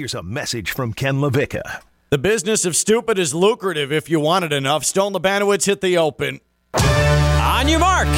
here's 0.00 0.14
a 0.14 0.22
message 0.22 0.70
from 0.70 0.94
Ken 0.94 1.16
LaVecchia. 1.16 1.82
The 2.08 2.16
business 2.16 2.64
of 2.64 2.74
stupid 2.74 3.18
is 3.18 3.34
lucrative 3.34 3.92
if 3.92 4.08
you 4.08 4.18
want 4.18 4.46
it 4.46 4.52
enough. 4.52 4.82
Stone 4.82 5.12
Labanowitz 5.12 5.66
hit 5.66 5.82
the 5.82 5.98
open. 5.98 6.40
On 6.72 7.68
your 7.68 7.80
mark. 7.80 8.08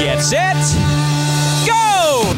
Get 0.00 0.22
set. 0.22 0.56
Go! 1.66 2.32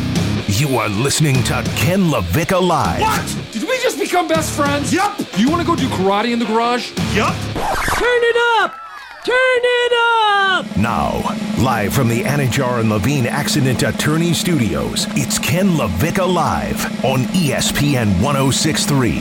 You 0.48 0.76
are 0.78 0.88
listening 0.88 1.40
to 1.44 1.62
Ken 1.76 2.10
LaVecchia 2.10 2.60
Live. 2.60 3.02
What? 3.02 3.52
Did 3.52 3.62
we 3.62 3.78
just 3.78 4.00
become 4.00 4.26
best 4.26 4.53
friends? 4.53 4.92
Yep. 4.92 5.21
You 5.37 5.48
want 5.48 5.60
to 5.60 5.66
go 5.66 5.76
do 5.76 5.87
karate 5.87 6.32
in 6.32 6.40
the 6.40 6.44
garage? 6.44 6.90
Yup. 7.14 7.37
Turn 7.54 8.21
it 8.24 8.64
up! 8.64 8.85
Turn 9.27 9.35
it 9.35 9.93
up! 9.93 10.77
Now, 10.77 11.21
live 11.58 11.93
from 11.93 12.06
the 12.06 12.22
Anidjar 12.22 12.79
and 12.79 12.88
Levine 12.88 13.26
Accident 13.26 13.83
Attorney 13.83 14.33
Studios, 14.33 15.06
it's 15.17 15.37
Ken 15.40 15.71
LaVecchia 15.71 16.33
Live 16.33 17.05
on 17.05 17.23
ESPN 17.34 18.23
1063. 18.23 19.15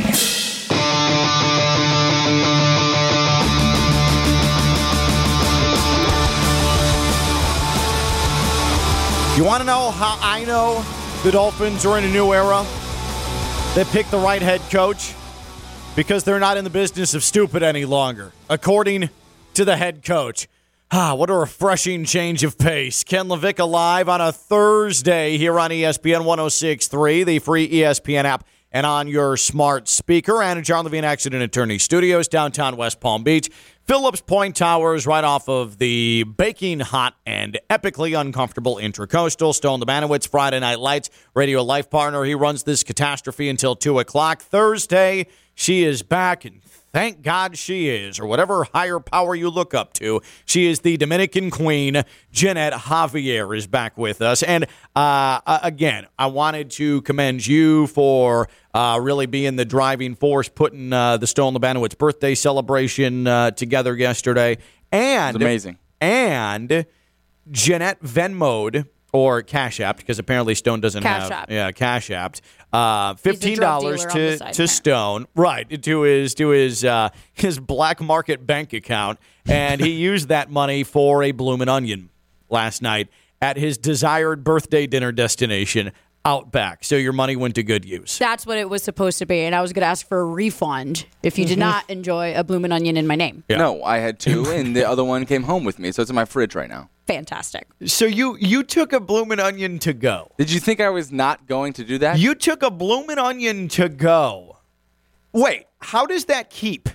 You 9.35 9.44
want 9.44 9.62
to 9.62 9.66
know 9.66 9.90
how 9.90 10.20
I 10.22 10.44
know 10.46 10.85
the 11.24 11.32
Dolphins 11.32 11.84
are 11.84 11.98
in 11.98 12.04
a 12.04 12.12
new 12.12 12.32
era? 12.32 12.63
They 13.74 13.85
picked 13.85 14.12
the 14.12 14.20
right 14.20 14.44
head 14.44 14.62
coach 14.70 15.16
because 15.96 16.24
they're 16.24 16.40
not 16.40 16.58
in 16.58 16.63
the 16.63 16.70
business 16.70 17.16
of 17.16 17.24
stupid 17.24 17.63
any 17.63 17.85
longer, 17.85 18.34
according 18.52 19.10
to 19.55 19.66
the 19.66 19.77
head 19.77 20.04
coach. 20.04 20.48
Ah, 20.91 21.16
what 21.16 21.30
a 21.30 21.34
refreshing 21.34 22.04
change 22.04 22.44
of 22.44 22.58
pace. 22.58 23.04
Ken 23.04 23.27
LaVecchia 23.27 23.68
live 23.68 24.09
on 24.09 24.20
a 24.20 24.32
Thursday 24.32 25.38
here 25.38 25.58
on 25.59 25.72
ESPN 25.72 26.26
1063, 26.26 27.23
the 27.23 27.40
free 27.40 27.70
ESPN 27.70 28.26
app, 28.26 28.46
and 28.72 28.86
on 28.86 29.08
your 29.08 29.38
smart 29.38 29.88
speaker. 29.88 30.34
Anidjar 30.34 30.84
Levine 30.84 31.05
Accident 31.05 31.41
Attorney 31.41 31.80
Studios, 31.80 32.27
downtown 32.27 32.76
West 32.76 32.99
Palm 32.99 33.24
Beach. 33.24 33.49
Phillips 33.85 34.20
Point 34.21 34.57
Towers, 34.57 35.07
right 35.07 35.24
off 35.24 35.48
of 35.48 35.77
the 35.77 36.24
baking 36.24 36.82
hot 36.82 37.16
and 37.26 37.57
epically 37.70 38.20
uncomfortable 38.20 38.76
Intracoastal. 38.76 39.54
Stone 39.54 39.79
Labanowitz, 39.79 40.27
Friday 40.27 40.60
Night 40.60 40.79
Lights, 40.79 41.10
radio 41.34 41.63
life 41.63 41.90
partner. 41.90 42.26
He 42.26 42.35
runs 42.35 42.63
this 42.63 42.84
catastrophe 42.84 43.48
until 43.48 43.76
2 43.76 43.99
o'clock. 43.99 44.41
Thursday, 44.41 45.27
she 45.54 45.84
is 45.85 46.04
back, 46.04 46.44
and 46.44 46.62
thank 46.96 47.21
God 47.21 47.57
she 47.57 47.90
is, 47.90 48.21
or 48.21 48.26
whatever 48.26 48.63
higher 48.74 49.01
power 49.01 49.35
you 49.35 49.49
look 49.49 49.74
up 49.74 49.91
to. 49.91 50.21
She 50.46 50.70
is 50.70 50.79
the 50.79 50.96
Dominican 50.96 51.51
Queen. 51.51 52.04
Jeanette 52.32 52.71
Javier 52.71 53.55
is 53.55 53.68
back 53.68 53.98
with 53.98 54.21
us. 54.21 54.41
And 54.43 54.65
uh, 54.96 55.41
again, 55.62 56.07
I 56.18 56.27
wanted 56.27 56.71
to 56.71 57.01
commend 57.01 57.46
you 57.46 57.88
for 57.88 58.48
uh, 58.73 58.98
really 59.01 59.26
being 59.26 59.57
the 59.57 59.66
driving 59.66 60.16
force, 60.16 60.48
putting 60.48 60.93
uh, 60.93 61.18
the 61.18 61.27
Stone 61.27 61.54
Labanowitz 61.55 61.98
birthday 61.98 62.34
celebration 62.34 63.27
uh, 63.27 63.51
together 63.51 63.93
yesterday. 63.93 64.57
And 64.90 65.35
It's 65.35 65.44
amazing. 65.44 65.78
And 66.00 66.85
Jeanette 67.51 68.01
Venmode 68.03 68.88
or 69.16 69.41
Cash 69.41 69.80
App, 69.80 69.97
because 69.97 70.19
apparently 70.19 70.56
Stone 70.56 70.81
doesn't 70.81 71.03
Cash 71.03 71.24
have 71.24 71.31
App. 71.31 71.52
yeah 71.52 71.72
Cash 71.72 72.12
App. 72.12 72.35
Uh, 72.74 73.13
Fifteen 73.16 73.57
dollars 73.59 74.06
dealer 74.06 74.12
on 74.12 74.18
the 74.18 74.31
to 74.31 74.38
side, 74.38 74.53
to. 74.53 74.68
Stone, 74.68 75.28
right? 75.35 75.84
To 75.84 76.02
his 76.02 76.35
to 76.35 76.50
his 76.50 76.84
uh, 76.84 77.09
his 77.34 77.59
black 77.59 78.02
market 78.02 78.46
bank 78.46 78.74
account, 78.74 79.19
and 79.47 79.80
he 79.80 79.91
used 80.09 80.28
that 80.28 80.52
money 80.52 80.84
for 80.84 81.24
a 81.24 81.31
bloomin' 81.31 81.69
onion 81.69 82.09
last 82.50 82.81
night 82.81 83.07
at 83.41 83.57
his 83.57 83.78
desired 83.78 84.44
birthday 84.44 84.88
dinner 84.88 85.12
destination, 85.12 85.91
Outback. 86.25 86.84
So 86.84 86.95
your 86.95 87.13
money 87.13 87.35
went 87.35 87.56
to 87.56 87.63
good 87.63 87.85
use. 87.85 88.18
That's 88.18 88.45
what 88.45 88.57
it 88.57 88.69
was 88.69 88.81
supposed 88.81 89.19
to 89.19 89.28
be. 89.28 89.41
And 89.41 89.53
I 89.53 89.62
was 89.62 89.73
going 89.73 89.81
to 89.81 89.88
ask 89.88 90.07
for 90.07 90.19
a 90.19 90.25
refund 90.25 91.06
if 91.22 91.38
you 91.38 91.45
did 91.45 91.53
mm-hmm. 91.53 91.59
not 91.59 91.90
enjoy 91.90 92.34
a 92.35 92.44
bloomin' 92.44 92.72
onion 92.72 92.97
in 92.97 93.06
my 93.06 93.16
name. 93.16 93.44
Yeah. 93.47 93.57
No, 93.57 93.84
I 93.84 94.00
had 94.00 94.19
two, 94.19 94.45
and 94.50 94.75
the 94.75 94.84
other 94.84 95.03
one 95.03 95.25
came 95.25 95.44
home 95.44 95.63
with 95.63 95.78
me, 95.78 95.91
so 95.91 96.01
it's 96.01 96.09
in 96.09 96.16
my 96.16 96.25
fridge 96.25 96.55
right 96.55 96.69
now. 96.69 96.89
Fantastic. 97.05 97.67
So 97.85 98.05
you 98.05 98.35
you 98.39 98.63
took 98.63 98.91
a 98.91 99.00
bloomin' 99.00 99.39
onion 99.39 99.77
to 99.79 99.94
go. 99.94 100.31
Did 100.38 100.51
you 100.51 100.59
think 100.59 100.79
I 100.79 100.89
was 100.89 101.11
not 101.11 101.45
going 101.45 101.73
to 101.73 101.83
do 101.83 102.00
that? 102.00 102.17
You 102.17 102.33
took 102.33 102.63
a 102.63 102.71
bloomin' 102.71 103.19
onion 103.19 103.67
to 103.69 103.88
go. 103.89 104.57
Wait, 105.31 105.67
how 105.79 106.05
does 106.05 106.25
that 106.25 106.50
keep? 106.50 106.89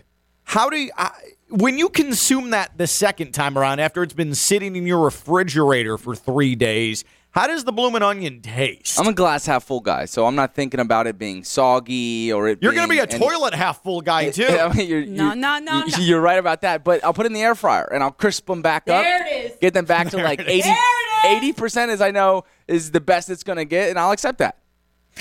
How 0.45 0.69
do 0.69 0.77
you, 0.77 0.91
I, 0.99 1.13
when 1.51 1.79
you 1.79 1.89
consume 1.89 2.51
that 2.51 2.77
the 2.77 2.89
second 2.89 3.33
time 3.33 3.57
around 3.57 3.79
after 3.79 4.03
it's 4.03 4.15
been 4.15 4.35
sitting 4.35 4.75
in 4.75 4.87
your 4.87 5.05
refrigerator 5.05 5.97
for 5.97 6.17
three 6.17 6.57
days? 6.57 7.05
How 7.33 7.47
does 7.47 7.63
the 7.63 7.71
bloomin' 7.73 8.03
onion 8.03 8.41
taste? 8.43 8.99
I'm 8.99 9.07
a 9.07 9.13
glass 9.13 9.47
half 9.47 9.63
full 9.63 9.79
guy, 9.81 10.07
so 10.07 10.27
I'm 10.27 10.35
not 10.35 10.53
thinking 10.55 10.81
about 10.81 11.07
it 11.07 11.17
being 11.17 11.45
soggy 11.45 12.33
or 12.33 12.49
it. 12.49 12.59
You're 12.61 12.73
going 12.73 12.89
to 12.89 12.91
be 12.91 12.99
a 12.99 13.03
any- 13.03 13.19
toilet 13.19 13.55
half 13.55 13.83
full 13.85 14.01
guy 14.01 14.31
too. 14.31 14.47
I 14.49 14.73
mean, 14.75 14.89
you're, 14.89 15.07
No, 15.07 15.25
you're- 15.27 15.37
no, 15.37 15.59
no, 15.61 15.85
you- 15.85 15.93
no. 15.93 15.99
You're 15.99 16.21
right 16.21 16.39
about 16.41 16.63
that, 16.63 16.83
but 16.83 17.05
I'll 17.05 17.13
put 17.15 17.27
it 17.27 17.29
in 17.29 17.33
the 17.35 17.43
air 17.43 17.55
fryer 17.55 17.85
and 17.93 18.03
I'll 18.03 18.11
crisp 18.11 18.47
them 18.47 18.63
back 18.63 18.89
up. 18.89 19.05
There 19.05 19.27
it 19.27 19.53
is. 19.53 19.57
Get 19.61 19.75
them 19.75 19.85
back 19.85 20.11
to 20.11 20.17
like 20.23 20.41
80 21.25 21.53
percent, 21.53 21.93
as 21.93 22.01
I 22.01 22.11
know 22.11 22.45
is 22.67 22.91
the 22.91 23.01
best 23.01 23.31
it's 23.31 23.45
going 23.45 23.59
to 23.59 23.65
get, 23.65 23.91
and 23.91 23.99
I'll 23.99 24.11
accept 24.13 24.39
that. 24.39 24.57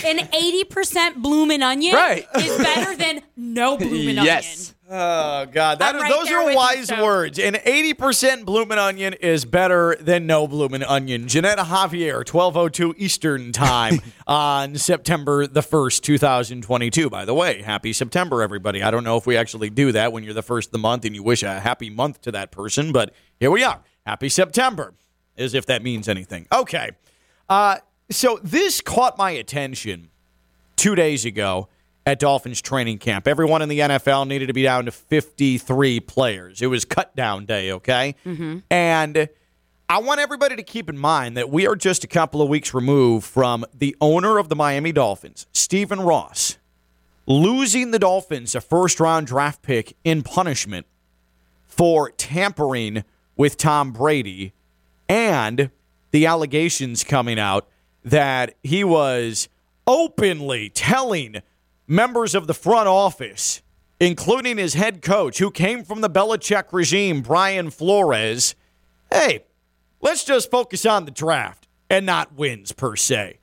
An 0.05 0.19
80% 0.19 1.15
bloomin' 1.15 1.61
onion 1.63 1.93
Right. 1.95 2.25
is 2.37 2.57
better 2.57 2.95
than 2.95 3.21
no 3.35 3.77
bloomin' 3.77 4.17
onion. 4.19 4.25
yes. 4.25 4.73
Oh 4.91 5.45
God, 5.45 5.77
that 5.79 5.89
I'm 5.93 5.95
is, 5.97 6.01
right 6.01 6.11
those 6.11 6.25
there 6.27 6.39
are 6.39 6.45
with 6.45 6.53
you, 6.53 6.57
wise 6.57 6.85
Stone. 6.85 7.03
words. 7.03 7.37
An 7.37 7.57
eighty 7.63 7.93
percent 7.93 8.43
bloomin' 8.43 8.79
onion 8.79 9.13
is 9.13 9.45
better 9.45 9.95
than 9.99 10.25
no 10.25 10.47
bloomin' 10.47 10.81
onion. 10.81 11.27
Jeanette 11.27 11.59
Javier, 11.59 12.25
twelve 12.25 12.57
oh 12.57 12.69
two 12.69 12.95
Eastern 12.97 13.51
time 13.51 13.99
on 14.27 14.77
September 14.77 15.45
the 15.45 15.61
first, 15.61 16.03
two 16.03 16.17
thousand 16.17 16.63
twenty-two. 16.63 17.07
By 17.07 17.23
the 17.25 17.35
way, 17.35 17.61
happy 17.61 17.93
September, 17.93 18.41
everybody. 18.41 18.81
I 18.81 18.89
don't 18.89 19.03
know 19.03 19.16
if 19.16 19.27
we 19.27 19.37
actually 19.37 19.69
do 19.69 19.91
that 19.91 20.11
when 20.11 20.23
you're 20.23 20.33
the 20.33 20.41
first 20.41 20.69
of 20.69 20.71
the 20.71 20.79
month 20.79 21.05
and 21.05 21.13
you 21.13 21.21
wish 21.21 21.43
a 21.43 21.59
happy 21.59 21.91
month 21.91 22.21
to 22.21 22.31
that 22.31 22.49
person, 22.51 22.91
but 22.91 23.13
here 23.39 23.51
we 23.51 23.63
are. 23.63 23.81
Happy 24.07 24.27
September, 24.27 24.95
as 25.37 25.53
if 25.53 25.67
that 25.67 25.83
means 25.83 26.09
anything. 26.09 26.47
Okay, 26.51 26.89
uh, 27.47 27.77
so 28.09 28.40
this 28.44 28.81
caught 28.81 29.18
my 29.18 29.31
attention 29.31 30.09
two 30.75 30.96
days 30.96 31.25
ago 31.25 31.68
at 32.06 32.20
Dolphins 32.20 32.62
training 32.62 32.97
camp. 32.97 33.28
Everyone 33.28 33.62
in 33.62 33.70
the 33.70 33.80
NFL 33.80 34.28
needed 34.28 34.47
to 34.47 34.53
be 34.53 34.64
down 34.64 34.86
to 34.86 34.92
53 34.92 36.00
players. 36.00 36.62
It 36.62 36.68
was 36.68 36.86
cut 36.86 37.16
down 37.16 37.46
day, 37.46 37.72
okay? 37.74 38.16
Mm-hmm. 38.25 38.59
And 38.72 39.30
I 39.88 40.00
want 40.00 40.20
everybody 40.20 40.56
to 40.56 40.64
keep 40.64 40.90
in 40.90 40.97
mind 40.97 41.38
that 41.38 41.50
we 41.50 41.68
are 41.68 41.75
just 41.75 42.03
a 42.03 42.08
couple 42.08 42.42
of 42.42 42.50
weeks 42.50 42.74
removed 42.74 43.25
from 43.25 43.66
the 43.74 43.96
owner 44.02 44.38
of 44.38 44.50
the 44.50 44.56
Miami 44.56 44.91
Dolphins, 44.91 45.46
Stephen 45.52 46.02
Ross, 46.02 46.58
losing 47.28 47.91
the 47.91 48.00
Dolphins 48.00 48.56
a 48.56 48.62
first 48.62 49.00
round 49.00 49.28
draft 49.28 49.62
pick 49.62 49.96
in 50.03 50.24
punishment 50.24 50.86
for 51.66 52.12
tampering 52.12 53.03
with 53.36 53.58
Tom 53.58 53.91
Brady 53.91 54.53
and 55.08 55.70
the 56.12 56.26
allegations 56.26 57.03
coming 57.03 57.40
out 57.40 57.68
that 58.03 58.55
he 58.63 58.83
was 58.83 59.49
openly 59.85 60.69
telling 60.69 61.41
members 61.87 62.35
of 62.35 62.47
the 62.47 62.53
front 62.53 62.87
office, 62.87 63.61
including 63.99 64.57
his 64.57 64.75
head 64.75 65.01
coach, 65.01 65.39
who 65.39 65.51
came 65.51 65.83
from 65.83 66.01
the 66.01 66.09
Belichick 66.09 66.71
regime, 66.71 67.21
Brian 67.21 67.69
Flores, 67.69 68.55
hey, 69.11 69.45
let's 70.01 70.23
just 70.23 70.51
focus 70.51 70.85
on 70.85 71.05
the 71.05 71.11
draft 71.11 71.67
and 71.89 72.05
not 72.05 72.33
wins 72.33 72.71
per 72.71 72.95
se. 72.95 73.39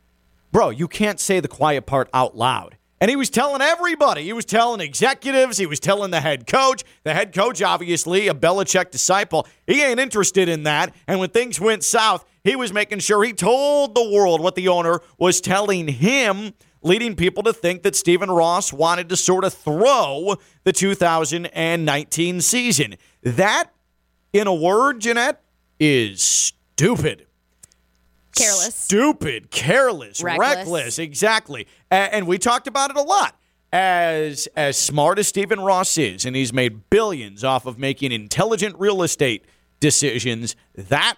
Bro, 0.52 0.70
you 0.70 0.88
can't 0.88 1.20
say 1.20 1.40
the 1.40 1.48
quiet 1.48 1.84
part 1.86 2.08
out 2.14 2.36
loud. 2.36 2.76
And 2.98 3.10
he 3.10 3.16
was 3.16 3.28
telling 3.28 3.60
everybody. 3.60 4.22
He 4.22 4.32
was 4.32 4.46
telling 4.46 4.80
executives. 4.80 5.58
He 5.58 5.66
was 5.66 5.80
telling 5.80 6.10
the 6.10 6.20
head 6.20 6.46
coach. 6.46 6.82
The 7.02 7.12
head 7.12 7.34
coach, 7.34 7.60
obviously, 7.60 8.28
a 8.28 8.32
Belichick 8.32 8.90
disciple. 8.90 9.46
He 9.66 9.82
ain't 9.82 10.00
interested 10.00 10.48
in 10.48 10.62
that. 10.62 10.94
And 11.06 11.20
when 11.20 11.28
things 11.28 11.60
went 11.60 11.84
south, 11.84 12.24
he 12.46 12.56
was 12.56 12.72
making 12.72 13.00
sure 13.00 13.24
he 13.24 13.32
told 13.32 13.94
the 13.94 14.08
world 14.08 14.40
what 14.40 14.54
the 14.54 14.68
owner 14.68 15.00
was 15.18 15.40
telling 15.40 15.88
him, 15.88 16.54
leading 16.82 17.16
people 17.16 17.42
to 17.42 17.52
think 17.52 17.82
that 17.82 17.96
Stephen 17.96 18.30
Ross 18.30 18.72
wanted 18.72 19.08
to 19.08 19.16
sort 19.16 19.44
of 19.44 19.52
throw 19.54 20.36
the 20.64 20.72
2019 20.72 22.40
season. 22.40 22.96
That, 23.22 23.70
in 24.32 24.46
a 24.46 24.54
word, 24.54 25.00
Jeanette, 25.00 25.42
is 25.78 26.22
stupid 26.22 27.26
Careless. 28.36 28.74
stupid, 28.74 29.50
careless, 29.50 30.22
Reckless. 30.22 30.56
reckless, 30.56 30.98
exactly. 30.98 31.66
And, 31.90 32.26
we 32.26 32.38
talked 32.38 32.66
about 32.66 32.90
it 32.90 32.96
a 32.96 33.02
lot. 33.02 33.38
As 33.72 34.46
as 34.56 34.76
smart 34.76 35.18
as 35.18 35.26
Stephen 35.26 35.60
Ross 35.60 35.98
is, 35.98 36.24
and 36.24 36.36
he's 36.36 36.52
made 36.52 36.88
billions 36.88 37.42
off 37.42 37.66
of 37.66 37.78
making 37.78 38.12
intelligent 38.12 38.76
real 38.78 39.02
estate 39.02 39.44
decisions, 39.80 40.54
that 40.74 41.16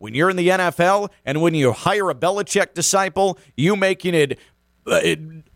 when 0.00 0.14
you're 0.14 0.30
in 0.30 0.36
the 0.36 0.48
NFL 0.48 1.10
and 1.26 1.42
when 1.42 1.54
you 1.54 1.72
hire 1.72 2.08
a 2.10 2.14
Belichick 2.14 2.72
disciple, 2.74 3.38
you 3.54 3.76
making 3.76 4.14
it, 4.14 4.38
uh, 4.86 5.00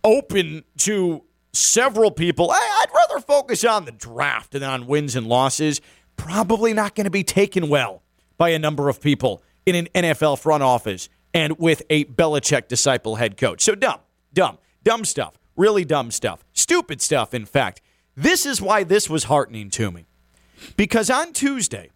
open 0.04 0.64
to 0.78 1.24
several 1.52 2.10
people. 2.10 2.50
I, 2.50 2.82
I'd 2.82 2.94
rather 2.94 3.20
focus 3.20 3.64
on 3.64 3.86
the 3.86 3.92
draft 3.92 4.52
than 4.52 4.62
on 4.62 4.86
wins 4.86 5.16
and 5.16 5.26
losses. 5.26 5.80
Probably 6.16 6.74
not 6.74 6.94
going 6.94 7.06
to 7.06 7.10
be 7.10 7.24
taken 7.24 7.70
well 7.70 8.02
by 8.36 8.50
a 8.50 8.58
number 8.58 8.90
of 8.90 9.00
people 9.00 9.42
in 9.64 9.74
an 9.74 9.88
NFL 9.94 10.38
front 10.38 10.62
office 10.62 11.08
and 11.32 11.58
with 11.58 11.82
a 11.88 12.04
Belichick 12.04 12.68
disciple 12.68 13.16
head 13.16 13.38
coach. 13.38 13.62
So 13.62 13.74
dumb, 13.74 14.00
dumb, 14.34 14.58
dumb 14.82 15.06
stuff. 15.06 15.38
Really 15.56 15.86
dumb 15.86 16.10
stuff. 16.10 16.44
Stupid 16.52 17.00
stuff, 17.00 17.32
in 17.32 17.46
fact. 17.46 17.80
This 18.14 18.44
is 18.44 18.60
why 18.60 18.84
this 18.84 19.08
was 19.08 19.24
heartening 19.24 19.70
to 19.70 19.90
me. 19.90 20.04
Because 20.76 21.08
on 21.08 21.32
Tuesday, 21.32 21.90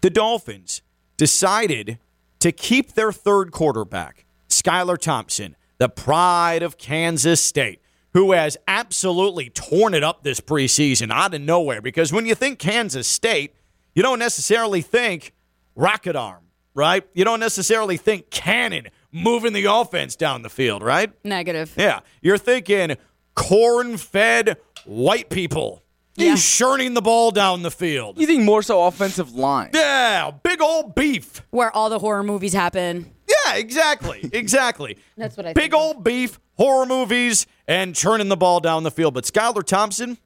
the 0.00 0.10
Dolphins 0.10 0.82
decided 1.16 1.98
to 2.40 2.52
keep 2.52 2.92
their 2.92 3.12
third 3.12 3.52
quarterback, 3.52 4.26
Skylar 4.48 4.98
Thompson, 4.98 5.56
the 5.78 5.88
pride 5.88 6.62
of 6.62 6.78
Kansas 6.78 7.42
State, 7.42 7.80
who 8.12 8.32
has 8.32 8.56
absolutely 8.68 9.50
torn 9.50 9.94
it 9.94 10.04
up 10.04 10.22
this 10.22 10.40
preseason 10.40 11.10
out 11.12 11.34
of 11.34 11.40
nowhere. 11.40 11.80
Because 11.80 12.12
when 12.12 12.26
you 12.26 12.34
think 12.34 12.58
Kansas 12.58 13.08
State, 13.08 13.54
you 13.94 14.02
don't 14.02 14.18
necessarily 14.18 14.82
think 14.82 15.32
rocket 15.74 16.16
arm, 16.16 16.44
right? 16.74 17.04
You 17.14 17.24
don't 17.24 17.40
necessarily 17.40 17.96
think 17.96 18.30
cannon 18.30 18.88
moving 19.12 19.52
the 19.52 19.64
offense 19.64 20.16
down 20.16 20.42
the 20.42 20.50
field, 20.50 20.82
right? 20.82 21.12
Negative. 21.24 21.72
Yeah. 21.76 22.00
You're 22.20 22.38
thinking 22.38 22.96
corn 23.34 23.96
fed 23.96 24.58
white 24.84 25.30
people 25.30 25.83
Yeah. 26.16 26.36
churning 26.36 26.94
the 26.94 27.02
ball 27.02 27.30
down 27.30 27.62
the 27.62 27.70
field. 27.70 28.18
You 28.18 28.26
think 28.26 28.44
more 28.44 28.62
so 28.62 28.84
offensive 28.84 29.34
line? 29.34 29.70
Yeah, 29.74 30.30
big 30.42 30.60
old 30.60 30.94
beef. 30.94 31.42
Where 31.50 31.74
all 31.74 31.90
the 31.90 31.98
horror 31.98 32.22
movies 32.22 32.52
happen. 32.52 33.12
Yeah, 33.28 33.54
exactly. 33.56 34.20
Exactly. 34.32 34.96
That's 35.16 35.36
what 35.36 35.46
I 35.46 35.48
think. 35.50 35.56
Big 35.56 35.70
think. 35.72 35.74
old 35.74 36.04
beef, 36.04 36.38
horror 36.56 36.86
movies, 36.86 37.46
and 37.66 37.94
churning 37.94 38.28
the 38.28 38.36
ball 38.36 38.60
down 38.60 38.82
the 38.82 38.90
field. 38.90 39.14
But 39.14 39.24
Skylar 39.24 39.64
Thompson, 39.64 40.18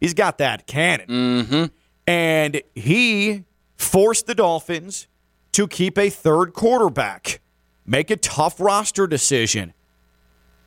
he's 0.00 0.14
got 0.14 0.38
that 0.38 0.66
cannon. 0.66 1.06
Mm-hmm. 1.08 1.64
And 2.06 2.62
he 2.74 3.44
forced 3.76 4.26
the 4.26 4.34
Dolphins 4.34 5.08
to 5.52 5.66
keep 5.68 5.98
a 5.98 6.08
third 6.10 6.52
quarterback, 6.54 7.40
make 7.86 8.10
a 8.10 8.16
tough 8.16 8.60
roster 8.60 9.06
decision. 9.06 9.74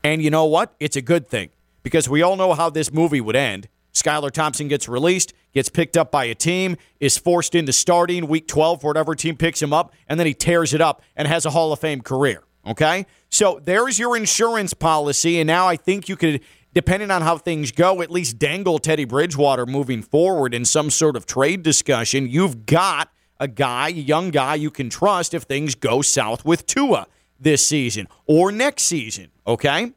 And 0.04 0.22
you 0.22 0.30
know 0.30 0.46
what? 0.46 0.76
It's 0.80 0.96
a 0.96 1.02
good 1.02 1.28
thing 1.28 1.50
because 1.84 2.08
we 2.08 2.22
all 2.22 2.36
know 2.36 2.54
how 2.54 2.70
this 2.70 2.92
movie 2.94 3.22
would 3.22 3.36
end. 3.36 3.68
Skylar 3.96 4.30
Thompson 4.30 4.68
gets 4.68 4.88
released, 4.88 5.34
gets 5.54 5.70
picked 5.70 5.98
up 5.98 6.12
by 6.12 6.26
a 6.26 6.36
team, 6.36 6.76
is 7.00 7.18
forced 7.18 7.56
into 7.56 7.74
starting 7.74 8.28
week 8.28 8.48
12 8.48 8.82
for 8.82 8.88
whatever 8.88 9.16
team 9.16 9.38
picks 9.38 9.62
him 9.62 9.74
up, 9.74 9.94
and 10.08 10.20
then 10.20 10.28
he 10.28 10.34
tears 10.34 10.74
it 10.74 10.82
up 10.82 11.02
and 11.16 11.28
has 11.28 11.46
a 11.46 11.50
Hall 11.50 11.72
of 11.72 11.80
Fame 11.80 12.02
career. 12.02 12.44
Okay? 12.68 13.06
So 13.30 13.62
there's 13.64 13.98
your 13.98 14.18
insurance 14.18 14.74
policy. 14.74 15.40
And 15.40 15.48
now 15.48 15.68
I 15.68 15.76
think 15.76 16.10
you 16.10 16.16
could, 16.16 16.42
depending 16.74 17.10
on 17.10 17.22
how 17.22 17.38
things 17.38 17.72
go, 17.72 18.02
at 18.02 18.12
least 18.12 18.38
dangle 18.38 18.80
Teddy 18.80 19.06
Bridgewater 19.06 19.66
moving 19.66 20.02
forward 20.02 20.54
in 20.54 20.66
some 20.66 20.90
sort 20.90 21.16
of 21.16 21.26
trade 21.26 21.64
discussion. 21.64 22.28
You've 22.28 22.66
got 22.66 23.10
a 23.40 23.48
guy, 23.48 23.90
a 23.90 23.92
young 23.92 24.30
guy 24.32 24.56
you 24.56 24.72
can 24.72 24.90
trust 24.90 25.34
if 25.34 25.44
things 25.44 25.76
go 25.76 26.02
south 26.02 26.44
with 26.44 26.66
Tua 26.66 27.08
this 27.40 27.66
season 27.66 28.08
or 28.26 28.52
next 28.52 28.84
season. 28.84 29.32
Okay? 29.46 29.94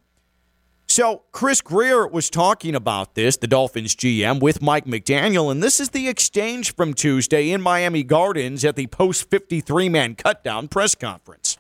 So 0.91 1.23
Chris 1.33 1.61
Grier 1.61 2.09
was 2.09 2.31
talking 2.31 2.75
about 2.75 3.15
this, 3.15 3.37
the 3.37 3.47
Dolphins 3.47 3.95
GM, 3.95 4.41
with 4.41 4.63
Mike 4.63 4.87
McDaniel, 4.87 5.53
and 5.53 5.63
this 5.63 5.81
is 5.81 5.91
the 5.91 6.09
exchange 6.09 6.75
from 6.75 6.95
Tuesday 6.95 7.51
in 7.51 7.61
Miami 7.61 8.03
Gardens 8.03 8.65
at 8.65 8.75
the 8.75 8.87
post 8.87 9.29
53 9.29 9.91
man 9.91 10.15
cutdown 10.17 10.71
press 10.71 10.95
conference. 10.95 11.59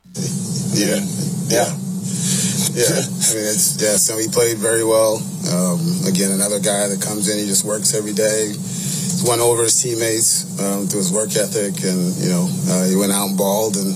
Yeah, 0.73 0.97
yeah, 1.53 1.69
yeah. 2.73 3.05
I 3.05 3.37
mean, 3.37 3.45
it's 3.53 3.77
yeah. 3.77 4.01
So 4.01 4.17
he 4.17 4.29
played 4.29 4.57
very 4.57 4.83
well. 4.83 5.17
Um, 5.53 6.09
again, 6.09 6.31
another 6.33 6.59
guy 6.59 6.89
that 6.89 7.03
comes 7.05 7.29
in, 7.29 7.39
he 7.39 7.45
just 7.45 7.67
works 7.67 7.95
every 7.95 8.15
day. 8.15 8.49
He's 8.49 9.25
won 9.29 9.41
over 9.41 9.65
his 9.65 9.81
teammates 9.81 10.59
um, 10.59 10.87
through 10.87 11.01
his 11.01 11.13
work 11.13 11.37
ethic, 11.37 11.85
and 11.85 12.17
you 12.17 12.31
know, 12.31 12.49
uh, 12.71 12.87
he 12.89 12.97
went 12.97 13.13
out 13.13 13.29
and 13.29 13.37
balled. 13.37 13.77
And 13.77 13.93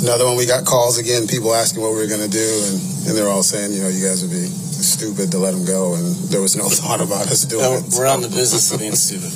another 0.00 0.24
one, 0.24 0.36
we 0.36 0.46
got 0.46 0.64
calls 0.64 0.98
again, 0.98 1.26
people 1.26 1.54
asking 1.54 1.82
what 1.82 1.92
we 1.92 1.98
were 1.98 2.06
going 2.06 2.20
to 2.22 2.30
do, 2.30 2.62
and, 2.66 3.08
and 3.08 3.16
they're 3.16 3.28
all 3.28 3.42
saying, 3.42 3.72
you 3.72 3.82
know, 3.82 3.88
you 3.88 4.04
guys 4.06 4.22
would 4.22 4.30
be 4.30 4.46
stupid 4.46 5.30
to 5.32 5.38
let 5.38 5.54
him 5.54 5.64
go, 5.64 5.94
and 5.94 6.14
there 6.30 6.40
was 6.40 6.56
no 6.56 6.64
thought 6.68 7.00
about 7.00 7.26
us 7.26 7.44
doing 7.44 7.64
it. 7.64 7.84
We're 7.96 8.06
on 8.06 8.20
the 8.22 8.28
business 8.28 8.72
of 8.72 8.80
being 8.80 8.94
stupid. 8.94 9.32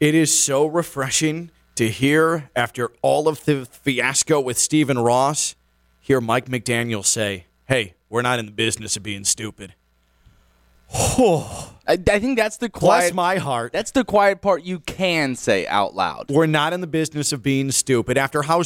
It 0.00 0.14
is 0.14 0.36
so 0.38 0.66
refreshing 0.66 1.50
to 1.74 1.88
hear, 1.88 2.50
after 2.56 2.90
all 3.02 3.28
of 3.28 3.44
the 3.44 3.66
fiasco 3.66 4.40
with 4.40 4.58
Stephen 4.58 4.98
Ross, 4.98 5.54
hear 6.00 6.20
Mike 6.20 6.46
McDaniel 6.46 7.04
say, 7.04 7.46
Hey, 7.66 7.94
we're 8.08 8.22
not 8.22 8.38
in 8.38 8.46
the 8.46 8.52
business 8.52 8.96
of 8.96 9.02
being 9.02 9.24
stupid. 9.24 9.74
I, 10.92 11.68
I 11.88 12.18
think 12.18 12.38
that's 12.38 12.56
the 12.56 12.68
Bless 12.68 12.80
quiet. 12.80 13.14
my 13.14 13.36
heart. 13.36 13.72
that's 13.72 13.90
the 13.90 14.04
quiet 14.04 14.40
part 14.40 14.62
you 14.62 14.80
can 14.80 15.36
say 15.36 15.66
out 15.66 15.94
loud. 15.94 16.30
We're 16.30 16.46
not 16.46 16.72
in 16.72 16.80
the 16.80 16.86
business 16.86 17.32
of 17.32 17.42
being 17.42 17.70
stupid 17.70 18.16
after 18.16 18.42
how 18.42 18.62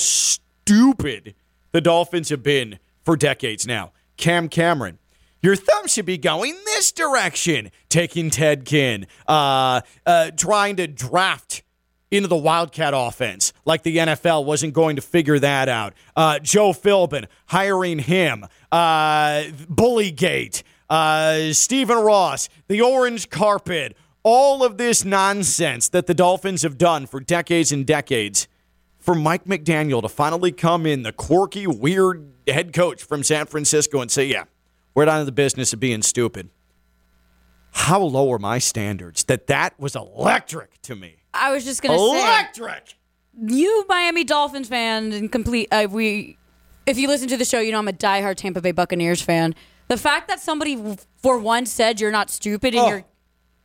stupid 0.63 1.35
the 1.73 1.81
Dolphins 1.81 2.29
have 2.29 2.43
been 2.43 2.79
for 3.05 3.17
decades 3.17 3.67
now. 3.67 3.93
Cam 4.17 4.49
Cameron. 4.49 4.99
Your 5.43 5.57
thumb 5.57 5.89
should 5.89 6.07
be 6.07 6.19
going 6.19 6.55
this 6.67 6.93
direction, 6.93 7.73
taking 7.89 8.31
Ted 8.31 8.65
Ginn, 8.65 9.07
uh, 9.27 9.81
uh, 10.07 10.31
trying 10.37 10.77
to 10.77 10.87
draft 10.87 11.65
into 12.13 12.29
the 12.29 12.37
Wildcat 12.37 12.93
offense 12.95 13.53
like 13.65 13.83
the 13.83 13.97
NFL 13.97 14.45
wasn't 14.45 14.73
going 14.73 14.97
to 14.97 15.03
figure 15.03 15.41
that 15.41 15.69
out. 15.69 15.95
Uh, 16.15 16.39
Joe 16.39 16.73
Philbin 16.73 17.27
hiring 17.47 17.99
him, 17.99 18.45
uh, 18.71 19.43
Bullygate, 19.69 20.63
uh, 20.89 21.53
Stephen 21.53 21.99
Ross, 21.99 22.49
the 22.69 22.81
orange 22.81 23.29
carpet, 23.31 23.97
all 24.23 24.63
of 24.63 24.79
this 24.79 25.05
nonsense 25.05 25.89
that 25.89 26.07
the 26.07 26.15
Dolphins 26.15 26.63
have 26.63 26.79
done 26.79 27.07
for 27.07 27.19
decades 27.19 27.73
and 27.73 27.85
decades. 27.85 28.47
For 29.03 29.15
Mike 29.17 29.45
McDaniel 29.47 30.01
to 30.03 30.09
finally 30.09 30.53
come 30.53 30.87
in, 30.87 31.03
the 31.03 31.13
quirky, 31.13 31.67
weird 31.67 32.33
head 32.47 32.73
coach 32.73 33.03
from 33.03 33.23
San 33.25 33.47
Francisco, 33.47 34.01
and 34.01 34.09
say, 34.11 34.25
Yeah, 34.27 34.45
we're 34.95 35.05
not 35.07 35.19
in 35.21 35.27
the 35.27 35.33
business 35.33 35.73
of 35.73 35.81
being 35.81 36.03
stupid. 36.03 36.49
How 37.73 38.01
low 38.01 38.33
are 38.33 38.39
my 38.39 38.59
standards 38.59 39.25
that 39.25 39.49
that 39.49 39.79
was 39.79 39.97
electric 39.97 40.81
to 40.83 40.95
me? 40.95 41.17
I 41.35 41.51
was 41.53 41.65
just 41.65 41.83
gonna 41.83 41.99
say, 41.99 42.05
Electric! 42.23 42.95
you 43.47 43.85
Miami 43.89 44.23
Dolphins 44.25 44.69
fan 44.69 45.13
and 45.13 45.33
complete. 45.33 45.69
Uh, 45.73 45.89
we, 45.91 46.39
if 46.87 46.97
you 46.97 47.09
listen 47.09 47.27
to 47.29 47.37
the 47.37 47.45
show, 47.45 47.59
you 47.61 47.73
know 47.73 47.79
I'm 47.79 47.89
a 47.89 47.93
diehard 47.93 48.37
Tampa 48.37 48.61
Bay 48.61 48.73
Buccaneers 48.73 49.21
fan. 49.21 49.55
The 49.89 49.97
fact 49.97 50.29
that 50.29 50.39
somebody 50.39 50.97
for 51.19 51.39
once 51.39 51.73
said 51.73 52.01
you're 52.01 52.13
not 52.13 52.31
stupid 52.31 52.75
and 52.75 52.83
Oh. 52.85 52.89
you're 52.89 53.05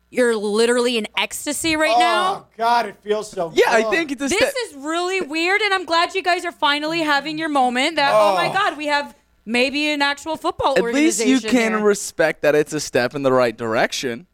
you're 0.09 0.35
literally 0.35 0.97
in 0.97 1.07
ecstasy 1.17 1.75
right 1.75 1.93
oh, 1.95 1.99
now. 1.99 2.33
Oh 2.35 2.45
God, 2.57 2.85
it 2.85 2.97
feels 3.01 3.29
so 3.29 3.51
Yeah, 3.53 3.65
I 3.67 3.83
think 3.83 4.11
it's 4.11 4.21
a 4.21 4.27
This 4.27 4.55
is 4.55 4.75
really 4.75 5.21
weird, 5.21 5.61
and 5.61 5.73
I'm 5.73 5.85
glad 5.85 6.15
you 6.15 6.23
guys 6.23 6.45
are 6.45 6.51
finally 6.51 7.01
having 7.01 7.37
your 7.37 7.49
moment. 7.49 7.97
That 7.97 8.13
oh, 8.13 8.35
my 8.35 8.49
oh. 8.49 8.53
God, 8.53 8.77
we 8.77 8.87
have 8.87 9.15
maybe 9.45 9.91
an 9.91 10.01
actual 10.01 10.37
football 10.37 10.77
At 10.77 10.83
least 10.83 11.25
you 11.25 11.39
can 11.39 11.73
here. 11.73 11.79
respect 11.79 12.41
that 12.41 12.55
it's 12.55 12.73
a 12.73 12.79
step 12.79 13.15
in 13.15 13.23
the 13.23 13.31
right 13.31 13.55
direction. 13.55 14.27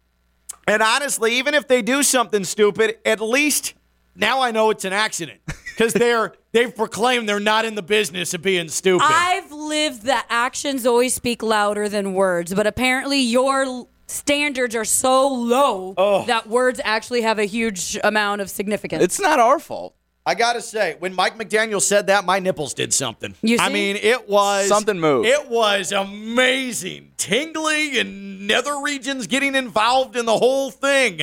And 0.68 0.82
honestly, 0.82 1.36
even 1.36 1.54
if 1.54 1.68
they 1.68 1.82
do 1.82 2.04
something 2.04 2.44
stupid, 2.44 2.98
at 3.06 3.20
least 3.20 3.74
now 4.16 4.42
I 4.42 4.52
know 4.52 4.70
it's 4.70 4.86
an 4.86 4.94
accident 4.94 5.42
because 5.76 5.94
they're 5.94 6.34
they've 6.52 6.74
proclaimed 6.74 7.28
they're 7.28 7.40
not 7.40 7.66
in 7.66 7.76
the 7.76 7.84
business 7.84 8.34
of 8.34 8.42
being 8.42 8.70
stupid. 8.70 9.06
I've 9.08 9.52
lived 9.52 10.04
that 10.04 10.26
actions 10.30 10.86
always 10.86 11.14
speak 11.14 11.44
louder 11.44 11.90
than 11.90 12.14
words, 12.14 12.54
but 12.54 12.68
apparently 12.68 13.20
your 13.20 13.64
l- 13.64 13.90
standards 14.08 14.76
are 14.76 14.86
so 14.86 15.28
low 15.28 15.94
Oh. 15.98 16.26
that 16.26 16.48
words 16.48 16.80
actually 16.84 17.22
have 17.22 17.40
a 17.40 17.46
huge 17.46 17.98
amount 18.04 18.42
of 18.42 18.50
significance. 18.50 19.04
It's 19.04 19.20
not 19.20 19.40
our 19.40 19.60
fault. 19.60 19.96
I 20.26 20.36
gotta 20.36 20.62
say, 20.62 20.96
when 21.00 21.14
Mike 21.14 21.38
McDaniel 21.38 21.82
said 21.82 22.08
that, 22.08 22.24
my 22.24 22.40
nipples 22.40 22.74
did 22.74 22.94
something. 22.94 23.36
You 23.42 23.58
see? 23.58 23.64
I 23.64 23.68
mean, 23.70 23.98
it 23.98 24.30
was 24.30 24.70
Something 24.70 24.98
moved. 25.00 25.28
It 25.28 25.50
was 25.50 25.92
amazing, 25.92 27.12
tingling, 27.18 27.98
and 27.98 28.48
nether 28.48 28.80
regions 28.82 29.28
getting 29.28 29.54
involved 29.54 30.16
in 30.16 30.26
the 30.26 30.38
whole 30.38 30.72
thing. 30.72 31.22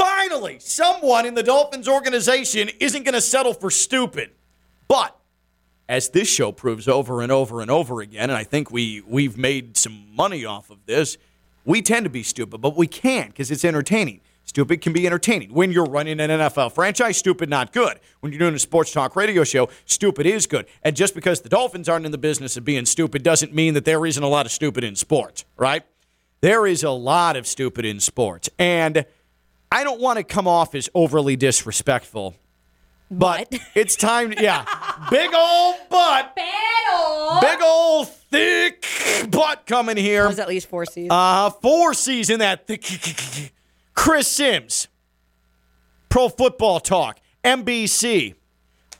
Finally, 0.00 0.58
someone 0.58 1.26
in 1.26 1.34
the 1.34 1.44
Dolphins 1.44 1.88
organization 1.88 2.68
isn't 2.80 3.04
going 3.04 3.14
to 3.14 3.20
settle 3.20 3.54
for 3.54 3.70
stupid. 3.70 4.30
But 4.88 5.16
as 5.88 6.08
this 6.08 6.28
show 6.28 6.50
proves 6.50 6.88
over 6.88 7.20
and 7.22 7.30
over 7.30 7.60
and 7.60 7.70
over 7.70 8.00
again, 8.00 8.24
and 8.30 8.32
I 8.32 8.42
think 8.42 8.70
we 8.72 9.00
we've 9.06 9.38
made 9.38 9.76
some 9.76 10.08
money 10.14 10.44
off 10.44 10.70
of 10.70 10.78
this, 10.86 11.16
we 11.64 11.82
tend 11.82 12.04
to 12.04 12.10
be 12.10 12.22
stupid, 12.22 12.60
but 12.60 12.76
we 12.76 12.86
can't 12.86 13.30
because 13.30 13.50
it's 13.50 13.64
entertaining. 13.64 14.20
Stupid 14.44 14.82
can 14.82 14.92
be 14.92 15.06
entertaining. 15.06 15.52
When 15.54 15.72
you're 15.72 15.86
running 15.86 16.20
an 16.20 16.28
NFL 16.28 16.72
franchise, 16.72 17.16
stupid 17.16 17.48
not 17.48 17.72
good. 17.72 17.98
When 18.20 18.30
you're 18.30 18.38
doing 18.38 18.54
a 18.54 18.58
sports 18.58 18.92
talk 18.92 19.16
radio 19.16 19.42
show, 19.42 19.70
stupid 19.86 20.26
is 20.26 20.46
good. 20.46 20.66
And 20.82 20.94
just 20.94 21.14
because 21.14 21.40
the 21.40 21.48
Dolphins 21.48 21.88
aren't 21.88 22.04
in 22.04 22.12
the 22.12 22.18
business 22.18 22.56
of 22.56 22.64
being 22.64 22.84
stupid 22.84 23.22
doesn't 23.22 23.54
mean 23.54 23.72
that 23.74 23.86
there 23.86 24.04
isn't 24.04 24.22
a 24.22 24.28
lot 24.28 24.44
of 24.44 24.52
stupid 24.52 24.84
in 24.84 24.96
sports, 24.96 25.46
right? 25.56 25.82
There 26.42 26.66
is 26.66 26.82
a 26.82 26.90
lot 26.90 27.36
of 27.36 27.46
stupid 27.46 27.86
in 27.86 28.00
sports. 28.00 28.50
And 28.58 29.06
I 29.72 29.82
don't 29.82 30.00
want 30.00 30.18
to 30.18 30.24
come 30.24 30.46
off 30.46 30.74
as 30.74 30.90
overly 30.94 31.36
disrespectful, 31.36 32.34
but 33.10 33.48
What? 33.50 33.60
it's 33.74 33.96
time. 33.96 34.30
to, 34.30 34.42
Yeah, 34.42 34.64
big 35.10 35.32
old 35.34 35.76
butt, 35.88 36.34
big 36.36 37.62
old 37.62 38.08
thick 38.08 38.86
butt 39.30 39.66
coming 39.66 39.96
here. 39.96 40.26
was 40.26 40.38
at 40.38 40.48
least 40.48 40.68
four 40.68 40.86
seasons. 40.86 41.10
Uh, 41.12 41.50
four 41.50 41.94
season 41.94 42.40
that 42.40 42.66
thick. 42.66 43.52
Chris 43.94 44.28
Sims, 44.28 44.88
Pro 46.08 46.28
Football 46.28 46.80
Talk, 46.80 47.20
NBC. 47.44 48.34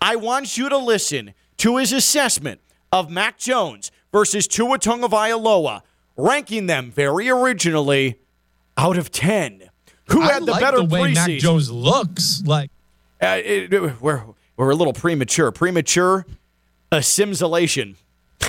I 0.01 0.17
want 0.17 0.57
you 0.57 0.69
to 0.69 0.77
listen 0.77 1.35
to 1.59 1.79
his 1.79 1.93
assessment 1.93 2.61
of 2.93 3.11
Mac 3.11 3.39
Jones 3.39 3.91
versus 4.13 4.47
Tua 4.47 4.79
Tagovailoa 4.79 5.83
ranking 6.17 6.67
them 6.67 6.91
very 6.91 7.29
originally 7.29 8.21
out 8.77 8.97
of 8.97 9.11
10. 9.11 9.71
Who 10.11 10.23
I 10.23 10.33
had 10.35 10.43
the 10.45 10.53
like 10.53 10.61
better 10.61 10.79
the 10.79 10.85
way 10.85 11.13
Mac? 11.13 11.31
Jones 11.31 11.71
looks. 11.71 12.43
Like 12.45 12.71
Uh, 13.25 13.41
it- 13.45 14.01
we're, 14.01 14.23
we're 14.57 14.71
a 14.71 14.75
little 14.75 14.93
premature. 14.93 15.51
Premature 15.51 16.27
assimilation. 16.93 17.97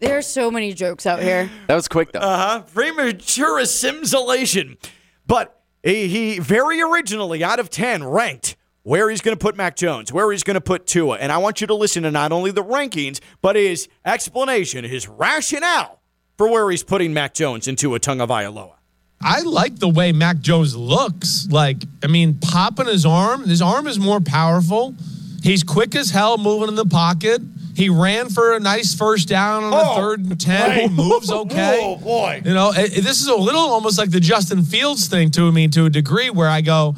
There 0.00 0.16
are 0.16 0.22
so 0.22 0.50
many 0.50 0.72
jokes 0.72 1.04
out 1.04 1.20
here. 1.22 1.50
That 1.66 1.74
was 1.74 1.86
quick 1.86 2.12
though. 2.12 2.20
Uh-huh. 2.20 2.62
Premature 2.72 3.58
assimilation. 3.58 4.78
But 5.26 5.60
he, 5.82 6.08
he 6.08 6.38
very 6.38 6.80
originally, 6.80 7.44
out 7.44 7.60
of 7.60 7.68
10, 7.68 8.04
ranked 8.04 8.56
where 8.82 9.10
he's 9.10 9.20
going 9.20 9.36
to 9.36 9.38
put 9.38 9.56
Mac 9.58 9.76
Jones, 9.76 10.10
where 10.10 10.32
he's 10.32 10.42
going 10.42 10.54
to 10.54 10.60
put 10.62 10.86
Tua. 10.86 11.18
And 11.18 11.30
I 11.30 11.36
want 11.36 11.60
you 11.60 11.66
to 11.66 11.74
listen 11.74 12.02
to 12.04 12.10
not 12.10 12.32
only 12.32 12.50
the 12.50 12.64
rankings, 12.64 13.20
but 13.42 13.56
his 13.56 13.88
explanation, 14.06 14.86
his 14.86 15.06
rationale 15.06 16.00
for 16.38 16.48
where 16.50 16.70
he's 16.70 16.82
putting 16.82 17.12
Mac 17.12 17.34
Jones 17.34 17.68
into 17.68 17.94
a 17.94 18.00
Tagovailoa. 18.00 18.76
I 19.22 19.42
like 19.42 19.76
the 19.78 19.88
way 19.88 20.12
Mac 20.12 20.40
Jones 20.40 20.74
looks. 20.74 21.46
Like, 21.50 21.76
I 22.02 22.06
mean, 22.06 22.38
popping 22.40 22.86
his 22.86 23.04
arm. 23.04 23.44
His 23.46 23.60
arm 23.60 23.86
is 23.86 23.98
more 23.98 24.20
powerful. 24.20 24.94
He's 25.42 25.62
quick 25.62 25.94
as 25.94 26.10
hell 26.10 26.38
moving 26.38 26.68
in 26.68 26.74
the 26.74 26.86
pocket. 26.86 27.42
He 27.74 27.88
ran 27.88 28.28
for 28.30 28.54
a 28.54 28.60
nice 28.60 28.94
first 28.94 29.28
down 29.28 29.64
on 29.64 29.70
the 29.70 29.76
Oh, 29.82 29.94
third 29.96 30.20
and 30.20 30.40
ten. 30.40 30.80
He 30.80 30.88
moves 30.88 31.30
okay. 31.30 31.78
Oh, 31.82 31.96
boy. 31.96 32.42
You 32.44 32.52
know, 32.54 32.72
this 32.72 33.20
is 33.20 33.26
a 33.28 33.34
little 33.36 33.60
almost 33.60 33.98
like 33.98 34.10
the 34.10 34.20
Justin 34.20 34.62
Fields 34.62 35.06
thing 35.08 35.30
to 35.32 35.50
me 35.52 35.68
to 35.68 35.86
a 35.86 35.90
degree 35.90 36.30
where 36.30 36.48
I 36.48 36.60
go, 36.62 36.94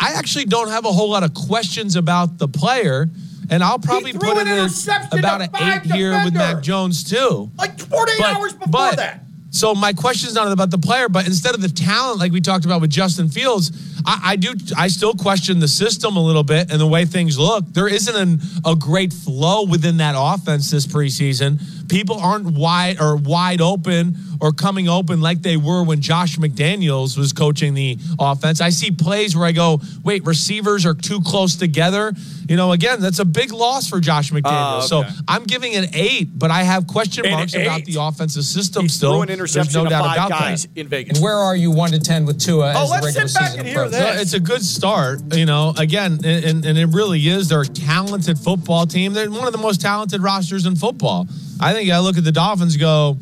I 0.00 0.12
actually 0.14 0.44
don't 0.46 0.68
have 0.68 0.84
a 0.84 0.92
whole 0.92 1.10
lot 1.10 1.22
of 1.24 1.34
questions 1.34 1.96
about 1.96 2.38
the 2.38 2.48
player. 2.48 3.08
And 3.48 3.64
I'll 3.64 3.80
probably 3.80 4.12
put 4.12 4.36
an 4.38 4.46
it 4.46 5.12
in 5.12 5.18
about 5.18 5.40
an 5.42 5.50
eight 5.56 5.82
here 5.92 6.12
with 6.24 6.34
Mac. 6.34 6.62
Jones, 6.62 7.02
too. 7.02 7.50
Like 7.58 7.80
48 7.80 8.18
But- 8.20 8.36
hours 8.36 8.52
before 8.52 8.68
but- 8.70 8.96
that. 8.96 9.24
So 9.50 9.74
my 9.74 9.92
question 9.92 10.28
is 10.28 10.34
not 10.34 10.50
about 10.52 10.70
the 10.70 10.78
player, 10.78 11.08
but 11.08 11.26
instead 11.26 11.54
of 11.54 11.60
the 11.60 11.68
talent, 11.68 12.20
like 12.20 12.30
we 12.30 12.40
talked 12.40 12.64
about 12.64 12.80
with 12.80 12.90
Justin 12.90 13.28
Fields, 13.28 13.72
I, 14.06 14.20
I 14.24 14.36
do. 14.36 14.54
I 14.76 14.88
still 14.88 15.12
question 15.14 15.58
the 15.58 15.68
system 15.68 16.16
a 16.16 16.22
little 16.22 16.44
bit 16.44 16.70
and 16.70 16.80
the 16.80 16.86
way 16.86 17.04
things 17.04 17.38
look. 17.38 17.64
There 17.72 17.88
isn't 17.88 18.14
an, 18.14 18.40
a 18.64 18.76
great 18.76 19.12
flow 19.12 19.64
within 19.66 19.96
that 19.96 20.14
offense 20.16 20.70
this 20.70 20.86
preseason. 20.86 21.60
People 21.90 22.20
aren't 22.20 22.46
wide 22.46 23.00
or 23.00 23.16
wide 23.16 23.60
open 23.60 24.16
or 24.40 24.52
coming 24.52 24.88
open 24.88 25.20
like 25.20 25.42
they 25.42 25.56
were 25.56 25.82
when 25.82 26.00
Josh 26.00 26.36
McDaniels 26.36 27.18
was 27.18 27.32
coaching 27.32 27.74
the 27.74 27.98
offense. 28.18 28.60
I 28.60 28.70
see 28.70 28.90
plays 28.90 29.36
where 29.36 29.44
I 29.44 29.52
go, 29.52 29.80
wait, 30.04 30.24
receivers 30.24 30.86
are 30.86 30.94
too 30.94 31.20
close 31.20 31.56
together. 31.56 32.12
You 32.48 32.56
know, 32.56 32.72
again, 32.72 33.00
that's 33.00 33.18
a 33.18 33.24
big 33.24 33.52
loss 33.52 33.88
for 33.88 34.00
Josh 34.00 34.32
oh, 34.32 34.36
McDaniels. 34.36 34.92
Oh, 34.92 35.00
okay. 35.00 35.10
So 35.10 35.22
I'm 35.28 35.44
giving 35.44 35.72
it 35.72 35.94
eight, 35.94 36.28
but 36.38 36.50
I 36.50 36.62
have 36.62 36.86
question 36.86 37.26
An 37.26 37.32
marks 37.32 37.54
about 37.54 37.84
the 37.84 37.96
offensive 38.00 38.44
system 38.44 38.82
He 38.82 38.88
still. 38.88 39.22
threw 39.22 39.22
an 39.22 39.38
There's 39.38 39.74
no 39.74 39.84
doubt 39.84 40.12
about 40.16 40.30
guys 40.30 40.66
that. 40.66 40.80
in 40.80 40.88
Vegas. 40.88 41.20
Where 41.20 41.34
are 41.34 41.56
you 41.56 41.70
one 41.70 41.90
to 41.90 41.98
ten 41.98 42.24
with 42.24 42.40
Tua 42.40 42.72
Oh, 42.76 42.84
as 42.84 42.90
let's 43.02 43.14
sit 43.14 43.34
back 43.34 43.58
and 43.58 43.66
hear 43.66 43.88
this. 43.88 44.00
No, 44.00 44.20
it's 44.20 44.32
a 44.32 44.40
good 44.40 44.62
start, 44.62 45.20
you 45.34 45.44
know. 45.44 45.74
Again, 45.76 46.12
and, 46.24 46.44
and, 46.44 46.64
and 46.64 46.78
it 46.78 46.86
really 46.86 47.26
is. 47.26 47.48
They're 47.48 47.62
a 47.62 47.66
talented 47.66 48.38
football 48.38 48.86
team. 48.86 49.12
They're 49.12 49.30
one 49.30 49.46
of 49.46 49.52
the 49.52 49.58
most 49.58 49.80
talented 49.80 50.22
rosters 50.22 50.66
in 50.66 50.76
football. 50.76 51.26
I 51.60 51.72
think 51.72 51.90
I 51.90 51.98
look 51.98 52.16
at 52.16 52.24
the 52.24 52.32
Dolphins, 52.32 52.76
go, 52.76 53.16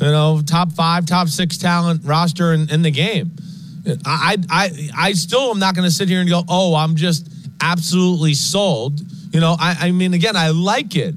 you 0.00 0.06
know, 0.06 0.42
top 0.44 0.72
five, 0.72 1.06
top 1.06 1.28
six 1.28 1.58
talent 1.58 2.02
roster 2.04 2.52
in, 2.54 2.70
in 2.70 2.82
the 2.82 2.90
game. 2.90 3.32
I, 4.04 4.36
I, 4.48 4.90
I 4.96 5.12
still 5.12 5.50
am 5.50 5.58
not 5.58 5.74
going 5.74 5.86
to 5.86 5.90
sit 5.90 6.08
here 6.08 6.20
and 6.20 6.28
go, 6.28 6.42
oh, 6.48 6.74
I'm 6.74 6.96
just 6.96 7.28
absolutely 7.60 8.34
sold. 8.34 9.00
You 9.32 9.40
know, 9.40 9.56
I, 9.58 9.88
I 9.88 9.92
mean, 9.92 10.14
again, 10.14 10.36
I 10.36 10.50
like 10.50 10.94
it, 10.96 11.14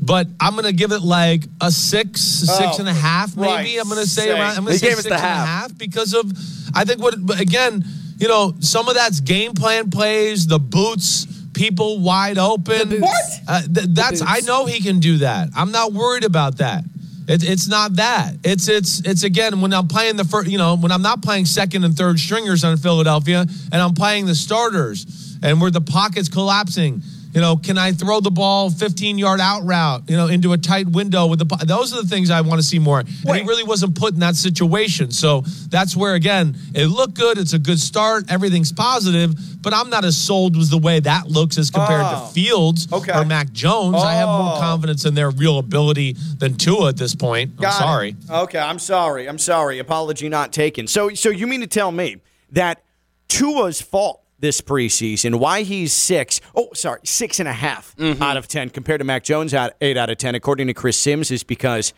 but 0.00 0.26
I'm 0.40 0.52
going 0.52 0.64
to 0.64 0.72
give 0.72 0.92
it 0.92 1.02
like 1.02 1.44
a 1.60 1.70
six, 1.70 2.44
oh, 2.48 2.58
six 2.58 2.78
and 2.78 2.88
a 2.88 2.94
half, 2.94 3.36
maybe. 3.36 3.48
right. 3.48 3.78
I'm 3.80 3.88
going 3.88 4.00
to 4.00 4.08
say 4.08 4.30
around. 4.30 4.56
I'm 4.56 4.64
going 4.64 4.74
to 4.74 4.78
say 4.78 4.88
gave 4.88 4.98
us 4.98 5.04
six 5.04 5.08
the 5.08 5.14
and 5.14 5.24
a 5.24 5.26
half. 5.26 5.46
half 5.46 5.78
because 5.78 6.14
of 6.14 6.30
I 6.74 6.84
think 6.84 7.00
what 7.00 7.14
again, 7.40 7.84
you 8.18 8.28
know, 8.28 8.54
some 8.60 8.88
of 8.88 8.94
that's 8.94 9.20
game 9.20 9.52
plan 9.52 9.90
plays, 9.90 10.46
the 10.46 10.58
boots, 10.58 11.26
people 11.58 11.98
wide 11.98 12.38
open. 12.38 13.00
What? 13.00 13.24
Uh, 13.46 13.62
th- 13.62 13.88
that's 13.90 14.22
I 14.22 14.40
know 14.40 14.64
he 14.66 14.80
can 14.80 15.00
do 15.00 15.18
that. 15.18 15.50
I'm 15.56 15.72
not 15.72 15.92
worried 15.92 16.24
about 16.24 16.58
that. 16.58 16.84
It, 17.26 17.42
it's 17.42 17.68
not 17.68 17.96
that. 17.96 18.34
It's 18.44 18.68
it's 18.68 19.00
it's 19.00 19.24
again 19.24 19.60
when 19.60 19.74
I'm 19.74 19.88
playing 19.88 20.16
the 20.16 20.24
first, 20.24 20.48
you 20.48 20.56
know, 20.56 20.76
when 20.76 20.92
I'm 20.92 21.02
not 21.02 21.20
playing 21.22 21.46
second 21.46 21.84
and 21.84 21.94
third 21.96 22.18
stringers 22.18 22.64
on 22.64 22.76
Philadelphia, 22.76 23.44
and 23.72 23.82
I'm 23.82 23.94
playing 23.94 24.26
the 24.26 24.34
starters, 24.34 25.36
and 25.42 25.60
where 25.60 25.70
the 25.70 25.82
pocket's 25.82 26.28
collapsing. 26.28 27.02
You 27.34 27.42
know, 27.42 27.56
can 27.56 27.76
I 27.76 27.92
throw 27.92 28.20
the 28.20 28.30
ball 28.30 28.70
15 28.70 29.18
yard 29.18 29.38
out 29.40 29.60
route, 29.64 30.02
you 30.08 30.16
know, 30.16 30.28
into 30.28 30.52
a 30.54 30.58
tight 30.58 30.88
window 30.88 31.26
with 31.26 31.38
the 31.38 31.44
those 31.66 31.92
are 31.92 32.00
the 32.02 32.08
things 32.08 32.30
I 32.30 32.40
want 32.40 32.60
to 32.60 32.66
see 32.66 32.78
more. 32.78 33.00
And 33.00 33.08
he 33.36 33.42
really 33.42 33.64
wasn't 33.64 33.94
put 33.96 34.14
in 34.14 34.20
that 34.20 34.34
situation. 34.34 35.10
So 35.10 35.42
that's 35.68 35.94
where 35.94 36.14
again, 36.14 36.56
it 36.74 36.86
looked 36.86 37.14
good, 37.14 37.36
it's 37.38 37.52
a 37.52 37.58
good 37.58 37.78
start, 37.78 38.24
everything's 38.30 38.72
positive, 38.72 39.34
but 39.62 39.74
I'm 39.74 39.90
not 39.90 40.04
as 40.06 40.16
sold 40.16 40.56
with 40.56 40.70
the 40.70 40.78
way 40.78 41.00
that 41.00 41.28
looks 41.28 41.58
as 41.58 41.70
compared 41.70 42.02
Oh. 42.04 42.26
to 42.28 42.32
Fields 42.32 42.88
Okay. 42.90 43.12
or 43.12 43.24
Mac 43.24 43.52
Jones. 43.52 43.96
I 44.02 44.14
have 44.14 44.28
more 44.28 44.54
Oh. 44.56 44.60
confidence 44.60 45.04
in 45.04 45.14
their 45.14 45.30
real 45.30 45.58
ability 45.58 46.16
than 46.38 46.54
Tua 46.54 46.88
at 46.88 46.96
this 46.96 47.14
point. 47.14 47.52
I'm 47.58 47.62
Got 47.62 47.74
it. 47.74 47.78
sorry. 47.78 48.16
Okay, 48.30 48.58
I'm 48.58 48.78
sorry. 48.78 49.28
I'm 49.28 49.38
sorry. 49.38 49.78
Apology 49.78 50.28
not 50.28 50.52
taken. 50.52 50.86
So, 50.86 51.10
so 51.14 51.28
you 51.28 51.46
mean 51.46 51.60
to 51.60 51.66
tell 51.66 51.92
me 51.92 52.16
that 52.52 52.82
Tua's 53.28 53.80
fault 53.82 54.22
this 54.40 54.60
preseason, 54.60 55.36
why 55.40 55.62
he's 55.62 55.92
six, 55.92 56.40
oh, 56.54 56.68
sorry, 56.74 57.00
six 57.04 57.40
and 57.40 57.48
a 57.48 57.52
half 57.52 57.94
Mm-hmm. 57.96 58.22
out 58.22 58.36
of 58.36 58.46
10 58.48 58.70
compared 58.70 59.00
to 59.00 59.04
Mac 59.04 59.24
Jones 59.24 59.52
at 59.54 59.76
eight 59.80 59.96
out 59.96 60.10
of 60.10 60.18
10, 60.18 60.34
according 60.34 60.66
to 60.68 60.74
Chris 60.74 60.96
Sims, 60.96 61.30
is 61.30 61.42
because 61.42 61.92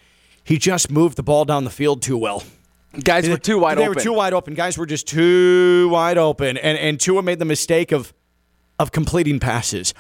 he 0.45 0.57
just 0.59 0.91
moved 0.91 1.17
the 1.17 1.23
ball 1.23 1.45
down 1.45 1.65
the 1.65 1.71
field 1.71 2.01
too 2.03 2.17
well. 2.17 2.43
Guys 3.05 3.29
were 3.29 3.37
too 3.37 3.59
wide 3.59 3.79
they 3.79 3.83
open. 3.83 3.93
They 3.93 3.99
were 4.01 4.03
too 4.03 4.13
wide 4.15 4.33
open. 4.33 4.55
Guys 4.55 4.77
were 4.79 4.87
just 4.87 5.07
too 5.07 5.89
wide 5.91 6.19
open. 6.19 6.57
And, 6.57 6.77
and 6.79 6.99
Tua 6.99 7.23
made 7.23 7.39
the 7.39 7.45
mistake 7.45 7.93
of, 7.93 8.13
of 8.79 8.91
completing 8.91 9.39
passes. 9.39 9.95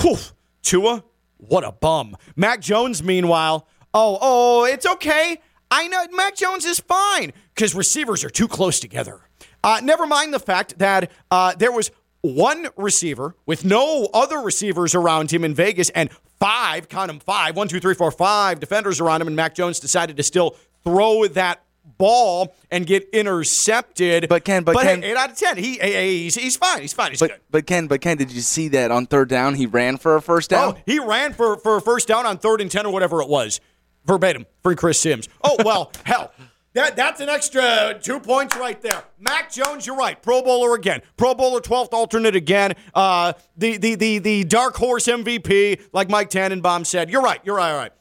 Whew. 0.00 0.16
Tua, 0.62 1.02
what 1.38 1.64
a 1.64 1.72
bum. 1.72 2.16
Mac 2.36 2.60
Jones, 2.60 3.02
meanwhile, 3.02 3.66
oh, 3.94 4.18
oh, 4.20 4.64
it's 4.64 4.86
okay. 4.86 5.38
I 5.70 5.88
know 5.88 6.06
Mac 6.12 6.36
Jones 6.36 6.64
is 6.64 6.78
fine 6.78 7.32
because 7.54 7.74
receivers 7.74 8.22
are 8.22 8.30
too 8.30 8.46
close 8.46 8.78
together. 8.78 9.22
Uh, 9.66 9.80
never 9.82 10.06
mind 10.06 10.32
the 10.32 10.38
fact 10.38 10.78
that 10.78 11.10
uh, 11.30 11.52
there 11.56 11.72
was 11.72 11.90
one 12.22 12.68
receiver 12.76 13.34
with 13.46 13.64
no 13.64 14.08
other 14.14 14.38
receivers 14.38 14.94
around 14.94 15.30
him 15.32 15.44
in 15.44 15.54
Vegas 15.54 15.90
and 15.90 16.08
five, 16.38 16.88
count 16.88 17.08
them 17.08 17.18
five, 17.18 17.56
one, 17.56 17.66
two, 17.68 17.80
three, 17.80 17.94
four, 17.94 18.10
five 18.12 18.60
defenders 18.60 19.00
around 19.00 19.20
him, 19.20 19.26
and 19.26 19.34
Mac 19.36 19.54
Jones 19.54 19.80
decided 19.80 20.16
to 20.16 20.22
still 20.22 20.56
throw 20.84 21.26
that 21.26 21.62
ball 21.98 22.54
and 22.70 22.86
get 22.86 23.08
intercepted. 23.12 24.28
But 24.28 24.44
Ken, 24.44 24.62
but 24.64 24.76
hey, 24.76 24.82
Ken- 24.94 25.04
eight 25.04 25.16
out 25.16 25.30
of 25.30 25.36
ten. 25.36 25.56
He, 25.56 25.78
he- 25.78 26.22
he's, 26.24 26.34
he's 26.34 26.56
fine. 26.56 26.80
He's 26.82 26.92
fine. 26.92 27.10
He's 27.10 27.20
good. 27.20 27.30
But 27.30 27.40
but 27.50 27.66
Ken, 27.66 27.86
but 27.86 28.00
Ken, 28.00 28.16
did 28.16 28.30
you 28.32 28.40
see 28.42 28.68
that 28.68 28.90
on 28.90 29.06
third 29.06 29.28
down 29.28 29.54
he 29.54 29.66
ran 29.66 29.96
for 29.96 30.16
a 30.16 30.22
first 30.22 30.50
down? 30.50 30.74
Oh, 30.76 30.78
he 30.86 30.98
ran 30.98 31.32
for, 31.32 31.56
for 31.58 31.76
a 31.76 31.80
first 31.80 32.08
down 32.08 32.26
on 32.26 32.38
third 32.38 32.60
and 32.60 32.70
10 32.70 32.86
or 32.86 32.92
whatever 32.92 33.20
it 33.22 33.28
was. 33.28 33.60
Verbatim 34.04 34.46
for 34.62 34.72
Chris 34.76 35.00
Sims. 35.00 35.28
Oh, 35.42 35.56
well, 35.64 35.90
hell. 36.04 36.32
That, 36.76 36.94
that's 36.94 37.22
an 37.22 37.30
extra 37.30 37.98
two 38.02 38.20
points 38.20 38.54
right 38.54 38.78
there. 38.82 39.02
Mac 39.18 39.50
Jones, 39.50 39.86
you're 39.86 39.96
right. 39.96 40.20
Pro 40.20 40.42
Bowler 40.42 40.74
again. 40.74 41.00
Pro 41.16 41.34
Bowler 41.34 41.60
12th 41.60 41.94
alternate 41.94 42.36
again. 42.36 42.74
Uh, 42.94 43.32
the, 43.56 43.78
the, 43.78 43.94
the, 43.94 44.18
the 44.18 44.44
dark 44.44 44.76
horse 44.76 45.06
MVP, 45.06 45.80
like 45.94 46.10
Mike 46.10 46.28
Tannenbaum 46.28 46.84
said. 46.84 47.08
You're 47.08 47.22
right. 47.22 47.40
You're 47.44 47.56
right. 47.56 47.70
All 47.70 47.78
right. 47.78 47.92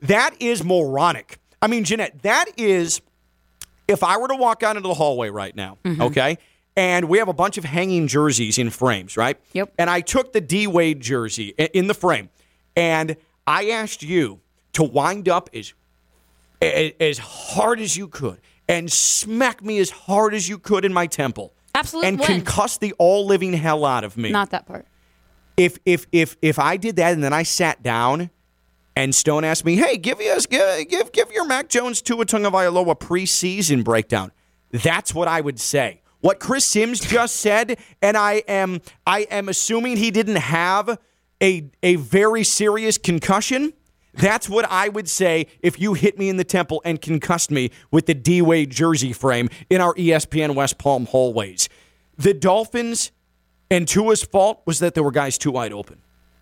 That 0.00 0.34
is 0.40 0.64
moronic. 0.64 1.38
I 1.62 1.68
mean, 1.68 1.84
Jeanette, 1.84 2.22
that 2.22 2.46
is 2.56 3.00
if 3.86 4.02
I 4.02 4.16
were 4.16 4.26
to 4.26 4.34
walk 4.34 4.64
out 4.64 4.76
into 4.76 4.88
the 4.88 4.94
hallway 4.94 5.30
right 5.30 5.54
now, 5.54 5.78
okay, 5.86 6.36
and 6.74 7.08
we 7.08 7.18
have 7.18 7.28
a 7.28 7.32
bunch 7.32 7.56
of 7.56 7.62
hanging 7.62 8.08
jerseys 8.08 8.58
in 8.58 8.70
frames, 8.70 9.16
right? 9.16 9.38
Yep. 9.52 9.74
And 9.78 9.88
I 9.88 10.00
took 10.00 10.32
the 10.32 10.40
D 10.40 10.66
Wade 10.66 10.98
jersey 10.98 11.50
in 11.50 11.86
the 11.86 11.94
frame, 11.94 12.30
and 12.74 13.14
I 13.46 13.70
asked 13.70 14.02
you 14.02 14.40
to 14.72 14.82
wind 14.82 15.28
up 15.28 15.50
as 15.54 15.72
as 16.62 17.18
hard 17.18 17.80
as 17.80 17.96
you 17.96 18.08
could 18.08 18.40
and 18.68 18.90
smack 18.90 19.62
me 19.62 19.78
as 19.78 19.90
hard 19.90 20.34
as 20.34 20.48
you 20.48 20.58
could 20.58 20.84
in 20.84 20.92
my 20.92 21.06
temple. 21.06 21.54
Absolute 21.74 22.04
And 22.06 22.18
win. 22.18 22.42
concuss 22.42 22.78
the 22.78 22.92
all 22.98 23.26
living 23.26 23.52
hell 23.52 23.84
out 23.84 24.04
of 24.04 24.16
me 24.16 24.30
Not 24.30 24.50
that 24.50 24.64
part. 24.66 24.86
if 25.56 25.78
if 25.84 26.06
if 26.12 26.36
if 26.40 26.58
I 26.58 26.76
did 26.76 26.96
that 26.96 27.12
and 27.12 27.22
then 27.22 27.32
I 27.32 27.42
sat 27.42 27.82
down 27.82 28.30
and 28.96 29.12
Stone 29.14 29.42
asked 29.44 29.64
me, 29.64 29.74
"Hey, 29.76 29.96
give 29.96 30.20
us 30.20 30.46
give 30.46 30.88
give 30.88 31.10
give 31.12 31.32
your 31.32 31.44
Mac 31.46 31.68
Jones 31.68 32.00
to 32.02 32.20
a 32.20 32.24
Tua 32.24 32.40
Tagovailoa 32.40 32.96
preseason 32.98 33.82
breakdown," 33.82 34.30
that's 34.70 35.12
what 35.12 35.26
I 35.26 35.40
would 35.40 35.58
say. 35.60 36.00
What 36.20 36.38
Chris 36.38 36.64
Sims 36.64 37.00
just 37.16 37.36
said, 37.36 37.76
and 38.00 38.16
I 38.16 38.44
am 38.46 38.80
I 39.06 39.22
am 39.22 39.48
assuming 39.48 39.96
he 39.96 40.12
didn't 40.12 40.36
have 40.36 40.96
a 41.42 41.68
a 41.82 41.96
very 41.96 42.44
serious 42.44 42.96
concussion. 42.98 43.72
That's 44.16 44.48
what 44.48 44.64
I 44.70 44.88
would 44.88 45.08
say 45.08 45.46
if 45.60 45.80
you 45.80 45.94
hit 45.94 46.18
me 46.18 46.28
in 46.28 46.36
the 46.36 46.44
temple 46.44 46.80
and 46.84 47.00
concussed 47.00 47.50
me 47.50 47.70
with 47.90 48.06
the 48.06 48.14
D 48.14 48.42
Wade 48.42 48.70
jersey 48.70 49.12
frame 49.12 49.48
in 49.68 49.80
our 49.80 49.94
ESPN 49.94 50.54
West 50.54 50.78
Palm 50.78 51.06
hallways. 51.06 51.68
The 52.16 52.32
Dolphins 52.34 53.10
and 53.70 53.88
Tua's 53.88 54.22
fault 54.22 54.62
was 54.66 54.78
that 54.78 54.94
there 54.94 55.02
were 55.02 55.10
guys 55.10 55.36
too 55.36 55.50
wide 55.50 55.72
open. 55.72 56.00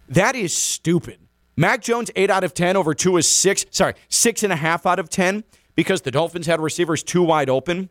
That 0.08 0.36
is 0.36 0.56
stupid. 0.56 1.18
Mac 1.56 1.80
Jones, 1.82 2.10
8 2.16 2.30
out 2.30 2.44
of 2.44 2.54
10 2.54 2.76
over 2.76 2.94
Tua's 2.94 3.28
6, 3.28 3.66
sorry, 3.70 3.94
6.5 4.10 4.86
out 4.86 4.98
of 4.98 5.08
10 5.08 5.44
because 5.74 6.02
the 6.02 6.10
Dolphins 6.10 6.46
had 6.46 6.60
receivers 6.60 7.02
too 7.02 7.22
wide 7.22 7.48
open. 7.50 7.88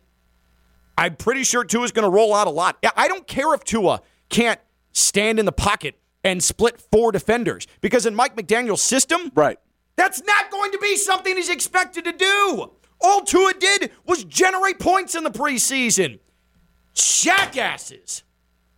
I'm 0.97 1.15
pretty 1.15 1.43
sure 1.43 1.63
Tua's 1.63 1.91
going 1.91 2.03
to 2.03 2.09
roll 2.09 2.33
out 2.33 2.47
a 2.47 2.51
lot. 2.51 2.77
I 2.95 3.07
don't 3.07 3.25
care 3.27 3.53
if 3.53 3.63
Tua 3.63 4.01
can't 4.29 4.59
stand 4.91 5.39
in 5.39 5.45
the 5.45 5.51
pocket 5.51 5.95
and 6.23 6.43
split 6.43 6.79
four 6.91 7.11
defenders 7.11 7.65
because 7.81 8.05
in 8.05 8.13
Mike 8.13 8.35
McDaniel's 8.35 8.83
system, 8.83 9.31
Right. 9.33 9.57
That's 9.95 10.23
not 10.23 10.51
going 10.51 10.71
to 10.71 10.77
be 10.79 10.95
something 10.97 11.35
he's 11.35 11.49
expected 11.49 12.05
to 12.05 12.13
do. 12.13 12.71
All 13.01 13.21
Tua 13.21 13.53
did 13.53 13.91
was 14.05 14.23
generate 14.23 14.79
points 14.79 15.15
in 15.15 15.23
the 15.23 15.31
preseason. 15.31 16.19
Jackasses. 16.93 18.23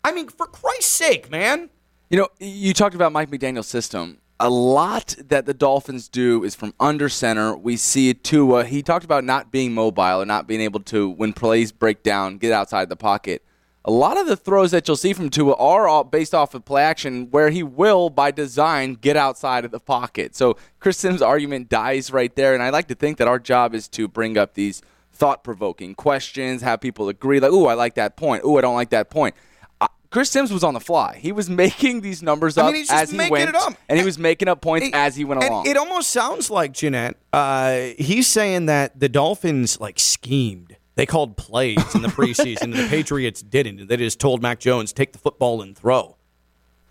I 0.03 0.11
mean, 0.11 0.27
for 0.29 0.45
Christ's 0.45 0.91
sake, 0.91 1.29
man. 1.29 1.69
You 2.09 2.19
know, 2.19 2.27
you 2.39 2.73
talked 2.73 2.95
about 2.95 3.11
Mike 3.11 3.31
McDaniel's 3.31 3.67
system. 3.67 4.19
A 4.39 4.49
lot 4.49 5.15
that 5.29 5.45
the 5.45 5.53
Dolphins 5.53 6.09
do 6.09 6.43
is 6.43 6.55
from 6.55 6.73
under 6.79 7.07
center. 7.07 7.55
We 7.55 7.77
see 7.77 8.13
Tua. 8.13 8.65
He 8.65 8.81
talked 8.81 9.05
about 9.05 9.23
not 9.23 9.51
being 9.51 9.73
mobile 9.73 10.21
or 10.21 10.25
not 10.25 10.47
being 10.47 10.61
able 10.61 10.81
to, 10.81 11.09
when 11.09 11.33
plays 11.33 11.71
break 11.71 12.03
down, 12.03 12.37
get 12.37 12.51
outside 12.51 12.89
the 12.89 12.95
pocket. 12.95 13.43
A 13.85 13.91
lot 13.91 14.17
of 14.17 14.27
the 14.27 14.37
throws 14.37 14.71
that 14.71 14.87
you'll 14.87 14.95
see 14.95 15.11
from 15.11 15.29
Tua 15.29 15.55
are 15.55 15.87
all 15.89 16.05
based 16.05 16.33
off 16.33 16.53
of 16.55 16.63
play 16.63 16.83
action, 16.83 17.27
where 17.31 17.49
he 17.49 17.63
will, 17.63 18.09
by 18.09 18.31
design, 18.31 18.93
get 18.93 19.17
outside 19.17 19.65
of 19.65 19.71
the 19.71 19.79
pocket. 19.79 20.35
So 20.35 20.55
Chris 20.79 20.97
Sims' 20.97 21.21
argument 21.21 21.67
dies 21.67 22.09
right 22.11 22.33
there, 22.35 22.53
and 22.53 22.63
I 22.63 22.69
like 22.69 22.87
to 22.87 22.95
think 22.95 23.17
that 23.17 23.27
our 23.27 23.39
job 23.39 23.75
is 23.75 23.89
to 23.89 24.07
bring 24.07 24.37
up 24.37 24.53
these 24.53 24.81
thought-provoking 25.11 25.95
questions, 25.95 26.61
have 26.61 26.81
people 26.81 27.09
agree, 27.09 27.39
like, 27.39 27.51
"Ooh, 27.51 27.65
I 27.67 27.73
like 27.73 27.95
that 27.95 28.15
point. 28.15 28.43
Ooh, 28.45 28.57
I 28.57 28.61
don't 28.61 28.75
like 28.75 28.89
that 28.91 29.09
point." 29.09 29.35
Uh, 29.81 29.87
Chris 30.09 30.29
Sims 30.29 30.51
was 30.51 30.63
on 30.63 30.73
the 30.73 30.79
fly. 30.79 31.17
He 31.21 31.31
was 31.31 31.49
making 31.63 32.01
these 32.01 32.23
numbers 32.23 32.57
I 32.57 32.67
up 32.67 32.73
mean, 32.73 32.85
as 32.89 33.11
he 33.11 33.17
went, 33.17 33.49
it 33.49 33.55
up. 33.55 33.73
and 33.89 33.99
he 33.99 34.05
was 34.05 34.17
making 34.17 34.47
up 34.47 34.61
points 34.61 34.87
It- 34.87 34.93
as 34.95 35.15
he 35.15 35.23
went 35.25 35.43
along. 35.43 35.67
It 35.67 35.75
almost 35.77 36.09
sounds 36.11 36.49
like 36.49 36.71
Jeanette. 36.71 37.17
Uh, 37.33 37.89
he's 37.97 38.27
saying 38.27 38.65
that 38.67 38.99
the 38.99 39.09
Dolphins 39.09 39.79
like 39.79 39.99
schemed. 39.99 40.77
They 40.95 41.05
called 41.05 41.37
plays 41.37 41.95
in 41.95 42.01
the 42.03 42.07
preseason, 42.09 42.61
and 42.63 42.73
the 42.73 42.87
Patriots 42.87 43.41
didn't. 43.41 43.87
They 43.87 43.97
just 43.97 44.19
told 44.19 44.41
Mac 44.41 44.59
Jones 44.59 44.93
take 44.93 45.11
the 45.11 45.17
football 45.19 45.61
and 45.61 45.75
throw. 45.75 46.17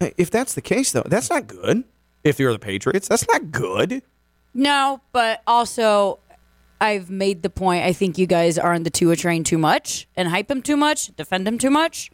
If 0.00 0.30
that's 0.30 0.54
the 0.54 0.60
case, 0.60 0.90
though, 0.90 1.04
that's 1.06 1.30
not 1.30 1.46
good. 1.46 1.84
If 2.24 2.40
you're 2.40 2.52
the 2.52 2.58
Patriots, 2.58 3.06
that's 3.08 3.26
not 3.28 3.52
good. 3.52 4.02
No, 4.54 5.00
but 5.12 5.42
also 5.46 6.18
I've 6.80 7.10
made 7.10 7.42
the 7.42 7.50
point. 7.50 7.84
I 7.84 7.92
think 7.92 8.18
you 8.18 8.26
guys 8.26 8.58
are 8.58 8.72
on 8.74 8.82
the 8.82 8.90
Tua 8.90 9.14
train 9.14 9.44
too 9.44 9.58
much 9.58 10.08
and 10.16 10.28
hype 10.28 10.50
him 10.50 10.62
too 10.62 10.76
much, 10.76 11.14
defend 11.16 11.46
him 11.46 11.56
too 11.58 11.70
much. 11.70 12.10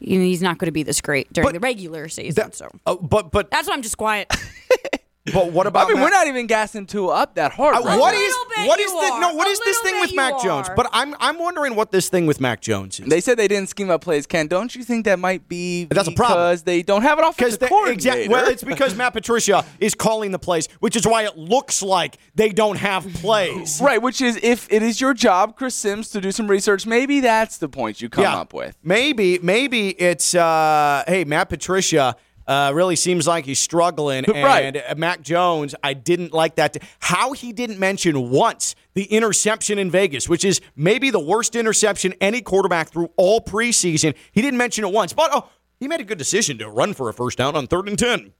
You 0.00 0.18
know, 0.18 0.24
he's 0.24 0.42
not 0.42 0.58
going 0.58 0.66
to 0.66 0.72
be 0.72 0.82
this 0.82 1.00
great 1.00 1.32
during 1.32 1.46
But 1.48 1.54
the 1.54 1.60
regular 1.60 2.08
season. 2.10 2.34
That- 2.44 2.54
so 2.54 2.68
Uh, 2.84 2.96
but 2.96 3.30
but 3.32 3.50
that's 3.50 3.66
why 3.68 3.74
I'm 3.74 3.82
just 3.82 3.96
quiet. 3.96 4.30
but 5.32 5.52
what 5.52 5.66
about? 5.66 5.86
I 5.86 5.88
mean, 5.88 5.96
Mac- 5.96 6.04
we're 6.04 6.10
not 6.10 6.26
even 6.26 6.46
gassing 6.46 6.84
Tua 6.86 7.14
up 7.14 7.36
that 7.36 7.52
hard. 7.52 7.74
Right 7.76 7.98
what 7.98 8.12
now. 8.12 8.18
is 8.18 8.34
little 8.34 8.44
bit 8.56 8.68
what 8.68 8.78
you 8.78 8.84
is 8.84 8.92
the 8.92 9.20
no? 9.20 9.34
What 9.34 9.46
A 9.46 9.50
is 9.50 9.60
this 9.60 9.78
thing 9.80 9.98
with 10.00 10.10
bit 10.10 10.16
Mac 10.16 10.34
you 10.34 10.42
Jones? 10.42 10.68
But 10.76 10.90
I'm 10.92 11.14
I'm 11.18 11.38
wondering 11.38 11.74
what 11.76 11.92
this 11.92 12.10
thing 12.10 12.26
with 12.26 12.40
Mac 12.42 12.60
Jones 12.60 13.00
is. 13.00 13.08
They 13.08 13.22
said 13.22 13.38
they 13.38 13.48
didn't 13.48 13.70
scheme 13.70 13.90
up 13.90 14.02
plays. 14.02 14.26
Ken, 14.26 14.48
don't 14.48 14.74
you 14.76 14.84
think 14.84 15.06
that 15.06 15.18
might 15.18 15.48
be 15.48 15.86
That's 15.86 16.08
a 16.08 16.12
problem. 16.12 16.38
because 16.50 16.62
they 16.64 16.82
don't 16.82 17.02
have 17.02 17.18
an 17.18 17.24
because 17.30 17.54
offensive 17.54 17.68
coordinator? 17.70 17.94
exactly 17.94 18.28
well, 18.28 18.48
it's 18.48 18.62
because 18.64 18.94
Matt 18.94 19.14
Patricia 19.14 19.64
is 19.80 19.94
calling 19.94 20.30
the 20.30 20.38
plays, 20.38 20.68
which 20.80 20.94
is 20.94 21.06
why 21.06 21.24
it 21.24 21.38
looks 21.38 21.82
like 21.82 22.18
they 22.34 22.50
don't 22.50 22.76
have 22.76 23.04
plays. 23.14 23.80
Right, 23.84 24.00
which 24.00 24.20
is 24.22 24.38
if 24.42 24.70
it 24.72 24.82
is 24.82 25.00
your 25.00 25.14
job, 25.14 25.56
Chris 25.56 25.74
Sims, 25.74 26.08
to 26.10 26.20
do 26.20 26.32
some 26.32 26.48
research, 26.48 26.86
maybe 26.86 27.20
that's 27.20 27.58
the 27.58 27.68
point 27.68 28.00
you 28.00 28.08
come 28.08 28.24
up 28.24 28.54
with. 28.54 28.76
Maybe, 28.82 29.38
maybe 29.42 29.90
it's 29.90 30.34
uh, 30.34 31.04
hey, 31.06 31.24
Matt 31.24 31.48
Patricia 31.48 32.16
uh, 32.46 32.72
really 32.74 32.96
seems 32.96 33.26
like 33.26 33.44
he's 33.44 33.58
struggling, 33.58 34.24
and 34.34 34.44
Right. 34.44 34.76
uh, 34.76 34.94
Mac 34.96 35.22
Jones, 35.22 35.74
I 35.82 35.94
didn't 35.94 36.32
like 36.32 36.56
that. 36.56 36.76
How 37.00 37.32
he 37.32 37.52
didn't 37.52 37.78
mention 37.78 38.30
once 38.30 38.74
the 38.94 39.04
interception 39.04 39.78
in 39.78 39.90
Vegas, 39.90 40.28
which 40.28 40.44
is 40.44 40.60
maybe 40.76 41.10
the 41.10 41.20
worst 41.20 41.56
interception 41.56 42.14
any 42.20 42.40
quarterback 42.40 42.90
through 42.90 43.10
all 43.16 43.40
preseason. 43.40 44.14
He 44.32 44.42
didn't 44.42 44.58
mention 44.58 44.84
it 44.84 44.92
once, 44.92 45.12
but 45.12 45.30
oh, 45.32 45.48
he 45.80 45.88
made 45.88 46.00
a 46.00 46.04
good 46.04 46.18
decision 46.18 46.58
to 46.58 46.68
run 46.70 46.94
for 46.94 47.08
a 47.08 47.14
first 47.14 47.38
down 47.38 47.56
on 47.56 47.66
third 47.66 47.88
and 47.88 47.98
ten. 47.98 48.32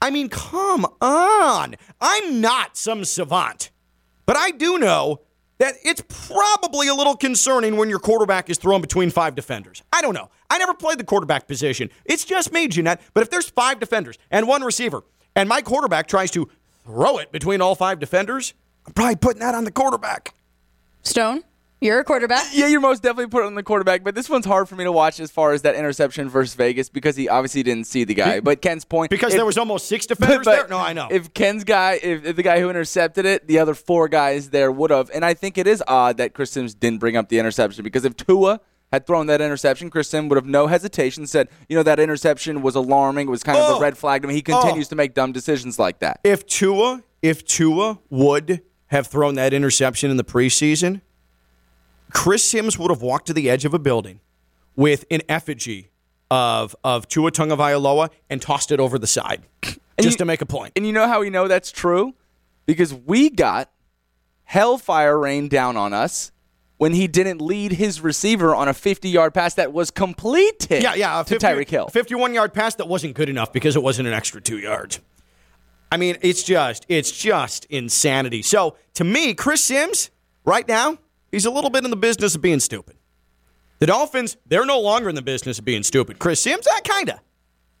I 0.00 0.10
mean, 0.10 0.28
come 0.28 0.86
on. 1.00 1.74
I'm 2.00 2.40
not 2.40 2.76
some 2.76 3.04
savant, 3.04 3.70
but 4.26 4.36
I 4.36 4.52
do 4.52 4.78
know 4.78 5.20
that 5.58 5.74
it's 5.84 6.02
probably 6.26 6.88
a 6.88 6.94
little 6.94 7.16
concerning 7.16 7.76
when 7.76 7.90
your 7.90 7.98
quarterback 7.98 8.48
is 8.48 8.58
thrown 8.58 8.80
between 8.80 9.10
five 9.10 9.34
defenders. 9.34 9.82
I 9.92 10.00
don't 10.00 10.14
know. 10.14 10.30
I 10.50 10.58
never 10.58 10.74
played 10.74 10.98
the 10.98 11.04
quarterback 11.04 11.46
position. 11.46 11.90
It's 12.04 12.24
just 12.24 12.52
me, 12.52 12.68
Jeanette. 12.68 13.00
But 13.12 13.22
if 13.22 13.30
there's 13.30 13.50
five 13.50 13.80
defenders 13.80 14.18
and 14.30 14.48
one 14.48 14.62
receiver, 14.62 15.02
and 15.34 15.48
my 15.48 15.60
quarterback 15.60 16.06
tries 16.06 16.30
to 16.32 16.48
throw 16.84 17.18
it 17.18 17.32
between 17.32 17.60
all 17.60 17.74
five 17.74 17.98
defenders, 17.98 18.54
I'm 18.86 18.92
probably 18.92 19.16
putting 19.16 19.40
that 19.40 19.54
on 19.54 19.64
the 19.64 19.70
quarterback. 19.70 20.34
Stone, 21.02 21.42
you're 21.80 22.00
a 22.00 22.04
quarterback. 22.04 22.46
Yeah, 22.52 22.66
you're 22.66 22.80
most 22.80 23.02
definitely 23.02 23.28
put 23.28 23.44
on 23.44 23.54
the 23.54 23.62
quarterback, 23.62 24.02
but 24.04 24.14
this 24.14 24.28
one's 24.28 24.46
hard 24.46 24.68
for 24.68 24.74
me 24.76 24.84
to 24.84 24.92
watch 24.92 25.20
as 25.20 25.30
far 25.30 25.52
as 25.52 25.62
that 25.62 25.74
interception 25.74 26.28
versus 26.28 26.54
Vegas 26.54 26.88
because 26.88 27.14
he 27.16 27.28
obviously 27.28 27.62
didn't 27.62 27.86
see 27.86 28.04
the 28.04 28.14
guy. 28.14 28.40
But 28.40 28.60
Ken's 28.62 28.84
point 28.84 29.10
Because 29.10 29.32
if- 29.32 29.38
there 29.38 29.46
was 29.46 29.58
almost 29.58 29.86
six 29.86 30.06
defenders 30.12 30.44
but 30.44 30.56
there? 30.56 30.68
No, 30.68 30.78
I 30.78 30.92
know. 30.92 31.08
If 31.10 31.32
Ken's 31.34 31.64
guy, 31.64 32.00
if, 32.02 32.24
if 32.24 32.36
the 32.36 32.42
guy 32.42 32.60
who 32.60 32.68
intercepted 32.70 33.24
it, 33.26 33.46
the 33.46 33.58
other 33.58 33.74
four 33.74 34.08
guys 34.08 34.50
there 34.50 34.72
would 34.72 34.90
have. 34.90 35.10
And 35.14 35.24
I 35.24 35.34
think 35.34 35.56
it 35.58 35.66
is 35.66 35.82
odd 35.86 36.16
that 36.16 36.34
Chris 36.34 36.50
Sims 36.50 36.74
didn't 36.74 36.98
bring 37.00 37.16
up 37.16 37.28
the 37.28 37.38
interception 37.38 37.84
because 37.84 38.04
if 38.04 38.16
Tua 38.16 38.60
had 38.90 39.06
thrown 39.06 39.26
that 39.26 39.40
interception, 39.40 39.90
Chris 39.90 40.08
Sims 40.08 40.30
would 40.30 40.36
have 40.36 40.46
no 40.46 40.66
hesitation 40.66 41.26
said, 41.26 41.48
you 41.68 41.76
know, 41.76 41.82
that 41.82 42.00
interception 42.00 42.62
was 42.62 42.74
alarming. 42.74 43.28
It 43.28 43.30
was 43.30 43.42
kind 43.42 43.58
of 43.58 43.64
Oh. 43.74 43.76
a 43.76 43.80
red 43.80 43.98
flag 43.98 44.22
to 44.22 44.28
me. 44.28 44.34
He 44.34 44.42
oh. 44.48 44.60
continues 44.60 44.88
to 44.88 44.96
make 44.96 45.12
dumb 45.14 45.32
decisions 45.32 45.78
like 45.78 45.98
that. 46.00 46.20
if 46.24 46.46
Tua, 46.46 47.02
if 47.22 47.44
Tua 47.44 47.98
would 48.10 48.62
have 48.86 49.06
thrown 49.06 49.34
that 49.34 49.52
interception 49.52 50.10
in 50.10 50.16
the 50.16 50.24
preseason, 50.24 51.02
Chris 52.12 52.44
Sims 52.44 52.78
would 52.78 52.90
have 52.90 53.02
walked 53.02 53.26
to 53.26 53.32
the 53.32 53.48
edge 53.50 53.64
of 53.64 53.74
a 53.74 53.78
building 53.78 54.20
with 54.76 55.04
an 55.10 55.20
effigy 55.28 55.90
of 56.30 56.74
of 56.84 57.08
Tua 57.08 57.30
Tagovailoa 57.32 58.10
and 58.30 58.40
tossed 58.42 58.70
it 58.70 58.80
over 58.80 58.98
the 58.98 59.06
side 59.06 59.42
just 59.62 59.78
you- 59.98 60.10
to 60.12 60.24
make 60.24 60.40
a 60.42 60.46
point. 60.46 60.72
And 60.76 60.86
you 60.86 60.92
know 60.92 61.08
how 61.08 61.20
we 61.20 61.30
know 61.30 61.48
that's 61.48 61.72
true? 61.72 62.14
Because 62.66 62.92
we 62.94 63.30
got 63.30 63.70
hellfire 64.44 65.18
rain 65.18 65.48
down 65.48 65.76
on 65.76 65.92
us 65.92 66.32
when 66.76 66.92
he 66.92 67.06
didn't 67.08 67.40
lead 67.40 67.72
his 67.72 68.00
receiver 68.00 68.54
on 68.54 68.68
a 68.68 68.74
50 68.74 69.08
yard 69.08 69.34
pass 69.34 69.54
that 69.54 69.72
was 69.72 69.90
completed 69.90 70.82
Yeah, 70.82 70.94
yeah, 70.94 71.22
to 71.24 71.36
Tyreek 71.36 71.68
Hill. 71.68 71.88
51 71.88 72.34
yard 72.34 72.52
pass 72.54 72.74
that 72.76 72.86
wasn't 72.88 73.14
good 73.14 73.28
enough 73.28 73.52
because 73.52 73.74
it 73.76 73.82
wasn't 73.82 74.06
an 74.08 74.14
extra 74.14 74.40
two 74.40 74.58
yards. 74.58 75.00
I 75.90 75.96
mean, 75.96 76.18
it's 76.20 76.42
just, 76.42 76.84
it's 76.88 77.10
just 77.10 77.64
insanity. 77.66 78.42
So 78.42 78.76
to 78.94 79.04
me, 79.04 79.32
Chris 79.34 79.64
Sims, 79.64 80.10
right 80.44 80.68
now, 80.68 80.98
he's 81.30 81.46
a 81.46 81.50
little 81.50 81.70
bit 81.70 81.84
in 81.84 81.90
the 81.90 81.96
business 81.96 82.34
of 82.34 82.42
being 82.42 82.60
stupid. 82.60 82.96
The 83.78 83.86
Dolphins, 83.86 84.36
they're 84.46 84.66
no 84.66 84.80
longer 84.80 85.08
in 85.08 85.14
the 85.14 85.22
business 85.22 85.58
of 85.58 85.64
being 85.64 85.82
stupid. 85.82 86.18
Chris 86.18 86.42
Sims, 86.42 86.66
uh, 86.66 86.80
kinda, 86.80 87.20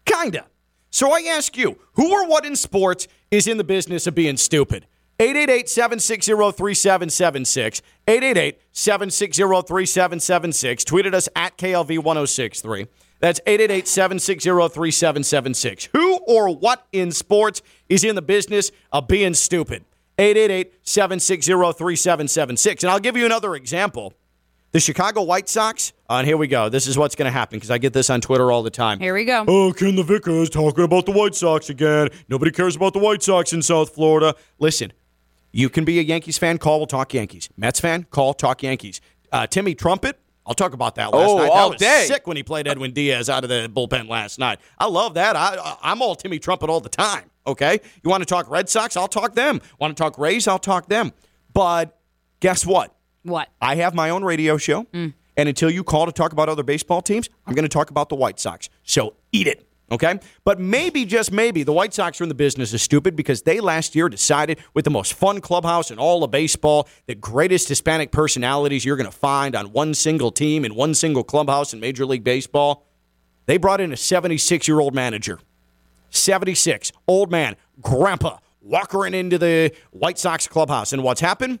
kinda. 0.04 0.46
So 0.90 1.12
I 1.12 1.20
ask 1.22 1.56
you, 1.56 1.78
who 1.94 2.12
or 2.12 2.26
what 2.26 2.46
in 2.46 2.56
sports 2.56 3.08
is 3.30 3.46
in 3.46 3.58
the 3.58 3.64
business 3.64 4.06
of 4.06 4.14
being 4.14 4.36
stupid? 4.36 4.86
888-760-3776. 5.18 7.82
888-760-3776. 8.06 10.84
Tweeted 10.84 11.14
us 11.14 11.28
at 11.34 11.58
KLV1063. 11.58 12.86
That's 13.20 13.40
888-760-3776. 13.40 15.88
Who 15.92 16.18
or 16.18 16.54
what 16.54 16.86
in 16.92 17.10
sports 17.10 17.62
is 17.88 18.04
in 18.04 18.14
the 18.14 18.22
business 18.22 18.70
of 18.92 19.08
being 19.08 19.34
stupid? 19.34 19.84
888-760-3776. 20.18 22.82
And 22.82 22.90
I'll 22.90 22.98
give 23.00 23.16
you 23.16 23.26
another 23.26 23.54
example. 23.54 24.12
The 24.72 24.80
Chicago 24.80 25.22
White 25.22 25.48
Sox, 25.48 25.94
uh, 26.10 26.16
and 26.16 26.26
here 26.26 26.36
we 26.36 26.46
go. 26.46 26.68
This 26.68 26.86
is 26.86 26.98
what's 26.98 27.14
going 27.14 27.24
to 27.24 27.32
happen 27.32 27.56
because 27.56 27.70
I 27.70 27.78
get 27.78 27.94
this 27.94 28.10
on 28.10 28.20
Twitter 28.20 28.52
all 28.52 28.62
the 28.62 28.68
time. 28.70 29.00
Here 29.00 29.14
we 29.14 29.24
go. 29.24 29.42
Oh, 29.48 29.72
Ken 29.72 29.96
LaVecchia 29.96 30.42
is 30.42 30.50
talking 30.50 30.84
about 30.84 31.06
the 31.06 31.12
White 31.12 31.34
Sox 31.34 31.70
again. 31.70 32.10
Nobody 32.28 32.50
cares 32.50 32.76
about 32.76 32.92
the 32.92 32.98
White 32.98 33.22
Sox 33.22 33.54
in 33.54 33.62
South 33.62 33.94
Florida. 33.94 34.34
Listen, 34.58 34.92
you 35.52 35.70
can 35.70 35.86
be 35.86 35.98
a 36.00 36.02
Yankees 36.02 36.36
fan, 36.36 36.58
call, 36.58 36.80
we'll 36.80 36.86
talk 36.86 37.14
Yankees. 37.14 37.48
Mets 37.56 37.80
fan, 37.80 38.04
call, 38.10 38.34
talk 38.34 38.62
Yankees. 38.62 39.00
Uh, 39.32 39.46
Timmy 39.46 39.74
Trumpet, 39.74 40.18
I'll 40.44 40.52
talk 40.54 40.74
about 40.74 40.96
that 40.96 41.14
last 41.14 41.30
Oh, 41.30 41.38
night. 41.38 41.48
all 41.48 41.70
that 41.70 41.76
was 41.76 41.80
day. 41.80 42.04
sick 42.06 42.26
when 42.26 42.36
he 42.36 42.42
played 42.42 42.68
Edwin 42.68 42.92
Diaz 42.92 43.30
out 43.30 43.44
of 43.44 43.48
the 43.48 43.70
bullpen 43.74 44.06
last 44.06 44.38
night. 44.38 44.58
I 44.78 44.84
love 44.86 45.14
that. 45.14 45.34
I, 45.34 45.56
I, 45.56 45.76
I'm 45.82 46.02
all 46.02 46.14
Timmy 46.14 46.38
Trumpet 46.38 46.68
all 46.68 46.80
the 46.82 46.90
time, 46.90 47.30
okay? 47.48 47.80
You 48.02 48.10
want 48.10 48.22
to 48.22 48.26
talk 48.26 48.48
Red 48.50 48.68
Sox? 48.68 48.96
I'll 48.96 49.08
talk 49.08 49.34
them. 49.34 49.60
Want 49.78 49.96
to 49.96 50.00
talk 50.00 50.18
Rays? 50.18 50.46
I'll 50.46 50.58
talk 50.58 50.88
them. 50.88 51.12
But 51.52 51.98
guess 52.40 52.64
what? 52.64 52.94
What? 53.22 53.48
I 53.60 53.76
have 53.76 53.94
my 53.94 54.10
own 54.10 54.24
radio 54.24 54.56
show, 54.56 54.84
mm. 54.84 55.12
and 55.36 55.48
until 55.48 55.70
you 55.70 55.84
call 55.84 56.06
to 56.06 56.12
talk 56.12 56.32
about 56.32 56.48
other 56.48 56.62
baseball 56.62 57.02
teams, 57.02 57.28
I'm 57.46 57.54
going 57.54 57.64
to 57.64 57.68
talk 57.68 57.90
about 57.90 58.08
the 58.08 58.14
White 58.14 58.38
Sox. 58.38 58.68
So 58.84 59.14
eat 59.32 59.46
it. 59.46 59.68
Okay? 59.90 60.18
But 60.44 60.60
maybe, 60.60 61.04
just 61.04 61.32
maybe, 61.32 61.62
the 61.62 61.72
White 61.72 61.94
Sox 61.94 62.20
are 62.20 62.24
in 62.24 62.28
the 62.28 62.34
business 62.34 62.74
of 62.74 62.80
stupid 62.80 63.16
because 63.16 63.42
they 63.42 63.60
last 63.60 63.94
year 63.94 64.08
decided 64.08 64.58
with 64.74 64.84
the 64.84 64.90
most 64.90 65.14
fun 65.14 65.40
clubhouse 65.40 65.90
in 65.90 65.98
all 65.98 66.22
of 66.22 66.30
baseball, 66.30 66.88
the 67.06 67.14
greatest 67.14 67.68
Hispanic 67.68 68.12
personalities 68.12 68.84
you're 68.84 68.96
going 68.96 69.10
to 69.10 69.16
find 69.16 69.56
on 69.56 69.72
one 69.72 69.94
single 69.94 70.30
team 70.30 70.64
in 70.64 70.74
one 70.74 70.94
single 70.94 71.24
clubhouse 71.24 71.72
in 71.72 71.80
Major 71.80 72.04
League 72.04 72.24
Baseball. 72.24 72.86
They 73.46 73.56
brought 73.56 73.80
in 73.80 73.92
a 73.92 73.96
76 73.96 74.68
year 74.68 74.78
old 74.78 74.94
manager. 74.94 75.38
76, 76.10 76.92
old 77.06 77.30
man, 77.30 77.56
grandpa, 77.80 78.38
walking 78.60 79.14
into 79.14 79.38
the 79.38 79.72
White 79.90 80.18
Sox 80.18 80.46
clubhouse. 80.46 80.92
And 80.92 81.02
what's 81.02 81.20
happened? 81.20 81.60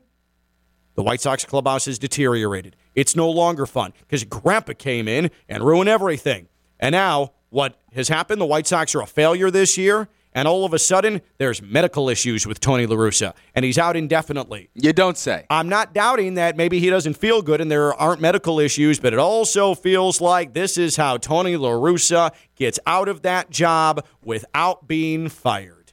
The 0.94 1.02
White 1.02 1.20
Sox 1.20 1.44
clubhouse 1.44 1.84
has 1.84 1.98
deteriorated. 1.98 2.74
It's 2.94 3.14
no 3.14 3.30
longer 3.30 3.66
fun 3.66 3.92
because 4.00 4.24
Grandpa 4.24 4.72
came 4.72 5.06
in 5.06 5.30
and 5.48 5.62
ruined 5.62 5.88
everything. 5.88 6.48
And 6.80 6.92
now, 6.92 7.34
what 7.50 7.80
has 7.92 8.08
happened? 8.08 8.40
The 8.40 8.46
White 8.46 8.66
Sox 8.66 8.94
are 8.94 9.02
a 9.02 9.06
failure 9.06 9.50
this 9.50 9.78
year, 9.78 10.08
and 10.32 10.46
all 10.46 10.64
of 10.64 10.72
a 10.72 10.78
sudden, 10.78 11.22
there's 11.38 11.62
medical 11.62 12.08
issues 12.08 12.46
with 12.46 12.60
Tony 12.60 12.86
La 12.86 12.96
Russa, 12.96 13.34
and 13.54 13.64
he's 13.64 13.78
out 13.78 13.96
indefinitely. 13.96 14.70
You 14.74 14.92
don't 14.92 15.16
say. 15.16 15.46
I'm 15.50 15.68
not 15.68 15.94
doubting 15.94 16.34
that 16.34 16.56
maybe 16.56 16.78
he 16.78 16.90
doesn't 16.90 17.14
feel 17.14 17.42
good 17.42 17.60
and 17.60 17.70
there 17.70 17.94
aren't 17.94 18.20
medical 18.20 18.60
issues, 18.60 19.00
but 19.00 19.12
it 19.12 19.18
also 19.18 19.74
feels 19.74 20.20
like 20.20 20.54
this 20.54 20.78
is 20.78 20.96
how 20.96 21.16
Tony 21.16 21.56
La 21.56 21.70
Russa 21.70 22.32
gets 22.56 22.78
out 22.86 23.08
of 23.08 23.22
that 23.22 23.50
job 23.50 24.04
without 24.22 24.86
being 24.86 25.28
fired. 25.28 25.92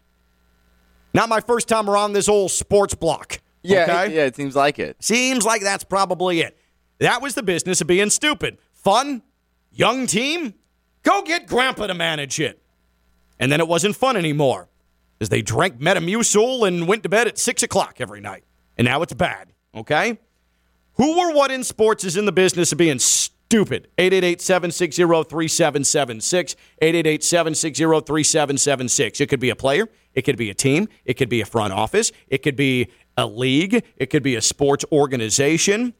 Not 1.13 1.30
my 1.30 1.39
first 1.39 1.69
time 1.69 1.89
around 1.89 2.13
this 2.13 2.28
old 2.28 2.52
sports 2.52 2.93
block. 2.93 3.39
Yeah, 3.63 3.84
okay? 3.84 4.15
yeah, 4.15 4.26
it 4.26 4.36
seems 4.36 4.56
like 4.56 4.80
it. 4.80 5.02
Seems 5.02 5.45
like 5.45 5.62
that's 5.62 5.84
probably 5.84 6.41
it. 6.41 6.58
That 7.00 7.21
was 7.21 7.36
the 7.36 7.43
business 7.43 7.82
of 7.82 7.88
being 7.88 8.10
stupid. 8.10 8.58
Fun, 8.74 9.24
young 9.71 10.08
team, 10.08 10.54
go 11.04 11.24
get 11.24 11.48
Grandpa 11.48 11.88
to 11.88 11.93
manage 11.93 12.39
it. 12.39 12.62
And 13.39 13.52
then 13.52 13.60
it 13.60 13.67
wasn't 13.67 13.95
fun 13.95 14.15
anymore 14.17 14.69
as 15.19 15.30
they 15.30 15.41
drank 15.41 15.80
Metamucil 15.80 16.67
and 16.67 16.88
went 16.88 17.04
to 17.04 17.10
bed 17.10 17.28
at 17.28 17.38
6 17.38 17.63
o'clock 17.63 17.98
every 18.00 18.21
night. 18.21 18.43
And 18.78 18.86
now 18.86 19.02
it's 19.02 19.13
bad, 19.13 19.54
okay? 19.74 20.19
Who 20.93 21.19
or 21.19 21.34
what 21.34 21.52
in 21.52 21.63
sports 21.63 22.04
is 22.04 22.17
in 22.17 22.26
the 22.26 22.32
business 22.32 22.71
of 22.71 22.78
being 22.78 23.00
stupid? 23.00 23.88
888 23.98 24.41
760 24.41 25.04
3776. 25.30 26.56
888 26.82 27.24
760 27.24 27.84
3776. 27.84 29.21
It 29.21 29.28
could 29.28 29.39
be 29.39 29.50
a 29.50 29.56
player, 29.56 29.88
it 30.13 30.21
could 30.24 30.38
be 30.38 30.50
a 30.50 30.54
team, 30.54 30.88
it 31.04 31.15
could 31.15 31.30
be 31.30 31.41
a 31.41 31.45
front 31.45 31.74
office, 31.74 32.12
it 32.28 32.39
could 32.39 32.56
be 32.56 32.89
a 33.17 33.26
league, 33.26 33.84
it 33.98 34.08
could 34.08 34.24
be 34.24 34.36
a 34.36 34.41
sports 34.41 34.86
organization. 34.91 35.93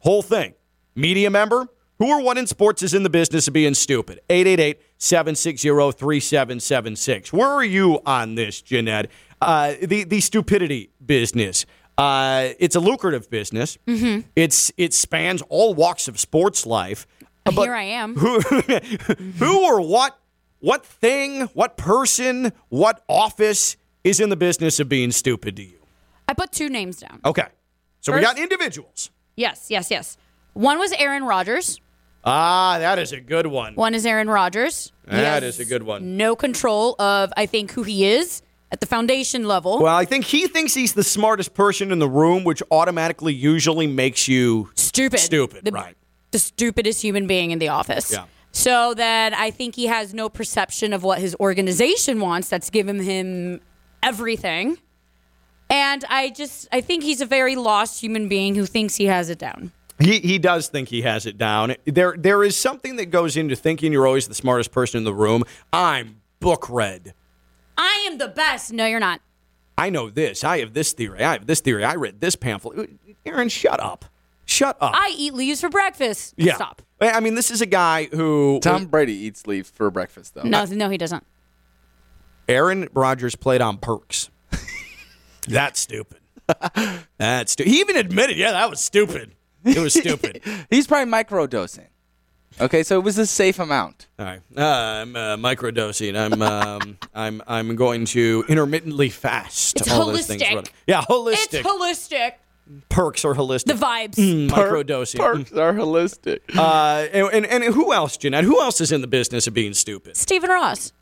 Whole 0.00 0.22
thing. 0.22 0.54
Media 0.94 1.30
member, 1.30 1.68
who 1.98 2.08
or 2.08 2.22
what 2.22 2.38
in 2.38 2.46
sports 2.46 2.82
is 2.82 2.94
in 2.94 3.02
the 3.02 3.10
business 3.10 3.48
of 3.48 3.54
being 3.54 3.74
stupid? 3.74 4.20
888 4.30 4.80
760 4.98 5.68
3776. 5.68 7.32
Where 7.32 7.48
are 7.48 7.64
you 7.64 8.00
on 8.06 8.34
this, 8.34 8.60
Jeanette? 8.62 9.10
Uh, 9.40 9.74
the, 9.82 10.04
the 10.04 10.20
stupidity 10.20 10.90
business. 11.04 11.66
Uh, 11.96 12.50
it's 12.58 12.76
a 12.76 12.80
lucrative 12.80 13.28
business. 13.30 13.76
Mhm. 13.86 14.24
It's 14.36 14.70
It 14.76 14.94
spans 14.94 15.42
all 15.48 15.74
walks 15.74 16.06
of 16.08 16.18
sports 16.20 16.64
life. 16.66 17.06
But 17.44 17.54
Here 17.64 17.74
I 17.74 17.82
am. 17.84 18.14
who, 18.16 18.40
who 19.38 19.64
or 19.64 19.80
what 19.80 20.18
what 20.60 20.84
thing, 20.84 21.42
what 21.54 21.76
person, 21.76 22.52
what 22.68 23.02
office 23.08 23.76
is 24.04 24.18
in 24.20 24.28
the 24.28 24.36
business 24.36 24.80
of 24.80 24.88
being 24.88 25.12
stupid 25.12 25.56
to 25.56 25.62
you? 25.62 25.78
I 26.28 26.34
put 26.34 26.50
two 26.52 26.68
names 26.68 26.98
down. 26.98 27.20
Okay. 27.24 27.46
So 28.00 28.12
we 28.12 28.20
got 28.20 28.38
individuals. 28.38 29.10
Yes, 29.36 29.66
yes, 29.70 29.90
yes. 29.90 30.16
One 30.54 30.78
was 30.78 30.92
Aaron 30.92 31.24
Rodgers. 31.24 31.80
Ah, 32.28 32.78
that 32.78 32.98
is 32.98 33.12
a 33.12 33.20
good 33.20 33.46
one. 33.46 33.74
One 33.74 33.94
is 33.94 34.04
Aaron 34.06 34.28
Rodgers. 34.28 34.92
He 35.08 35.16
That 35.16 35.42
has 35.42 35.54
is 35.58 35.60
a 35.60 35.64
good 35.68 35.82
one. 35.82 36.16
No 36.16 36.36
control 36.36 36.94
of, 37.00 37.32
I 37.36 37.46
think, 37.46 37.72
who 37.72 37.82
he 37.82 38.06
is 38.06 38.42
at 38.70 38.80
the 38.80 38.86
foundation 38.86 39.48
level. 39.48 39.80
Well, 39.80 39.96
I 39.96 40.04
think 40.04 40.26
he 40.26 40.46
thinks 40.46 40.74
he's 40.74 40.92
the 40.92 41.02
smartest 41.04 41.54
person 41.54 41.90
in 41.90 41.98
the 41.98 42.08
room, 42.08 42.44
which 42.44 42.62
automatically 42.70 43.32
usually 43.32 43.86
makes 43.86 44.28
you 44.28 44.70
stupid. 44.74 45.20
Stupid, 45.20 45.64
The- 45.64 45.72
right? 45.72 45.96
The 46.32 46.38
stupidest 46.38 47.00
human 47.02 47.26
being 47.26 47.50
in 47.52 47.58
the 47.58 47.68
office. 47.68 48.12
Yeah. 48.12 48.24
So 48.52 48.92
then 48.92 49.32
I 49.32 49.50
think 49.50 49.74
he 49.76 49.86
has 49.86 50.12
no 50.12 50.28
perception 50.28 50.92
of 50.92 51.02
what 51.02 51.18
his 51.20 51.34
organization 51.40 52.20
wants 52.20 52.48
that's 52.50 52.68
given 52.68 53.00
him 53.00 53.60
everything. 54.02 54.76
And 55.70 56.04
I 56.08 56.30
just, 56.30 56.68
I 56.72 56.80
think 56.82 57.02
he's 57.02 57.20
a 57.20 57.26
very 57.26 57.56
lost 57.56 58.00
human 58.02 58.28
being 58.28 58.54
who 58.54 58.66
thinks 58.66 58.96
he 58.96 59.04
has 59.06 59.30
it 59.30 59.38
down. 59.38 59.72
He 60.00 60.20
he 60.20 60.38
does 60.38 60.68
think 60.68 60.88
he 60.88 61.02
has 61.02 61.26
it 61.26 61.36
down. 61.38 61.74
There 61.84 62.14
there 62.16 62.44
is 62.44 62.56
something 62.56 62.96
that 62.96 63.06
goes 63.06 63.36
into 63.36 63.56
thinking 63.56 63.92
you're 63.92 64.06
always 64.06 64.28
the 64.28 64.34
smartest 64.34 64.70
person 64.70 64.98
in 64.98 65.04
the 65.04 65.14
room. 65.14 65.42
I'm 65.72 66.20
book 66.40 66.68
read. 66.70 67.14
I 67.76 68.06
am 68.10 68.18
the 68.18 68.28
best. 68.28 68.72
No, 68.72 68.86
you're 68.86 69.00
not. 69.00 69.20
I 69.76 69.90
know 69.90 70.10
this. 70.10 70.44
I 70.44 70.58
have 70.58 70.72
this 70.74 70.92
theory. 70.92 71.22
I 71.22 71.32
have 71.32 71.46
this 71.46 71.60
theory. 71.60 71.84
I 71.84 71.94
read 71.94 72.20
this 72.20 72.36
pamphlet. 72.36 72.90
Aaron, 73.26 73.48
shut 73.48 73.80
up. 73.80 74.04
Shut 74.44 74.76
up. 74.80 74.92
I 74.94 75.12
eat 75.16 75.34
leaves 75.34 75.60
for 75.60 75.68
breakfast. 75.68 76.34
yeah. 76.36 76.54
Stop. 76.54 76.82
I 77.00 77.20
mean, 77.20 77.34
this 77.34 77.50
is 77.50 77.60
a 77.60 77.66
guy 77.66 78.06
who 78.06 78.58
Tom 78.60 78.86
Brady 78.86 79.12
eats 79.12 79.46
leaves 79.46 79.70
for 79.70 79.90
breakfast, 79.90 80.34
though. 80.34 80.42
No, 80.42 80.64
no, 80.64 80.88
he 80.88 80.96
doesn't. 80.98 81.24
Aaron 82.48 82.88
Rodgers 82.94 83.36
played 83.36 83.60
on 83.60 83.76
perks. 83.78 84.30
That's 85.48 85.78
stupid. 85.80 86.18
That's 87.18 87.52
stu- 87.52 87.64
he 87.64 87.80
even 87.80 87.96
admitted, 87.96 88.36
yeah, 88.36 88.52
that 88.52 88.70
was 88.70 88.80
stupid. 88.80 89.32
It 89.64 89.78
was 89.78 89.92
stupid. 89.94 90.42
He's 90.70 90.86
probably 90.86 91.12
microdosing. 91.12 91.86
Okay, 92.60 92.82
so 92.82 92.98
it 92.98 93.04
was 93.04 93.18
a 93.18 93.26
safe 93.26 93.58
amount. 93.58 94.06
All 94.18 94.24
right, 94.24 94.40
uh, 94.56 94.62
I'm 94.62 95.14
uh, 95.14 95.36
microdosing. 95.36 96.16
I'm 96.18 96.40
um, 96.42 96.98
I'm 97.14 97.42
I'm 97.46 97.76
going 97.76 98.04
to 98.06 98.44
intermittently 98.48 99.10
fast. 99.10 99.76
It's 99.80 99.90
all 99.90 100.06
those 100.06 100.26
things 100.26 100.42
holistic. 100.42 100.54
running. 100.54 100.70
Yeah, 100.86 101.02
holistic. 101.02 101.60
It's 101.60 101.68
holistic. 101.68 102.32
perks 102.88 103.24
are 103.24 103.34
holistic. 103.34 103.64
The 103.66 103.74
vibes. 103.74 104.14
Mm, 104.16 104.48
Per- 104.50 104.72
microdosing. 104.72 105.18
Perks 105.18 105.52
are 105.52 105.72
holistic. 105.74 106.40
Uh, 106.58 107.06
and, 107.12 107.44
and 107.46 107.64
and 107.64 107.74
who 107.74 107.92
else, 107.92 108.16
Jeanette? 108.16 108.44
Who 108.44 108.60
else 108.60 108.80
is 108.80 108.90
in 108.92 109.02
the 109.02 109.06
business 109.06 109.46
of 109.46 109.54
being 109.54 109.74
stupid? 109.74 110.16
Stephen 110.16 110.50
Ross. 110.50 110.92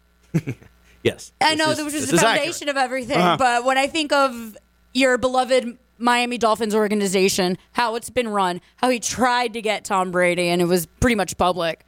Yes, 1.03 1.33
I 1.41 1.51
This 1.55 1.59
know 1.59 1.71
is- 1.71 1.77
that 1.79 1.85
was 1.85 1.93
this 1.93 2.03
just 2.03 2.13
is 2.15 2.21
the 2.21 2.27
accurate. 2.27 2.43
foundation 2.47 2.69
of 2.69 2.77
everything, 2.77 3.17
Uh-huh. 3.19 3.37
but 3.39 3.65
when 3.65 3.79
I 3.79 3.87
think 3.87 4.13
of 4.13 4.57
your 4.93 5.17
beloved 5.19 5.79
Miami 5.99 6.39
Dolphins 6.39 6.75
organization, 6.75 7.57
how 7.73 7.95
it's 7.95 8.11
been 8.11 8.29
run, 8.29 8.61
how 8.77 8.89
he 8.91 9.01
tried 9.01 9.53
to 9.55 9.63
get 9.63 9.85
Tom 9.85 10.11
Brady, 10.11 10.49
and 10.49 10.61
it 10.61 10.67
was 10.67 10.87
pretty 10.87 11.17
much 11.17 11.37
public. 11.37 11.85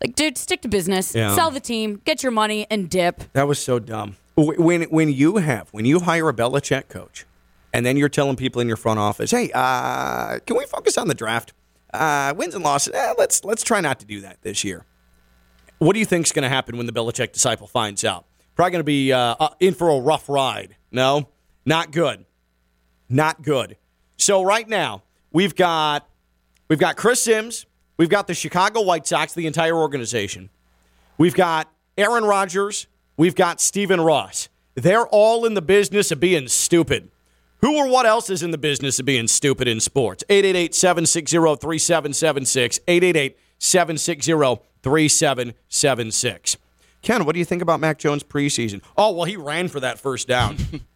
Like, 0.00 0.14
dude, 0.14 0.38
stick 0.38 0.62
to 0.62 0.68
business, 0.68 1.14
Yeah. 1.14 1.34
sell 1.34 1.50
the 1.50 1.60
team, 1.60 2.00
get 2.04 2.22
your 2.22 2.32
money, 2.32 2.66
and 2.70 2.88
dip. 2.88 3.24
That 3.34 3.46
was 3.46 3.58
so 3.62 3.78
dumb. 3.78 4.16
When 4.36 4.84
when 4.84 5.10
you 5.12 5.36
have 5.36 5.68
when 5.72 5.84
you 5.84 6.00
hire 6.00 6.28
a 6.28 6.32
Belichick 6.32 6.88
coach, 6.88 7.26
and 7.74 7.84
then 7.84 7.96
you're 7.98 8.08
telling 8.08 8.36
people 8.36 8.62
in 8.62 8.68
your 8.68 8.78
front 8.78 8.98
office, 8.98 9.30
"Hey, 9.32 9.50
uh, 9.54 10.38
can 10.46 10.56
we 10.56 10.64
focus 10.64 10.96
on 10.96 11.08
the 11.08 11.14
draft? 11.14 11.52
Uh, 11.92 12.32
wins 12.36 12.54
and 12.54 12.64
losses. 12.64 12.94
Eh, 12.94 13.12
let's 13.18 13.44
let's 13.44 13.62
try 13.62 13.80
not 13.82 14.00
to 14.00 14.06
do 14.06 14.20
that 14.22 14.38
this 14.42 14.64
year." 14.64 14.86
What 15.78 15.92
do 15.92 15.98
you 15.98 16.06
think's 16.06 16.32
going 16.32 16.42
to 16.44 16.48
happen 16.48 16.76
when 16.78 16.86
the 16.86 16.92
Belichick 16.92 17.32
disciple 17.32 17.66
finds 17.66 18.04
out? 18.04 18.24
Probably 18.54 18.70
going 18.72 18.80
to 18.80 18.84
be 18.84 19.12
uh, 19.12 19.34
uh, 19.40 19.48
in 19.60 19.74
for 19.74 19.88
a 19.90 19.98
rough 19.98 20.28
ride. 20.28 20.76
No, 20.90 21.28
not 21.66 21.90
good, 21.90 22.24
not 23.10 23.42
good. 23.42 23.76
So 24.16 24.42
right 24.42 24.68
now 24.68 25.02
we've 25.32 25.54
got 25.54 26.08
we've 26.68 26.78
got 26.78 26.96
Chris 26.96 27.22
Sims, 27.22 27.66
we've 27.96 28.08
got 28.08 28.26
the 28.26 28.34
Chicago 28.34 28.82
White 28.82 29.06
Sox, 29.06 29.34
the 29.34 29.46
entire 29.46 29.76
organization. 29.76 30.50
We've 31.18 31.34
got 31.34 31.70
Aaron 31.98 32.24
Rodgers. 32.24 32.86
We've 33.16 33.34
got 33.34 33.60
Stephen 33.60 34.00
Ross. 34.00 34.48
They're 34.74 35.06
all 35.06 35.44
in 35.44 35.52
the 35.52 35.60
business 35.60 36.10
of 36.10 36.20
being 36.20 36.48
stupid. 36.48 37.10
Who 37.60 37.76
or 37.76 37.88
what 37.88 38.06
else 38.06 38.30
is 38.30 38.42
in 38.42 38.52
the 38.52 38.58
business 38.58 38.98
of 38.98 39.04
being 39.04 39.28
stupid 39.28 39.68
in 39.68 39.80
sports? 39.80 40.24
888 40.30 40.74
760 40.74 41.36
3776. 41.36 42.80
888 42.88 43.38
760 43.58 44.32
3776. 44.82 46.56
Ken, 47.02 47.24
what 47.24 47.34
do 47.34 47.38
you 47.38 47.44
think 47.44 47.60
about 47.60 47.80
Mac 47.80 47.98
Jones 47.98 48.22
preseason? 48.22 48.82
Oh, 48.96 49.12
well, 49.12 49.24
he 49.24 49.36
ran 49.36 49.68
for 49.68 49.80
that 49.80 49.98
first 49.98 50.26
down. 50.28 50.56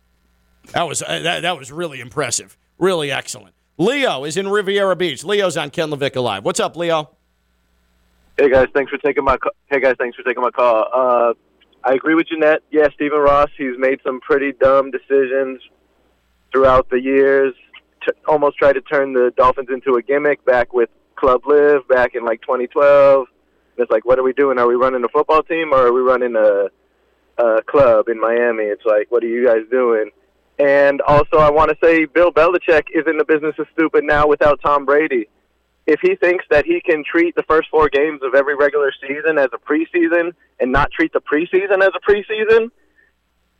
that 0.72 0.82
was 0.88 1.02
uh, 1.02 1.20
that, 1.20 1.40
that 1.42 1.58
was 1.58 1.70
really 1.72 2.00
impressive. 2.00 2.56
Really 2.78 3.10
excellent. 3.10 3.54
Leo 3.78 4.24
is 4.24 4.36
in 4.36 4.48
Riviera 4.48 4.96
Beach. 4.96 5.24
Leo's 5.24 5.56
on 5.56 5.70
Ken 5.70 5.90
LaVecchia 5.90 6.22
Live. 6.22 6.44
What's 6.44 6.60
up, 6.60 6.76
Leo? 6.76 7.10
Hey 8.38 8.50
guys, 8.50 8.68
thanks 8.74 8.90
for 8.90 8.98
taking 8.98 9.24
my. 9.24 9.36
ca- 9.36 9.50
Hey 9.66 9.80
guys, 9.80 9.94
thanks 9.98 10.16
for 10.16 10.22
taking 10.22 10.42
my 10.42 10.50
call. 10.50 10.86
Uh, 10.92 11.34
I 11.84 11.92
agree 11.94 12.14
with 12.14 12.28
Jeanette. 12.28 12.62
Yeah, 12.70 12.88
Stephen 12.94 13.18
Ross. 13.18 13.50
He's 13.56 13.76
made 13.78 14.00
some 14.04 14.20
pretty 14.20 14.52
dumb 14.52 14.90
decisions 14.90 15.60
throughout 16.52 16.88
the 16.90 17.00
years. 17.00 17.54
T- 18.04 18.12
almost 18.26 18.56
tried 18.58 18.74
to 18.74 18.80
turn 18.80 19.12
the 19.12 19.32
Dolphins 19.36 19.68
into 19.72 19.94
a 19.96 20.02
gimmick 20.02 20.44
back 20.44 20.72
with 20.72 20.88
Club 21.16 21.42
Live 21.46 21.86
back 21.88 22.14
in 22.14 22.24
like 22.24 22.40
2012. 22.42 23.26
And 23.76 23.82
it's 23.82 23.90
like, 23.90 24.04
what 24.04 24.18
are 24.18 24.22
we 24.22 24.32
doing? 24.32 24.58
Are 24.58 24.66
we 24.66 24.74
running 24.74 25.04
a 25.04 25.08
football 25.08 25.42
team 25.42 25.72
or 25.72 25.86
are 25.88 25.92
we 25.92 26.00
running 26.00 26.34
a, 26.36 26.68
a 27.42 27.62
club 27.62 28.08
in 28.08 28.20
Miami? 28.20 28.64
It's 28.64 28.84
like, 28.84 29.10
what 29.10 29.22
are 29.24 29.28
you 29.28 29.44
guys 29.46 29.62
doing? 29.70 30.10
And 30.58 31.00
also, 31.02 31.38
I 31.38 31.50
want 31.50 31.70
to 31.70 31.76
say 31.82 32.04
Bill 32.04 32.30
Belichick 32.30 32.84
is 32.94 33.04
in 33.06 33.18
the 33.18 33.24
business 33.24 33.54
of 33.58 33.66
stupid 33.72 34.04
now 34.04 34.26
without 34.26 34.60
Tom 34.62 34.84
Brady 34.84 35.28
if 35.86 36.00
he 36.00 36.14
thinks 36.16 36.44
that 36.50 36.64
he 36.64 36.80
can 36.80 37.04
treat 37.04 37.34
the 37.34 37.42
first 37.42 37.68
four 37.70 37.88
games 37.88 38.20
of 38.22 38.34
every 38.34 38.54
regular 38.54 38.92
season 39.06 39.38
as 39.38 39.48
a 39.52 39.58
preseason 39.58 40.32
and 40.58 40.72
not 40.72 40.90
treat 40.90 41.12
the 41.12 41.20
preseason 41.20 41.82
as 41.82 41.90
a 41.94 42.10
preseason, 42.10 42.70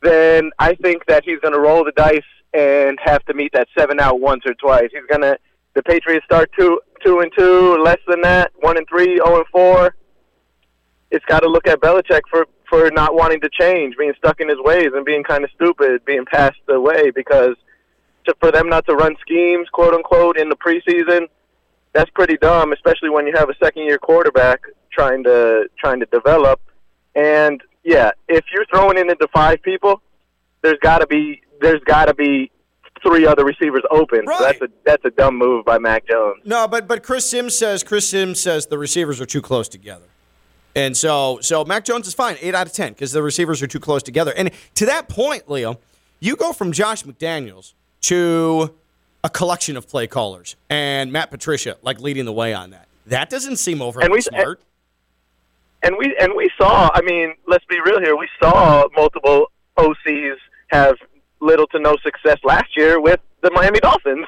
then 0.01 0.51
I 0.57 0.75
think 0.75 1.05
that 1.07 1.23
he's 1.23 1.39
going 1.39 1.53
to 1.53 1.59
roll 1.59 1.83
the 1.83 1.91
dice 1.91 2.21
and 2.53 2.97
have 3.03 3.23
to 3.25 3.33
meet 3.33 3.53
that 3.53 3.67
seven 3.77 3.99
out 3.99 4.19
once 4.19 4.43
or 4.45 4.53
twice. 4.55 4.89
He's 4.91 5.05
going 5.07 5.21
to 5.21 5.37
the 5.75 5.83
Patriots 5.83 6.25
start 6.25 6.49
two 6.57 6.79
two 7.03 7.19
and 7.19 7.31
two, 7.37 7.77
less 7.83 7.99
than 8.07 8.21
that, 8.21 8.51
one 8.61 8.77
and 8.77 8.87
three, 8.87 9.17
zero 9.17 9.37
and 9.37 9.45
four. 9.51 9.95
It's 11.11 11.25
got 11.25 11.41
to 11.41 11.49
look 11.49 11.67
at 11.67 11.79
Belichick 11.79 12.21
for 12.29 12.47
for 12.75 12.91
not 12.91 13.15
wanting 13.15 13.39
to 13.41 13.49
change, 13.49 13.95
being 13.97 14.13
stuck 14.17 14.41
in 14.41 14.49
his 14.49 14.57
ways, 14.59 14.89
and 14.93 15.05
being 15.05 15.23
kind 15.23 15.43
of 15.43 15.49
stupid, 15.55 16.03
being 16.05 16.25
passed 16.25 16.59
away 16.69 17.09
because 17.11 17.55
to, 18.25 18.35
for 18.41 18.51
them 18.51 18.67
not 18.67 18.85
to 18.87 18.95
run 18.95 19.15
schemes, 19.21 19.67
quote 19.71 19.93
unquote, 19.93 20.37
in 20.37 20.49
the 20.49 20.55
preseason, 20.55 21.27
that's 21.93 22.09
pretty 22.11 22.37
dumb, 22.37 22.73
especially 22.73 23.09
when 23.09 23.25
you 23.25 23.33
have 23.35 23.49
a 23.49 23.55
second 23.63 23.83
year 23.83 23.97
quarterback 23.97 24.61
trying 24.91 25.23
to 25.23 25.69
trying 25.79 25.99
to 26.01 26.05
develop. 26.07 26.59
And 27.15 27.61
yeah, 27.83 28.11
if 28.27 28.43
you're 28.53 28.65
throwing 28.65 28.97
it 28.97 29.09
into 29.09 29.27
five 29.33 29.61
people, 29.61 30.01
there's 30.61 30.79
got 30.81 30.99
to 30.99 31.07
be 31.07 31.41
there's 31.61 31.81
got 31.85 32.05
to 32.05 32.13
be 32.13 32.51
three 33.01 33.25
other 33.25 33.45
receivers 33.45 33.83
open. 33.89 34.25
So 34.27 34.37
that's 34.43 34.61
a 34.61 34.67
that's 34.85 35.05
a 35.05 35.11
dumb 35.11 35.37
move 35.37 35.63
by 35.63 35.77
Mac 35.77 36.05
Jones. 36.07 36.41
No, 36.43 36.67
but 36.67 36.87
but 36.89 37.03
Chris 37.03 37.29
Sims 37.29 37.57
says 37.57 37.83
Chris 37.83 38.09
Sims 38.09 38.41
says 38.41 38.67
the 38.67 38.77
receivers 38.77 39.21
are 39.21 39.25
too 39.25 39.41
close 39.41 39.69
together. 39.69 40.07
And 40.75 40.95
so 40.95 41.39
so 41.41 41.63
Mac 41.63 41.85
Jones 41.85 42.07
is 42.07 42.13
fine, 42.13 42.35
8 42.41 42.53
out 42.53 42.67
of 42.67 42.73
10 42.73 42.93
because 42.93 43.11
the 43.11 43.23
receivers 43.23 43.61
are 43.63 43.67
too 43.67 43.79
close 43.79 44.03
together. 44.03 44.33
And 44.35 44.51
to 44.75 44.85
that 44.87 45.07
point, 45.07 45.49
Leo, 45.49 45.79
you 46.19 46.35
go 46.35 46.51
from 46.53 46.71
Josh 46.71 47.03
McDaniels 47.03 47.73
to 48.01 48.75
a 49.23 49.29
collection 49.29 49.77
of 49.77 49.87
play 49.87 50.05
callers 50.07 50.55
and 50.69 51.11
Matt 51.11 51.31
Patricia 51.31 51.77
like 51.81 51.99
leading 51.99 52.25
the 52.25 52.33
way 52.33 52.53
on 52.53 52.71
that. 52.71 52.87
That 53.07 53.29
doesn't 53.29 53.57
seem 53.57 53.81
overly 53.81 54.05
And 54.05 54.13
we- 54.13 54.21
smart. 54.21 54.61
And 55.83 55.97
we 55.97 56.15
and 56.19 56.33
we 56.35 56.49
saw. 56.57 56.89
I 56.95 57.01
mean, 57.01 57.35
let's 57.47 57.65
be 57.65 57.79
real 57.79 57.99
here. 57.99 58.15
We 58.17 58.27
saw 58.41 58.87
multiple 58.95 59.51
OCs 59.77 60.37
have 60.69 60.95
little 61.41 61.67
to 61.67 61.79
no 61.79 61.95
success 62.03 62.39
last 62.43 62.75
year 62.75 62.99
with 62.99 63.19
the 63.41 63.51
Miami 63.51 63.79
Dolphins, 63.79 64.25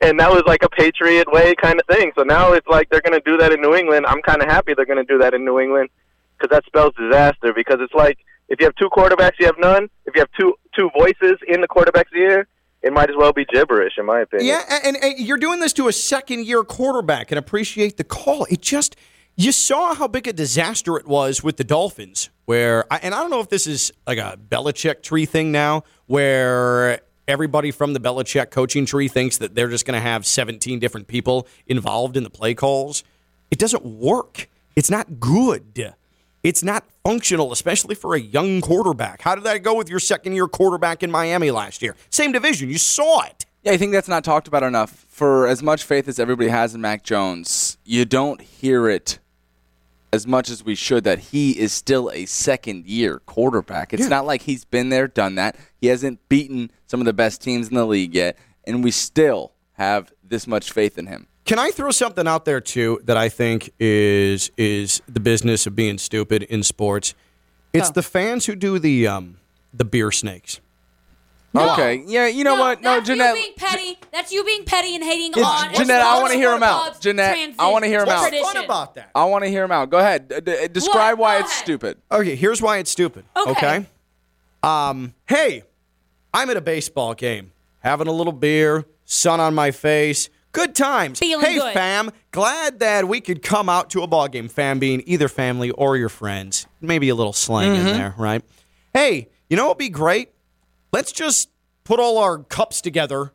and 0.00 0.18
that 0.18 0.30
was 0.30 0.42
like 0.46 0.62
a 0.62 0.68
Patriot 0.68 1.30
way 1.30 1.54
kind 1.54 1.80
of 1.80 1.86
thing. 1.94 2.12
So 2.16 2.22
now 2.22 2.52
it's 2.52 2.66
like 2.66 2.88
they're 2.88 3.02
going 3.02 3.20
to 3.20 3.30
do 3.30 3.36
that 3.38 3.52
in 3.52 3.60
New 3.60 3.74
England. 3.74 4.06
I'm 4.06 4.22
kind 4.22 4.42
of 4.42 4.48
happy 4.48 4.74
they're 4.74 4.86
going 4.86 5.04
to 5.04 5.12
do 5.12 5.18
that 5.18 5.34
in 5.34 5.44
New 5.44 5.60
England 5.60 5.90
because 6.38 6.54
that 6.54 6.64
spells 6.66 6.94
disaster. 6.94 7.52
Because 7.54 7.78
it's 7.80 7.94
like 7.94 8.18
if 8.48 8.60
you 8.60 8.66
have 8.66 8.74
two 8.76 8.88
quarterbacks, 8.88 9.34
you 9.38 9.46
have 9.46 9.58
none. 9.58 9.88
If 10.06 10.14
you 10.14 10.20
have 10.20 10.30
two 10.38 10.54
two 10.74 10.90
voices 10.96 11.38
in 11.46 11.60
the 11.60 11.68
quarterback's 11.68 12.12
ear, 12.16 12.46
it 12.82 12.92
might 12.92 13.10
as 13.10 13.16
well 13.16 13.32
be 13.32 13.44
gibberish, 13.44 13.94
in 13.98 14.06
my 14.06 14.20
opinion. 14.20 14.48
Yeah, 14.48 14.78
and, 14.84 14.96
and 14.96 15.18
you're 15.18 15.36
doing 15.36 15.60
this 15.60 15.72
to 15.74 15.88
a 15.88 15.92
second 15.92 16.46
year 16.46 16.62
quarterback 16.64 17.30
and 17.30 17.38
appreciate 17.38 17.96
the 17.96 18.04
call. 18.04 18.46
It 18.46 18.62
just 18.62 18.96
you 19.36 19.52
saw 19.52 19.94
how 19.94 20.08
big 20.08 20.26
a 20.26 20.32
disaster 20.32 20.96
it 20.96 21.06
was 21.06 21.42
with 21.42 21.56
the 21.56 21.64
Dolphins, 21.64 22.30
where 22.46 22.90
I, 22.92 22.98
and 23.02 23.14
I 23.14 23.20
don't 23.20 23.30
know 23.30 23.40
if 23.40 23.48
this 23.48 23.66
is 23.66 23.92
like 24.06 24.18
a 24.18 24.38
Belichick 24.48 25.02
tree 25.02 25.26
thing 25.26 25.52
now, 25.52 25.84
where 26.06 27.00
everybody 27.30 27.70
from 27.70 27.92
the 27.92 28.00
Belichick 28.00 28.50
coaching 28.50 28.84
tree 28.84 29.08
thinks 29.08 29.38
that 29.38 29.54
they're 29.54 29.68
just 29.68 29.86
going 29.86 29.96
to 29.96 30.00
have 30.00 30.26
17 30.26 30.80
different 30.80 31.06
people 31.06 31.46
involved 31.66 32.16
in 32.16 32.24
the 32.24 32.30
play 32.30 32.54
calls. 32.54 33.04
It 33.50 33.58
doesn't 33.58 33.84
work. 33.84 34.48
It's 34.76 34.90
not 34.90 35.20
good. 35.20 35.94
It's 36.42 36.62
not 36.62 36.84
functional, 37.04 37.52
especially 37.52 37.94
for 37.94 38.14
a 38.14 38.20
young 38.20 38.60
quarterback. 38.60 39.22
How 39.22 39.34
did 39.34 39.44
that 39.44 39.62
go 39.62 39.74
with 39.74 39.88
your 39.88 40.00
second 40.00 40.34
year 40.34 40.48
quarterback 40.48 41.02
in 41.02 41.10
Miami 41.10 41.50
last 41.50 41.82
year? 41.82 41.96
Same 42.10 42.32
division. 42.32 42.68
You 42.68 42.78
saw 42.78 43.22
it. 43.22 43.46
Yeah, 43.62 43.72
I 43.72 43.76
think 43.76 43.92
that's 43.92 44.08
not 44.08 44.24
talked 44.24 44.48
about 44.48 44.62
enough. 44.62 45.06
For 45.08 45.46
as 45.46 45.62
much 45.62 45.84
faith 45.84 46.08
as 46.08 46.18
everybody 46.18 46.48
has 46.48 46.74
in 46.74 46.80
Mac 46.80 47.04
Jones, 47.04 47.76
you 47.84 48.04
don't 48.04 48.40
hear 48.40 48.88
it 48.88 49.18
as 50.12 50.26
much 50.26 50.50
as 50.50 50.64
we 50.64 50.74
should 50.74 51.04
that 51.04 51.18
he 51.18 51.58
is 51.58 51.72
still 51.72 52.10
a 52.12 52.26
second 52.26 52.86
year 52.86 53.20
quarterback. 53.26 53.92
It's 53.92 54.08
not 54.08 54.26
like 54.26 54.42
he's 54.42 54.64
been 54.64 54.88
there, 54.88 55.06
done 55.06 55.36
that. 55.36 55.56
He 55.80 55.86
hasn't 55.86 56.28
beaten 56.28 56.70
some 56.86 57.00
of 57.00 57.06
the 57.06 57.12
best 57.12 57.40
teams 57.40 57.68
in 57.68 57.74
the 57.74 57.86
league 57.86 58.14
yet, 58.14 58.36
and 58.64 58.82
we 58.82 58.90
still 58.90 59.52
have 59.74 60.12
this 60.22 60.46
much 60.46 60.72
faith 60.72 60.98
in 60.98 61.06
him. 61.06 61.26
Can 61.44 61.58
I 61.58 61.70
throw 61.70 61.90
something 61.90 62.28
out 62.28 62.44
there 62.44 62.60
too 62.60 63.00
that 63.04 63.16
I 63.16 63.28
think 63.28 63.72
is 63.78 64.50
is 64.56 65.02
the 65.08 65.20
business 65.20 65.66
of 65.66 65.74
being 65.74 65.98
stupid 65.98 66.42
in 66.44 66.62
sports? 66.62 67.14
It's 67.72 67.88
Go. 67.88 67.94
the 67.94 68.02
fans 68.02 68.46
who 68.46 68.54
do 68.54 68.78
the 68.78 69.06
um, 69.06 69.38
the 69.72 69.84
beer 69.84 70.10
snakes. 70.10 70.60
Okay, 71.54 72.04
yeah, 72.06 72.28
you 72.28 72.44
know 72.44 72.54
what? 72.54 72.80
No, 72.80 72.94
that's 72.94 73.08
Jeanette. 73.08 73.34
you 73.36 73.42
being 73.42 73.54
petty. 73.56 73.98
That's 74.12 74.30
you 74.32 74.44
being 74.44 74.64
petty 74.64 74.94
and 74.94 75.02
hating 75.02 75.32
It's- 75.32 75.44
on. 75.46 75.74
Jeanette, 75.74 76.00
I 76.00 76.20
want 76.20 76.32
to 76.32 76.38
hear 76.38 76.52
him 76.54 76.62
out. 76.62 77.00
Jeanette, 77.00 77.54
I 77.58 77.68
want 77.70 77.82
to 77.84 77.88
hear 77.88 78.02
him 78.02 78.08
out. 78.08 78.28
tradition. 78.28 78.66
that? 78.68 79.10
I 79.14 79.24
want 79.24 79.42
to 79.44 79.50
hear 79.50 79.64
him 79.64 79.72
out. 79.72 79.90
Go 79.90 79.98
ahead. 79.98 80.28
D- 80.28 80.40
d- 80.40 80.68
describe 80.68 81.18
What? 81.18 81.24
why 81.26 81.38
Go 81.38 81.44
it's 81.44 81.52
ahead. 81.52 81.64
stupid. 81.64 81.98
Okay, 82.12 82.36
here's 82.36 82.62
why 82.62 82.78
it's 82.78 82.90
stupid. 82.90 83.24
Okay. 83.36 83.50
Okay. 83.50 83.86
Um, 84.62 85.14
hey, 85.26 85.64
I'm 86.32 86.50
at 86.50 86.56
a 86.56 86.60
baseball 86.60 87.14
game, 87.14 87.52
having 87.80 88.06
a 88.06 88.12
little 88.12 88.32
beer, 88.32 88.84
sun 89.04 89.40
on 89.40 89.54
my 89.54 89.70
face, 89.72 90.28
good 90.52 90.74
times. 90.74 91.18
Feeling 91.18 91.44
hey, 91.44 91.54
good. 91.56 91.72
fam, 91.74 92.10
glad 92.30 92.78
that 92.80 93.08
we 93.08 93.20
could 93.20 93.42
come 93.42 93.68
out 93.68 93.90
to 93.90 94.02
a 94.02 94.06
ball 94.06 94.28
game. 94.28 94.48
Fam 94.48 94.78
being 94.78 95.02
either 95.06 95.28
family 95.28 95.70
or 95.72 95.96
your 95.96 96.08
friends. 96.10 96.66
Maybe 96.80 97.08
a 97.08 97.14
little 97.14 97.32
slang 97.32 97.72
Mm-hmm. 97.72 97.86
in 97.88 97.96
there, 97.96 98.14
right? 98.18 98.42
Hey, 98.94 99.28
you 99.48 99.56
know 99.56 99.64
what'd 99.66 99.78
be 99.78 99.88
great? 99.88 100.28
Let's 100.92 101.12
just 101.12 101.50
put 101.84 102.00
all 102.00 102.18
our 102.18 102.38
cups 102.38 102.80
together 102.80 103.32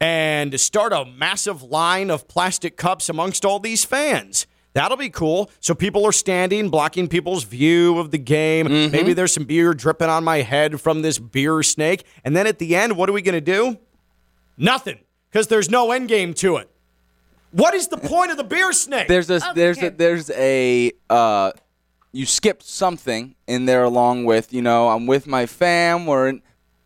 and 0.00 0.58
start 0.60 0.92
a 0.92 1.04
massive 1.04 1.62
line 1.62 2.10
of 2.10 2.26
plastic 2.28 2.76
cups 2.76 3.08
amongst 3.08 3.44
all 3.44 3.58
these 3.60 3.84
fans. 3.84 4.46
That'll 4.74 4.96
be 4.96 5.10
cool. 5.10 5.50
So 5.60 5.74
people 5.74 6.04
are 6.06 6.12
standing, 6.12 6.70
blocking 6.70 7.06
people's 7.06 7.44
view 7.44 7.98
of 7.98 8.10
the 8.10 8.18
game. 8.18 8.90
Maybe 8.90 9.12
there's 9.12 9.32
some 9.34 9.44
beer 9.44 9.74
dripping 9.74 10.08
on 10.08 10.24
my 10.24 10.38
head 10.38 10.80
from 10.80 11.02
this 11.02 11.18
beer 11.18 11.62
snake. 11.62 12.04
And 12.24 12.34
then 12.34 12.46
at 12.46 12.58
the 12.58 12.74
end, 12.74 12.96
what 12.96 13.08
are 13.08 13.12
we 13.12 13.20
going 13.22 13.34
to 13.34 13.40
do? 13.40 13.78
Nothing, 14.56 14.98
because 15.30 15.48
there's 15.48 15.70
no 15.70 15.92
end 15.92 16.08
game 16.08 16.32
to 16.34 16.56
it. 16.56 16.70
What 17.50 17.74
is 17.74 17.88
the 17.88 17.98
point 17.98 18.30
of 18.30 18.38
the 18.38 18.44
beer 18.44 18.72
snake? 18.72 19.08
There's 19.08 19.28
a 19.28 19.40
there's 19.54 19.82
a 19.82 19.90
there's 19.90 20.30
a 20.30 20.92
uh, 21.10 21.52
you 22.12 22.24
skipped 22.24 22.62
something 22.62 23.34
in 23.46 23.66
there 23.66 23.84
along 23.84 24.24
with 24.24 24.54
you 24.54 24.62
know 24.62 24.88
I'm 24.88 25.06
with 25.06 25.26
my 25.26 25.44
fam 25.44 26.08
or 26.08 26.32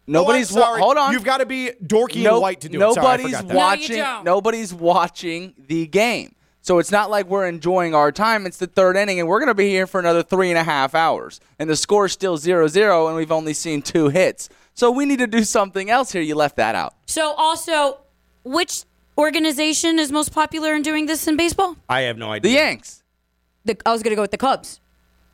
nobody's 0.06 0.56
oh, 0.56 0.62
I'm 0.62 0.72
wa- 0.72 0.78
hold 0.86 0.96
on. 0.96 1.12
You've 1.12 1.24
got 1.24 1.38
to 1.38 1.46
be 1.46 1.70
dorky 1.82 2.22
No- 2.22 2.34
and 2.34 2.42
white 2.42 2.60
to 2.62 2.68
do 2.68 2.78
it. 2.78 2.94
Sorry, 2.94 3.06
I 3.06 3.16
nobody's 3.16 3.36
forgot 3.36 3.48
that. 3.48 3.48
No, 3.48 3.52
you 3.54 3.58
watching. 3.58 3.96
don't. 3.96 4.24
nobody's 4.24 4.74
watching 4.74 5.54
the 5.66 5.86
game. 5.86 6.34
So 6.62 6.78
it's 6.80 6.90
not 6.90 7.10
like 7.10 7.26
we're 7.26 7.46
enjoying 7.46 7.94
our 7.94 8.10
time. 8.10 8.44
It's 8.44 8.56
the 8.56 8.66
third 8.66 8.96
inning, 8.96 9.20
and 9.20 9.28
we're 9.28 9.38
going 9.38 9.46
to 9.48 9.54
be 9.54 9.68
here 9.68 9.86
for 9.86 10.00
another 10.00 10.24
three 10.24 10.50
and 10.50 10.58
a 10.58 10.64
half 10.64 10.96
hours. 10.96 11.38
And 11.60 11.70
the 11.70 11.76
score's 11.76 12.10
still 12.12 12.36
0-0, 12.38 13.06
and 13.06 13.16
we've 13.16 13.30
only 13.30 13.54
seen 13.54 13.82
two 13.82 14.08
hits. 14.08 14.48
So 14.74 14.90
we 14.90 15.04
need 15.06 15.20
to 15.20 15.28
do 15.28 15.44
something 15.44 15.90
else 15.90 16.10
here. 16.10 16.22
You 16.22 16.34
left 16.34 16.56
that 16.56 16.74
out. 16.74 16.94
So 17.06 17.34
also, 17.34 18.00
which 18.42 18.82
organization 19.16 20.00
is 20.00 20.10
most 20.10 20.32
popular 20.32 20.74
in 20.74 20.82
doing 20.82 21.06
this 21.06 21.28
in 21.28 21.36
baseball? 21.36 21.76
I 21.88 22.00
have 22.02 22.18
no 22.18 22.32
idea. 22.32 22.50
The. 22.50 22.56
Yanks. 22.58 23.04
The, 23.64 23.76
I 23.86 23.92
was 23.92 24.02
going 24.02 24.10
to 24.10 24.16
go 24.16 24.22
with 24.22 24.32
the 24.32 24.38
Cubs. 24.38 24.80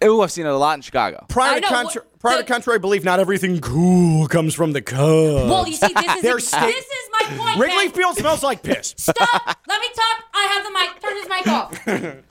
Ooh, 0.05 0.21
I've 0.23 0.33
seen 0.33 0.47
it 0.47 0.51
a 0.51 0.57
lot 0.57 0.75
in 0.79 0.83
Chicago. 0.83 1.25
Prior 1.29 1.53
I 1.53 1.55
to, 1.57 1.61
know, 1.61 1.69
contra- 1.69 2.03
what- 2.03 2.19
prior 2.21 2.37
to 2.39 2.43
the- 2.43 2.49
contrary 2.49 2.79
belief, 2.79 3.05
not 3.05 3.21
everything 3.21 3.61
cool 3.61 4.27
comes 4.29 4.55
from 4.55 4.73
the 4.73 4.83
Cubs. 4.83 5.51
Well, 5.51 5.67
you 5.67 5.75
see, 5.75 5.93
this 5.93 6.17
is 6.17 6.23
They're 6.23 6.35
this 6.37 6.53
is 6.53 7.11
my 7.21 7.37
point. 7.37 7.59
Wrigley 7.59 7.87
Ben. 7.89 7.93
Field 7.95 8.17
smells 8.17 8.43
like 8.43 8.63
piss. 8.63 8.95
Stop. 8.99 9.59
Let 9.69 9.81
me 9.81 9.89
talk. 9.95 10.25
I 10.35 10.45
have 10.55 10.65
the 10.65 10.71
mic. 10.71 11.03
Turn 11.03 11.17
his 11.17 11.29
mic 11.29 11.47
off. 11.47 12.23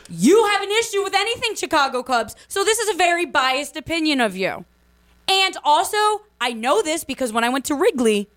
you 0.10 0.44
have 0.46 0.62
an 0.62 0.70
issue 0.70 1.02
with 1.02 1.14
anything 1.14 1.54
Chicago 1.54 2.02
Cubs, 2.02 2.34
so 2.48 2.64
this 2.64 2.78
is 2.78 2.94
a 2.94 2.98
very 2.98 3.24
biased 3.26 3.76
opinion 3.76 4.20
of 4.20 4.36
you. 4.36 4.64
And 5.28 5.56
also, 5.64 5.96
I 6.40 6.52
know 6.52 6.82
this 6.82 7.04
because 7.04 7.32
when 7.32 7.44
I 7.44 7.48
went 7.50 7.64
to 7.66 7.74
Wrigley, 7.74 8.28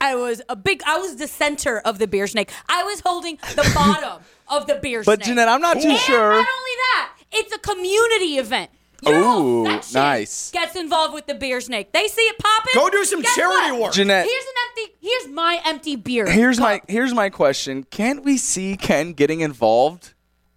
I 0.00 0.14
was 0.14 0.42
a 0.48 0.56
big. 0.56 0.82
I 0.86 0.98
was 0.98 1.16
the 1.16 1.28
center 1.28 1.78
of 1.80 1.98
the 1.98 2.06
beer 2.06 2.26
snake. 2.26 2.50
I 2.68 2.82
was 2.84 3.00
holding 3.00 3.36
the 3.54 3.70
bottom 3.74 4.22
of 4.48 4.66
the 4.66 4.74
beer 4.76 5.02
snake. 5.02 5.06
But 5.18 5.24
snake. 5.24 5.32
Jeanette, 5.36 5.48
I'm 5.48 5.60
not 5.60 5.80
too 5.80 5.88
and 5.90 5.98
sure. 5.98 6.30
Not 6.30 6.36
only 6.38 6.76
that, 6.94 7.12
it's 7.32 7.54
a 7.54 7.58
community 7.58 8.38
event. 8.38 8.70
Your 9.02 9.22
whole 9.22 9.42
Ooh, 9.42 9.64
section 9.66 9.94
nice. 9.94 10.50
Gets 10.50 10.76
involved 10.76 11.14
with 11.14 11.26
the 11.26 11.34
beer 11.34 11.60
snake. 11.60 11.92
They 11.92 12.06
see 12.06 12.20
it 12.22 12.38
popping. 12.38 12.72
Go 12.74 12.90
do 12.90 13.04
some 13.04 13.22
Guess 13.22 13.34
charity 13.34 13.72
what? 13.72 13.80
work. 13.80 13.92
Jeanette. 13.94 14.26
Here's 14.26 14.44
an 14.44 14.52
empty. 14.68 14.94
Here's 15.00 15.28
my 15.28 15.60
empty 15.64 15.96
beer. 15.96 16.30
Here's 16.30 16.58
cup. 16.58 16.64
my 16.64 16.80
here's 16.86 17.14
my 17.14 17.30
question. 17.30 17.84
Can't 17.84 18.22
we 18.24 18.36
see 18.36 18.76
Ken 18.76 19.12
getting 19.14 19.40
involved 19.40 20.12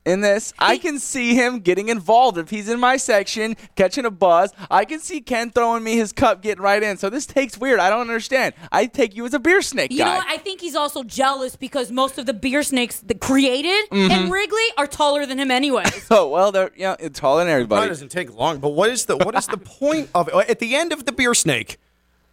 in 0.05 0.21
this? 0.21 0.53
I 0.59 0.77
can 0.77 0.99
see 0.99 1.33
him 1.35 1.59
getting 1.59 1.89
involved 1.89 2.37
if 2.37 2.49
he's 2.49 2.67
in 2.69 2.79
my 2.79 2.97
section 2.97 3.55
catching 3.75 4.05
a 4.05 4.11
buzz. 4.11 4.51
I 4.69 4.85
can 4.85 4.99
see 4.99 5.21
Ken 5.21 5.49
throwing 5.51 5.83
me 5.83 5.95
his 5.95 6.11
cup, 6.11 6.41
getting 6.41 6.61
right 6.61 6.81
in. 6.83 6.97
So 6.97 7.09
this 7.09 7.25
takes 7.25 7.57
weird. 7.57 7.79
I 7.79 7.89
don't 7.89 8.01
understand. 8.01 8.53
I 8.71 8.85
take 8.85 9.15
you 9.15 9.25
as 9.25 9.33
a 9.33 9.39
beer 9.39 9.61
snake 9.61 9.91
You 9.91 9.99
guy. 9.99 10.05
know 10.05 10.15
what? 10.17 10.27
I 10.27 10.37
think 10.37 10.59
he's 10.61 10.75
also 10.75 11.03
jealous 11.03 11.55
because 11.55 11.91
most 11.91 12.17
of 12.17 12.25
the 12.25 12.33
beer 12.33 12.63
snakes 12.63 12.99
that 13.01 13.19
created 13.21 13.63
Mm-hmm. 13.91 14.11
in 14.25 14.29
Wrigley 14.31 14.63
are 14.77 14.87
taller 14.87 15.25
than 15.25 15.39
him 15.39 15.51
anyway. 15.51 15.83
oh 16.11 16.27
well, 16.27 16.51
they're 16.51 16.71
you 16.75 16.83
know 16.83 16.95
it's 16.99 17.19
taller 17.19 17.43
than 17.43 17.51
everybody. 17.51 17.79
everybody. 17.83 17.89
doesn't 17.89 18.09
take 18.09 18.33
long, 18.33 18.59
but 18.59 18.69
what 18.69 18.89
is 18.89 19.05
the 19.05 19.17
what 19.17 19.35
is 19.35 19.47
the 19.47 19.57
point 19.79 20.09
of 20.15 20.27
it? 20.29 20.49
At 20.49 20.59
the 20.59 20.75
end 20.75 20.91
of 20.93 21.05
the 21.05 21.11
beer 21.11 21.33
snake, 21.33 21.77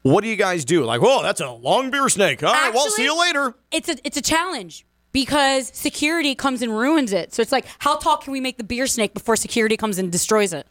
what 0.02 0.22
do 0.22 0.28
you 0.28 0.36
guys 0.36 0.64
do? 0.64 0.84
Like, 0.84 1.00
whoa, 1.02 1.22
that's 1.22 1.40
a 1.40 1.50
long 1.50 1.90
beer 1.90 2.08
snake. 2.08 2.42
All 2.42 2.52
right, 2.52 2.72
well, 2.72 2.88
see 2.88 3.04
you 3.04 3.18
later. 3.18 3.54
it's 3.70 3.88
a 3.88 3.96
it's 4.04 4.16
a 4.16 4.22
challenge 4.22 4.86
because 5.12 5.70
security 5.74 6.34
comes 6.34 6.62
and 6.62 6.76
ruins 6.76 7.12
it. 7.12 7.32
So 7.34 7.42
it's 7.42 7.52
like, 7.52 7.66
how 7.78 7.96
tall 7.96 8.16
can 8.16 8.32
we 8.32 8.40
make 8.40 8.56
the 8.56 8.64
beer 8.64 8.86
snake 8.86 9.14
before 9.14 9.36
security 9.36 9.76
comes 9.76 9.98
and 9.98 10.10
destroys 10.10 10.52
it? 10.52 10.66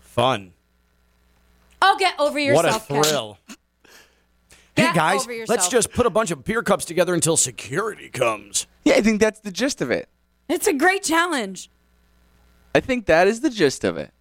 Fun. 0.00 0.52
Oh, 1.82 1.96
get 1.98 2.14
over 2.18 2.38
yourself. 2.38 2.88
What 2.90 2.98
a 2.98 2.98
yourself. 2.98 3.38
Ken. 3.46 3.56
thrill. 3.56 3.56
Hey 4.76 4.86
Get 4.86 4.94
guys, 4.94 5.22
over 5.22 5.44
let's 5.48 5.68
just 5.68 5.92
put 5.92 6.06
a 6.06 6.10
bunch 6.10 6.30
of 6.30 6.44
beer 6.44 6.62
cups 6.62 6.84
together 6.84 7.12
until 7.12 7.36
security 7.36 8.08
comes. 8.08 8.66
Yeah, 8.84 8.94
I 8.94 9.00
think 9.00 9.20
that's 9.20 9.40
the 9.40 9.50
gist 9.50 9.82
of 9.82 9.90
it. 9.90 10.08
It's 10.48 10.66
a 10.66 10.72
great 10.72 11.02
challenge. 11.02 11.68
I 12.74 12.80
think 12.80 13.06
that 13.06 13.26
is 13.26 13.40
the 13.40 13.50
gist 13.50 13.84
of 13.84 13.96
it. 13.96 14.12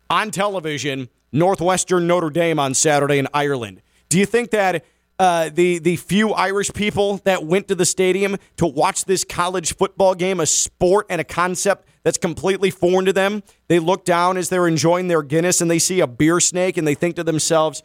on 0.10 0.30
television, 0.30 1.08
Northwestern 1.32 2.06
Notre 2.06 2.30
Dame 2.30 2.60
on 2.60 2.74
Saturday 2.74 3.20
in 3.20 3.30
Ireland. 3.34 3.82
Do 4.10 4.20
you 4.20 4.26
think 4.26 4.52
that 4.52 4.84
uh, 5.20 5.50
the 5.54 5.80
the 5.80 5.96
few 5.96 6.34
Irish 6.34 6.72
people 6.74 7.18
that 7.24 7.46
went 7.46 7.68
to 7.70 7.76
the 7.76 7.86
stadium 7.86 8.38
to 8.58 8.66
watch 8.66 9.06
this 9.06 9.24
college 9.24 9.76
football 9.76 10.16
game, 10.16 10.40
a 10.40 10.46
sport 10.46 11.08
and 11.10 11.22
a 11.22 11.24
concept 11.24 11.88
that's 12.04 12.18
completely 12.18 12.70
foreign 12.70 13.06
to 13.06 13.14
them, 13.14 13.42
they 13.68 13.80
look 13.80 14.06
down 14.06 14.38
as 14.38 14.50
they're 14.50 14.68
enjoying 14.68 15.08
their 15.08 15.24
Guinness 15.24 15.62
and 15.62 15.72
they 15.72 15.80
see 15.80 16.00
a 16.00 16.08
beer 16.08 16.40
snake 16.40 16.78
and 16.78 16.88
they 16.88 16.96
think 16.96 17.16
to 17.16 17.24
themselves, 17.24 17.82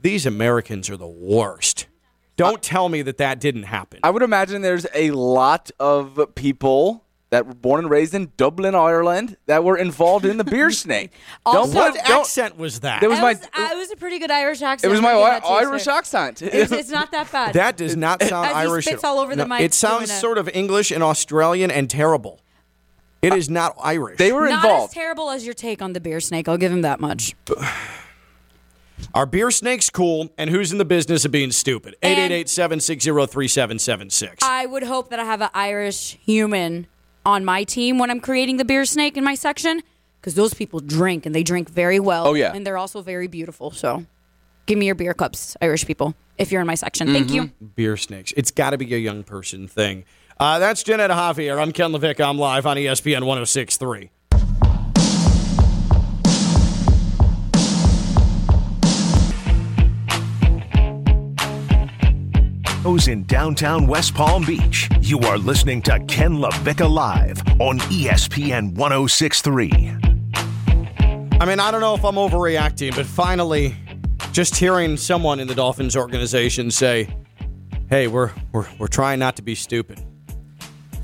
"These 0.00 0.26
Americans 0.26 0.88
are 0.88 0.96
the 0.96 1.08
worst." 1.08 1.86
Don't 2.36 2.62
tell 2.62 2.88
me 2.88 3.02
that 3.02 3.18
that 3.18 3.38
didn't 3.38 3.64
happen. 3.64 4.00
I 4.02 4.08
would 4.08 4.22
imagine 4.22 4.62
there's 4.62 4.86
a 4.94 5.10
lot 5.10 5.70
of 5.78 6.34
people 6.34 7.04
that 7.30 7.46
were 7.46 7.54
born 7.54 7.80
and 7.80 7.90
raised 7.90 8.12
in 8.12 8.32
Dublin, 8.36 8.74
Ireland, 8.74 9.36
that 9.46 9.62
were 9.64 9.76
involved 9.76 10.24
in 10.24 10.36
the 10.36 10.42
beer 10.44 10.70
snake. 10.72 11.12
Also- 11.46 11.76
what 11.78 11.94
don't- 11.94 12.10
accent 12.20 12.58
was 12.58 12.80
that? 12.80 13.00
That 13.00 13.08
was 13.10 13.18
It 13.18 13.22
my. 13.22 13.32
was, 13.34 13.42
uh, 13.44 13.68
it 13.72 13.76
was 13.76 13.90
a 13.92 13.96
pretty 13.96 14.18
good 14.18 14.30
Irish 14.32 14.62
accent. 14.62 14.88
It 14.88 14.92
was 14.92 15.00
my 15.00 15.10
I'll 15.12 15.18
give 15.18 15.26
I- 15.26 15.30
that 15.30 15.42
to 15.44 15.48
you, 15.48 15.54
Irish 15.70 15.82
sir. 15.84 15.92
accent. 15.92 16.42
It's, 16.42 16.72
it's 16.72 16.90
not 16.90 17.12
that 17.12 17.30
bad. 17.30 17.52
That 17.54 17.76
does 17.76 17.96
not 17.96 18.22
sound 18.22 18.46
As 18.46 18.52
he 18.52 18.58
Irish. 18.70 18.86
spits 18.86 19.04
all 19.04 19.18
over 19.20 19.36
the 19.36 19.46
mic, 19.46 19.60
It 19.60 19.74
sounds 19.74 20.12
sort 20.12 20.38
of 20.38 20.48
English 20.52 20.90
and 20.90 21.02
Australian 21.02 21.70
and 21.70 21.88
terrible. 21.88 22.40
It 23.22 23.34
is 23.34 23.48
not 23.50 23.76
Irish. 23.82 24.18
They 24.18 24.32
were 24.32 24.46
involved. 24.46 24.62
not 24.64 24.70
involved. 24.70 24.90
as 24.90 24.94
terrible 24.94 25.30
as 25.30 25.44
your 25.44 25.54
take 25.54 25.82
on 25.82 25.92
the 25.92 26.00
beer 26.00 26.20
snake. 26.20 26.48
I'll 26.48 26.56
give 26.56 26.72
him 26.72 26.82
that 26.82 27.00
much. 27.00 27.34
Are 29.14 29.26
beer 29.26 29.50
snakes 29.50 29.88
cool? 29.90 30.30
And 30.36 30.50
who's 30.50 30.72
in 30.72 30.78
the 30.78 30.84
business 30.84 31.24
of 31.24 31.30
being 31.30 31.52
stupid? 31.52 31.96
And- 32.02 32.32
888-760-3776. 32.32 34.38
I 34.42 34.66
would 34.66 34.82
hope 34.84 35.10
that 35.10 35.18
I 35.18 35.24
have 35.24 35.40
an 35.40 35.48
Irish 35.54 36.18
human 36.24 36.86
on 37.24 37.44
my 37.44 37.64
team 37.64 37.98
when 37.98 38.10
I'm 38.10 38.20
creating 38.20 38.56
the 38.56 38.64
beer 38.64 38.84
snake 38.84 39.16
in 39.16 39.24
my 39.24 39.34
section 39.34 39.82
because 40.20 40.34
those 40.34 40.54
people 40.54 40.80
drink 40.80 41.26
and 41.26 41.34
they 41.34 41.42
drink 41.42 41.68
very 41.70 42.00
well. 42.00 42.26
Oh, 42.26 42.34
yeah. 42.34 42.52
And 42.54 42.66
they're 42.66 42.78
also 42.78 43.02
very 43.02 43.26
beautiful. 43.26 43.70
So 43.70 44.04
give 44.66 44.78
me 44.78 44.86
your 44.86 44.94
beer 44.94 45.14
cups, 45.14 45.56
Irish 45.60 45.86
people, 45.86 46.14
if 46.38 46.52
you're 46.52 46.60
in 46.60 46.66
my 46.66 46.74
section. 46.74 47.12
Thank 47.12 47.32
you. 47.32 47.50
beer 47.74 47.96
snakes. 47.96 48.32
It's 48.36 48.50
got 48.50 48.70
to 48.70 48.78
be 48.78 48.92
a 48.94 48.98
young 48.98 49.22
person 49.22 49.68
thing. 49.68 50.04
Uh, 50.38 50.58
that's 50.58 50.82
Jeanette 50.82 51.10
Javier. 51.10 51.60
I'm 51.60 51.72
Ken 51.72 51.92
LaVecchia. 51.92 52.28
I'm 52.28 52.38
live 52.38 52.64
on 52.66 52.76
ESPN 52.76 53.24
1063. 53.24 54.10
In 62.90 63.22
downtown 63.22 63.86
West 63.86 64.16
Palm 64.16 64.44
Beach. 64.44 64.88
You 65.00 65.20
are 65.20 65.38
listening 65.38 65.80
to 65.82 66.00
Ken 66.06 66.38
LaVecchia 66.38 66.90
Live 66.90 67.38
on 67.60 67.78
ESPN 67.78 68.74
1063. 68.74 69.70
I 71.40 71.44
mean, 71.46 71.60
I 71.60 71.70
don't 71.70 71.80
know 71.80 71.94
if 71.94 72.04
I'm 72.04 72.16
overreacting, 72.16 72.96
but 72.96 73.06
finally, 73.06 73.76
just 74.32 74.56
hearing 74.56 74.96
someone 74.96 75.38
in 75.38 75.46
the 75.46 75.54
Dolphins 75.54 75.96
organization 75.96 76.72
say, 76.72 77.08
"Hey, 77.88 78.08
we're 78.08 78.32
we're 78.50 78.66
we're 78.80 78.88
trying 78.88 79.20
not 79.20 79.36
to 79.36 79.42
be 79.42 79.54
stupid." 79.54 80.04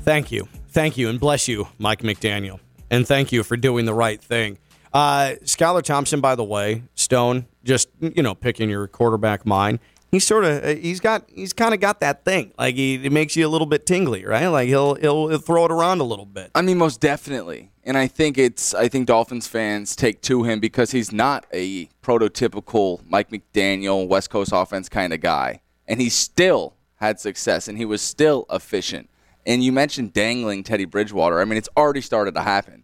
Thank 0.01 0.29
you, 0.29 0.49
thank 0.67 0.97
you, 0.97 1.07
and 1.07 1.21
bless 1.21 1.47
you, 1.47 1.69
Mike 1.79 2.01
McDaniel, 2.01 2.59
and 2.91 3.07
thank 3.07 3.31
you 3.31 3.43
for 3.43 3.55
doing 3.55 3.85
the 3.85 3.93
right 3.93 4.21
thing. 4.21 4.57
Uh, 4.93 5.35
Skylar 5.45 5.83
Thompson, 5.83 6.19
by 6.19 6.35
the 6.35 6.43
way, 6.43 6.83
Stone, 6.95 7.45
just 7.63 7.87
you 8.01 8.23
know, 8.23 8.35
picking 8.35 8.69
your 8.69 8.87
quarterback 8.87 9.45
mind. 9.45 9.79
He's 10.09 10.25
sort 10.25 10.45
of 10.45 10.63
uh, 10.63 10.75
he's 10.75 10.99
got 10.99 11.29
he's 11.33 11.53
kind 11.53 11.73
of 11.73 11.79
got 11.79 11.99
that 11.99 12.23
thing 12.23 12.53
like 12.57 12.75
he 12.75 12.95
it 12.95 13.11
makes 13.11 13.35
you 13.35 13.45
a 13.45 13.49
little 13.49 13.67
bit 13.67 13.85
tingly, 13.85 14.25
right? 14.25 14.47
Like 14.47 14.67
he'll 14.67 14.95
he'll, 14.95 15.27
he'll 15.27 15.39
throw 15.39 15.65
it 15.65 15.71
around 15.71 15.99
a 15.99 16.05
little 16.05 16.25
bit. 16.25 16.51
I 16.55 16.61
mean, 16.61 16.77
most 16.77 17.01
definitely. 17.01 17.71
And 17.83 17.97
I 17.97 18.07
think 18.07 18.37
it's 18.37 18.73
I 18.73 18.87
think 18.87 19.07
Dolphins 19.07 19.47
fans 19.47 19.95
take 19.95 20.21
to 20.23 20.43
him 20.43 20.59
because 20.59 20.91
he's 20.91 21.11
not 21.11 21.45
a 21.53 21.87
prototypical 22.01 23.01
Mike 23.07 23.29
McDaniel 23.29 24.07
West 24.07 24.29
Coast 24.29 24.51
offense 24.53 24.87
kind 24.87 25.13
of 25.13 25.19
guy. 25.19 25.61
And 25.87 25.99
he 26.01 26.09
still 26.09 26.75
had 26.95 27.19
success 27.19 27.67
and 27.67 27.77
he 27.77 27.85
was 27.85 28.01
still 28.01 28.45
efficient. 28.49 29.09
And 29.45 29.63
you 29.63 29.71
mentioned 29.71 30.13
dangling 30.13 30.63
Teddy 30.63 30.85
Bridgewater. 30.85 31.39
I 31.39 31.45
mean, 31.45 31.57
it's 31.57 31.69
already 31.77 32.01
started 32.01 32.33
to 32.35 32.41
happen. 32.41 32.83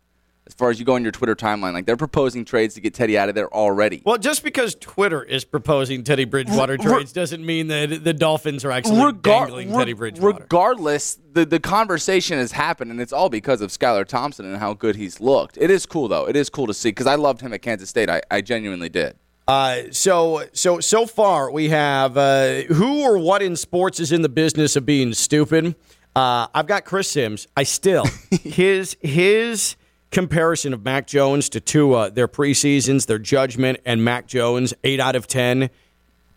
As 0.53 0.55
far 0.55 0.69
as 0.69 0.77
you 0.77 0.85
go 0.85 0.93
on 0.93 1.01
your 1.01 1.11
Twitter 1.11 1.35
timeline, 1.35 1.73
like 1.73 1.87
they're 1.87 1.97
proposing 1.97 2.45
trades 2.45 2.75
to 2.75 2.79
get 2.79 2.93
Teddy 2.93 3.17
out 3.17 3.27
of 3.27 3.33
there 3.33 3.51
already. 3.51 4.03
Well, 4.05 4.19
just 4.19 4.43
because 4.43 4.75
Twitter 4.75 5.23
is 5.23 5.43
proposing 5.43 6.03
Teddy 6.03 6.25
Bridgewater 6.25 6.77
trades 6.77 7.11
doesn't 7.11 7.43
mean 7.43 7.69
that 7.69 8.03
the 8.03 8.13
Dolphins 8.13 8.63
are 8.63 8.69
actually 8.69 8.99
Regar- 8.99 9.21
dangling 9.23 9.71
re- 9.71 9.77
Teddy 9.79 9.93
Bridgewater. 9.93 10.43
Regardless, 10.43 11.17
the, 11.33 11.43
the 11.43 11.59
conversation 11.59 12.37
has 12.37 12.51
happened, 12.51 12.91
and 12.91 13.01
it's 13.01 13.11
all 13.11 13.29
because 13.29 13.61
of 13.61 13.71
Skylar 13.71 14.05
Thompson 14.05 14.45
and 14.45 14.57
how 14.57 14.75
good 14.75 14.95
he's 14.95 15.19
looked. 15.19 15.57
It 15.57 15.71
is 15.71 15.87
cool, 15.87 16.07
though. 16.07 16.29
It 16.29 16.35
is 16.35 16.51
cool 16.51 16.67
to 16.67 16.73
see 16.75 16.89
because 16.89 17.07
I 17.07 17.15
loved 17.15 17.41
him 17.41 17.51
at 17.51 17.63
Kansas 17.63 17.89
State. 17.89 18.07
I, 18.07 18.21
I 18.29 18.41
genuinely 18.41 18.89
did. 18.89 19.15
Uh, 19.47 19.81
so 19.89 20.43
so 20.53 20.79
so 20.79 21.07
far 21.07 21.49
we 21.51 21.69
have 21.69 22.15
uh, 22.15 22.61
who 22.73 23.01
or 23.01 23.17
what 23.17 23.41
in 23.41 23.55
sports 23.55 23.99
is 23.99 24.11
in 24.11 24.21
the 24.21 24.29
business 24.29 24.75
of 24.75 24.85
being 24.85 25.13
stupid. 25.13 25.75
Uh, 26.15 26.45
I've 26.53 26.67
got 26.67 26.85
Chris 26.85 27.09
Sims. 27.09 27.47
I 27.57 27.63
still 27.63 28.05
his 28.43 28.95
his 29.01 29.77
comparison 30.13 30.73
of 30.73 30.85
Mac 30.85 31.07
Jones 31.07 31.49
to 31.49 31.59
Tua, 31.59 32.11
their 32.11 32.27
preseasons, 32.27 33.07
their 33.07 33.19
judgment, 33.19 33.79
and 33.83 34.05
Mac 34.05 34.27
Jones 34.27 34.73
eight 34.83 34.99
out 34.99 35.15
of 35.15 35.27
ten, 35.27 35.69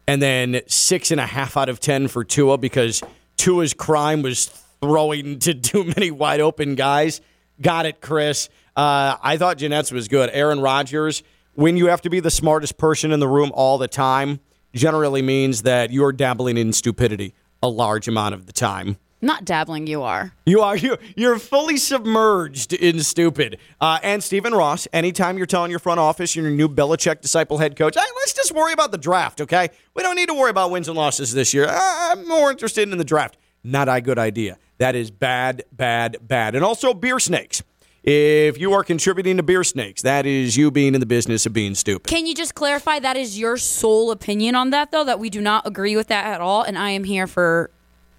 and 0.08 0.20
then 0.20 0.62
six 0.66 1.10
and 1.10 1.20
a 1.20 1.26
half 1.26 1.56
out 1.56 1.68
of 1.68 1.78
ten 1.78 2.08
for 2.08 2.24
Tua 2.24 2.58
because 2.58 3.02
Tua's 3.36 3.74
crime 3.74 4.22
was 4.22 4.46
throwing 4.80 5.38
to 5.40 5.54
too 5.54 5.84
many 5.84 6.10
wide 6.10 6.40
open 6.40 6.74
guys. 6.74 7.20
Got 7.60 7.86
it, 7.86 8.00
Chris. 8.00 8.48
Uh, 8.74 9.16
I 9.22 9.36
thought 9.36 9.58
Jeanette's 9.58 9.92
was 9.92 10.08
good. 10.08 10.30
Aaron 10.32 10.60
Rodgers, 10.60 11.22
when 11.54 11.76
you 11.76 11.86
have 11.86 12.02
to 12.02 12.10
be 12.10 12.20
the 12.20 12.30
smartest 12.30 12.76
person 12.78 13.12
in 13.12 13.20
the 13.20 13.28
room 13.28 13.52
all 13.54 13.78
the 13.78 13.88
time, 13.88 14.40
generally 14.74 15.22
means 15.22 15.62
that 15.62 15.90
you're 15.90 16.12
dabbling 16.12 16.56
in 16.58 16.72
stupidity 16.72 17.34
a 17.62 17.68
large 17.68 18.08
amount 18.08 18.34
of 18.34 18.46
the 18.46 18.52
time. 18.52 18.98
Not 19.22 19.44
dabbling, 19.44 19.86
you 19.86 20.02
are. 20.02 20.32
You 20.44 20.60
are 20.60 20.76
you 20.76 20.98
you're 21.16 21.38
fully 21.38 21.78
submerged 21.78 22.72
in 22.74 23.00
stupid. 23.00 23.58
Uh, 23.80 23.98
and 24.02 24.22
Stephen 24.22 24.54
Ross, 24.54 24.86
anytime 24.92 25.38
you're 25.38 25.46
telling 25.46 25.70
your 25.70 25.80
front 25.80 26.00
office 26.00 26.36
you're 26.36 26.46
your 26.46 26.54
new 26.54 26.68
Belichick 26.68 27.22
disciple 27.22 27.58
head 27.58 27.76
coach, 27.76 27.94
hey, 27.96 28.02
let's 28.16 28.34
just 28.34 28.52
worry 28.52 28.72
about 28.72 28.92
the 28.92 28.98
draft, 28.98 29.40
okay? 29.40 29.70
We 29.94 30.02
don't 30.02 30.16
need 30.16 30.28
to 30.28 30.34
worry 30.34 30.50
about 30.50 30.70
wins 30.70 30.88
and 30.88 30.96
losses 30.96 31.32
this 31.32 31.54
year. 31.54 31.66
I'm 31.68 32.28
more 32.28 32.50
interested 32.50 32.88
in 32.90 32.98
the 32.98 33.04
draft. 33.04 33.38
Not 33.64 33.88
a 33.88 34.00
good 34.00 34.18
idea. 34.18 34.58
That 34.78 34.94
is 34.94 35.10
bad, 35.10 35.64
bad, 35.72 36.18
bad. 36.20 36.54
And 36.54 36.62
also 36.62 36.92
beer 36.92 37.18
snakes. 37.18 37.62
If 38.04 38.58
you 38.58 38.72
are 38.74 38.84
contributing 38.84 39.38
to 39.38 39.42
beer 39.42 39.64
snakes, 39.64 40.02
that 40.02 40.26
is 40.26 40.56
you 40.56 40.70
being 40.70 40.94
in 40.94 41.00
the 41.00 41.06
business 41.06 41.44
of 41.44 41.52
being 41.52 41.74
stupid. 41.74 42.06
Can 42.06 42.26
you 42.26 42.36
just 42.36 42.54
clarify 42.54 43.00
that 43.00 43.16
is 43.16 43.36
your 43.36 43.56
sole 43.56 44.12
opinion 44.12 44.54
on 44.54 44.70
that, 44.70 44.92
though? 44.92 45.02
That 45.02 45.18
we 45.18 45.28
do 45.28 45.40
not 45.40 45.66
agree 45.66 45.96
with 45.96 46.06
that 46.06 46.24
at 46.26 46.40
all, 46.40 46.62
and 46.62 46.78
I 46.78 46.90
am 46.90 47.02
here 47.02 47.26
for. 47.26 47.70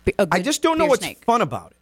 B- 0.08 0.14
A 0.20 0.26
good 0.26 0.40
I 0.40 0.44
just 0.44 0.62
don't 0.62 0.78
know 0.78 0.86
what's 0.86 1.04
snake. 1.04 1.24
fun 1.26 1.42
about 1.42 1.72
it. 1.72 1.78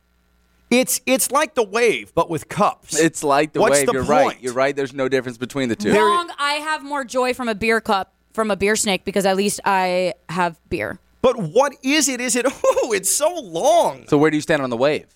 It's 0.71 0.99
it's 1.05 1.31
like 1.31 1.53
the 1.55 1.63
wave, 1.63 2.13
but 2.15 2.29
with 2.29 2.49
cups. 2.49 2.99
It's 2.99 3.23
like 3.23 3.53
the 3.53 3.61
What's 3.61 3.77
wave. 3.77 3.85
the 3.87 3.93
You're 3.93 4.03
point? 4.05 4.09
right. 4.27 4.41
You're 4.43 4.53
right. 4.53 4.75
There's 4.75 4.93
no 4.93 5.07
difference 5.07 5.37
between 5.37 5.69
the 5.69 5.75
two. 5.75 5.93
Wrong. 5.93 6.29
I 6.39 6.53
have 6.55 6.83
more 6.83 7.03
joy 7.05 7.33
from 7.33 7.47
a 7.47 7.55
beer 7.55 7.79
cup 7.79 8.13
from 8.33 8.49
a 8.51 8.55
beer 8.55 8.75
snake 8.75 9.05
because 9.05 9.25
at 9.25 9.37
least 9.37 9.59
I 9.63 10.13
have 10.29 10.59
beer. 10.69 10.99
But 11.21 11.37
what 11.37 11.75
is 11.83 12.09
it? 12.09 12.19
Is 12.19 12.35
it? 12.35 12.45
Oh, 12.83 12.91
it's 12.93 13.09
so 13.13 13.33
long. 13.33 14.05
So 14.07 14.17
where 14.17 14.29
do 14.31 14.37
you 14.37 14.41
stand 14.41 14.61
on 14.61 14.69
the 14.69 14.77
wave? 14.77 15.07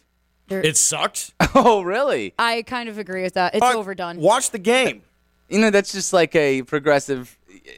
It 0.50 0.78
sucks. 0.78 1.34
Oh, 1.56 1.82
really? 1.82 2.34
I 2.38 2.62
kind 2.62 2.88
of 2.89 2.97
agree 2.99 3.24
with 3.24 3.34
that. 3.34 3.55
It's 3.55 3.62
All 3.64 3.70
right, 3.70 3.78
overdone. 3.78 4.18
Watch 4.18 4.51
the 4.51 4.60
game. 4.60 5.01
You 5.49 5.60
know, 5.60 5.72
that's 5.72 5.91
just 5.91 6.14
like 6.14 6.36
a 6.36 6.62
progressive 6.62 7.38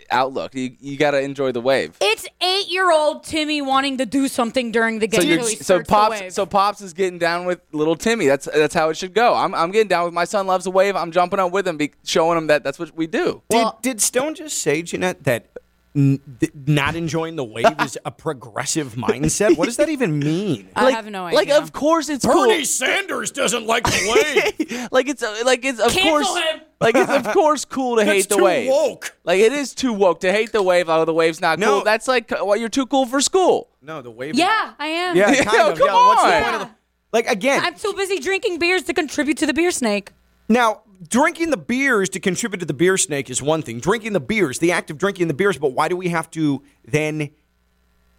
outlook. 0.10 0.56
You 0.56 0.76
you 0.80 0.98
got 0.98 1.12
to 1.12 1.20
enjoy 1.20 1.52
the 1.52 1.62
wave. 1.62 1.98
It's 2.02 2.28
eight-year-old 2.42 3.24
Timmy 3.24 3.62
wanting 3.62 3.98
to 3.98 4.06
do 4.06 4.28
something 4.28 4.72
during 4.72 5.00
the 5.00 5.08
game. 5.08 5.22
So, 5.22 5.28
you're, 5.28 5.38
until 5.38 5.50
he 5.50 5.56
so 5.58 5.64
starts 5.64 5.88
the 5.88 5.94
pops, 5.94 6.22
wave. 6.22 6.34
so 6.34 6.46
pops 6.46 6.82
is 6.82 6.94
getting 6.94 7.20
down 7.20 7.46
with 7.46 7.62
little 7.72 7.96
Timmy. 7.96 8.28
That's 8.28 8.46
that's 8.46 8.74
how 8.74 8.90
it 8.90 8.98
should 8.98 9.14
go. 9.14 9.34
I'm, 9.34 9.54
I'm 9.54 9.72
getting 9.72 9.88
down 9.88 10.06
with 10.06 10.14
my 10.14 10.26
son 10.26 10.48
loves 10.48 10.66
a 10.66 10.72
wave. 10.72 10.96
I'm 10.96 11.12
jumping 11.12 11.40
up 11.40 11.52
with 11.52 11.68
him, 11.68 11.78
be, 11.78 11.92
showing 12.04 12.38
him 12.38 12.48
that 12.48 12.64
that's 12.64 12.80
what 12.80 12.96
we 12.96 13.08
do. 13.08 13.42
Did, 13.50 13.68
did 13.82 14.02
Stone 14.02 14.36
just 14.36 14.58
say, 14.60 14.82
Jeanette, 14.82 15.24
that 15.24 15.44
n- 15.44 15.48
th- 15.48 15.61
not 15.94 16.96
enjoying 16.96 17.36
the 17.36 17.44
wave 17.44 17.66
is 17.82 17.98
a 18.06 18.12
progressive 18.12 18.94
mindset? 18.94 19.58
What 19.58 19.66
does 19.66 19.78
that 19.78 19.90
even 19.90 20.20
mean? 20.20 20.70
I 20.76 20.92
have 20.92 21.06
no 21.10 21.26
idea. 21.26 21.38
Like, 21.38 21.50
of 21.50 21.74
course 21.74 22.10
it's 22.10 22.26
Bernie 22.26 22.56
cool. 22.58 22.66
Sanders 22.66 23.32
doesn't 23.32 23.66
like 23.68 23.84
the 23.84 24.56
wave. 24.70 24.88
like 24.92 25.08
it's 25.10 25.22
uh, 25.24 25.36
like 25.46 25.66
it's 25.66 25.80
of 25.80 25.92
Cancel 25.92 26.12
course 26.12 26.38
him. 26.44 26.62
like 26.80 26.96
it's 26.96 27.12
of 27.12 27.34
course 27.34 27.66
cool 27.66 27.98
to 27.98 28.06
That's 28.06 28.16
hate 28.16 28.30
the 28.30 28.36
too 28.38 28.44
wave. 28.44 28.70
woke. 28.70 29.18
Like 29.24 29.40
it 29.40 29.52
is 29.54 29.76
too 29.76 29.94
woke 29.94 30.22
to 30.22 30.32
hate 30.32 30.52
the 30.52 30.64
wave. 30.64 30.88
Oh, 30.90 31.04
the 31.06 31.14
wave's 31.14 31.42
not 31.42 31.60
No. 31.60 31.76
cool. 31.78 31.84
That's 31.84 32.08
like 32.08 32.32
uh, 32.32 32.38
well, 32.46 32.56
you're 32.58 32.70
too 32.70 32.86
cool 32.86 33.06
for 33.06 33.20
school. 33.22 33.70
no, 33.82 34.02
the 34.02 34.12
wave. 34.12 34.36
yeah, 34.36 34.74
I 34.80 34.88
am. 34.88 35.16
Yeah, 35.18 35.32
Yeah, 35.32 35.44
kind 35.44 35.72
of. 35.74 35.78
come 35.78 35.88
yeah, 35.88 35.94
what's 36.08 36.24
the 36.24 36.36
on. 36.38 36.44
point 36.44 36.56
of 36.56 36.62
the? 36.62 36.70
Like 37.14 37.28
again, 37.28 37.62
I'm 37.64 37.76
too 37.76 37.94
busy 37.98 38.20
drinking 38.20 38.60
beers 38.60 38.84
to 38.84 38.94
contribute 38.94 39.38
to 39.40 39.46
the 39.46 39.54
beer 39.54 39.72
snake. 39.72 40.12
Now, 40.52 40.82
drinking 41.08 41.50
the 41.52 41.58
beers 41.58 42.10
to 42.10 42.20
contribute 42.20 42.60
to 42.60 42.66
the 42.66 42.74
beer 42.74 42.98
snake 42.98 43.30
is 43.30 43.42
one 43.42 43.62
thing. 43.62 43.80
Drinking 43.80 44.12
the 44.12 44.20
beers, 44.20 44.60
the 44.60 44.74
act 44.74 44.92
of 44.92 44.98
drinking 44.98 45.30
the 45.30 45.34
beers, 45.34 45.58
but 45.58 45.70
why 45.70 45.88
do 45.88 45.96
we 45.96 46.10
have 46.10 46.30
to 46.32 46.62
then 46.86 47.30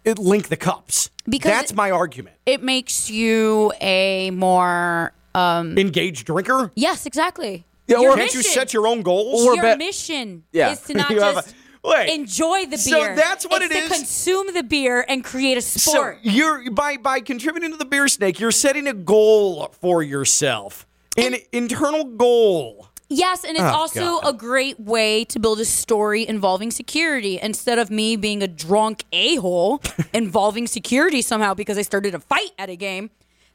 uh, 0.05 0.13
link 0.17 0.47
the 0.49 0.57
cups? 0.57 1.11
Because 1.29 1.51
that's 1.51 1.73
my 1.75 1.91
argument. 1.91 2.35
It 2.47 2.63
makes 2.63 3.09
you 3.09 3.71
a 3.79 4.31
more 4.31 5.13
um 5.35 5.77
Engaged 5.77 6.25
drinker? 6.25 6.71
Yes, 6.75 7.05
exactly. 7.05 7.65
Yeah, 7.87 7.99
Your 7.99 8.11
or 8.13 8.15
can't 8.15 8.33
you 8.33 8.41
set 8.41 8.73
your 8.73 8.87
own 8.87 9.01
goals? 9.03 9.45
Or 9.45 9.55
Your 9.55 9.77
mission 9.77 10.43
Yeah. 10.51 10.71
is 10.71 10.79
to 10.81 10.93
not 10.95 11.09
just 11.11 11.51
a- 11.51 11.87
wait. 11.87 12.09
enjoy 12.15 12.63
the 12.63 12.69
beer. 12.71 12.77
So 12.77 12.99
beer. 12.99 13.15
that's 13.15 13.45
what 13.45 13.61
it's 13.61 13.75
it 13.75 13.77
to 13.79 13.85
is? 13.85 13.97
consume 13.99 14.53
the 14.55 14.63
beer 14.63 15.05
and 15.07 15.23
create 15.23 15.57
a 15.57 15.61
sport. 15.61 16.17
So 16.23 16.29
you're 16.29 16.71
by 16.71 16.97
by 16.97 17.19
contributing 17.19 17.71
to 17.71 17.77
the 17.77 17.85
beer 17.85 18.07
snake, 18.07 18.39
you're 18.39 18.51
setting 18.51 18.87
a 18.87 18.93
goal 18.93 19.67
for 19.81 20.01
yourself. 20.01 20.87
An 21.17 21.35
internal 21.51 22.05
goal. 22.05 22.87
Yes, 23.09 23.43
and 23.43 23.51
it's 23.55 23.61
Oh, 23.63 23.67
also 23.67 24.19
God. 24.21 24.21
a 24.25 24.33
great 24.33 24.79
way 24.79 25.23
to 25.25 25.39
build 25.39 25.59
a 25.59 25.65
story 25.65 26.27
involving 26.27 26.71
security 26.71 27.39
instead 27.39 27.77
of 27.77 27.91
me 27.91 28.15
being 28.15 28.41
a 28.41 28.47
drunk 28.47 29.03
a 29.11 29.35
hole 29.35 29.81
involving 30.13 30.65
security 30.65 31.21
somehow 31.21 31.53
because 31.53 31.77
I 31.77 31.83
started 31.83 32.15
a 32.15 32.19
fight 32.19 32.49
at 32.57 32.69
a 32.69 32.75
game. 32.75 33.11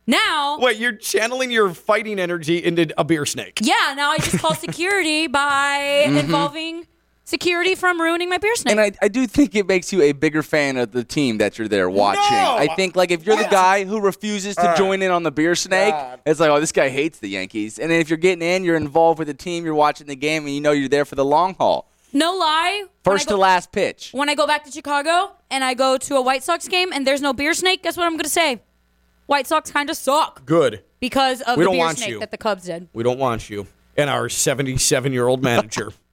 Now, 0.07 0.59
Wait, 0.61 0.77
you're 0.79 0.95
channeling 0.97 1.51
your 1.51 1.75
fighting 1.75 2.19
energy 2.21 2.65
into 2.65 2.95
a 2.97 3.05
beer 3.05 3.27
snake. 3.27 3.59
yeah, 3.63 3.93
now 3.97 4.11
I 4.11 4.19
just 4.19 4.39
call 4.39 4.55
security 4.69 5.27
by 5.27 6.05
Mhm. 6.07 6.21
involving 6.21 6.87
security 7.29 7.75
from 7.75 8.01
ruining 8.01 8.29
my 8.31 8.39
beer 8.39 8.57
snake. 8.57 8.73
And 8.73 8.81
I, 8.81 8.93
I 9.03 9.09
do 9.09 9.27
think 9.27 9.55
it 9.55 9.67
makes 9.67 9.93
you 9.93 10.01
a 10.03 10.13
bigger 10.13 10.43
fan 10.43 10.77
of 10.79 10.93
the 10.93 11.05
team 11.05 11.39
that 11.39 11.59
you're 11.59 11.69
there 11.69 11.91
watching. 11.91 12.23
I 12.23 12.69
think 12.75 12.97
like 12.97 13.11
if 13.11 13.27
you're 13.27 13.37
the 13.37 13.49
guy 13.51 13.85
who 13.85 14.01
refuses 14.01 14.57
to 14.57 14.71
Uh, 14.71 14.77
join 14.77 15.03
in 15.03 15.11
on 15.11 15.23
the 15.23 15.31
beer 15.31 15.55
snake, 15.55 15.95
it's 16.27 16.41
like, 16.41 16.49
oh, 16.51 16.59
this 16.59 16.73
guy 16.73 16.89
hates 16.89 17.19
the 17.19 17.29
Yankees. 17.29 17.79
And 17.79 17.91
then 17.91 18.01
if 18.01 18.09
you're 18.09 18.17
getting 18.17 18.43
in, 18.43 18.65
you're 18.65 18.77
involved 18.77 19.19
with 19.19 19.29
the 19.29 19.35
team, 19.35 19.65
you're 19.65 19.75
watching 19.75 20.07
the 20.07 20.17
game, 20.17 20.47
and 20.47 20.55
you 20.55 20.61
know 20.61 20.73
you're 20.73 20.89
there 20.89 21.05
for 21.05 21.15
the 21.17 21.25
long 21.25 21.55
haul. 21.55 21.91
no 22.13 22.35
lie. 22.35 22.85
First 23.05 23.29
go- 23.29 23.35
to 23.37 23.41
last 23.41 23.73
pitch. 23.73 24.11
When 24.13 24.29
I 24.31 24.35
go 24.35 24.47
back 24.47 24.65
to 24.65 24.71
Chicago 24.71 25.33
and 25.51 25.63
I 25.63 25.75
go 25.75 25.99
to 25.99 26.17
a 26.17 26.23
White 26.23 26.43
Sox 26.43 26.67
game 26.69 26.93
and 26.93 27.07
there's 27.07 27.21
no 27.21 27.33
beer 27.35 27.53
snake, 27.55 27.83
guess 27.83 27.97
what 27.97 28.05
I'm 28.07 28.13
going 28.15 28.25
to 28.25 28.31
say? 28.31 28.63
White 29.27 29.47
Sox 29.47 29.71
kind 29.71 29.91
of 29.91 29.97
suck 29.99 30.47
Good. 30.47 30.83
because 31.01 31.43
of 31.43 31.59
We 31.59 31.65
the 31.65 31.69
don't 31.69 31.75
beer 31.75 31.85
want 31.85 31.99
snake 31.99 32.11
you. 32.11 32.21
that 32.21 32.31
the 32.31 32.39
Cubs 32.39 32.65
did. 32.65 32.89
We 32.95 33.03
don't 33.03 33.19
want 33.19 33.51
you. 33.51 33.67
And 33.99 34.09
our 34.09 34.29
77 34.31 35.13
year 35.13 35.27
old 35.27 35.43
manager, 35.43 35.93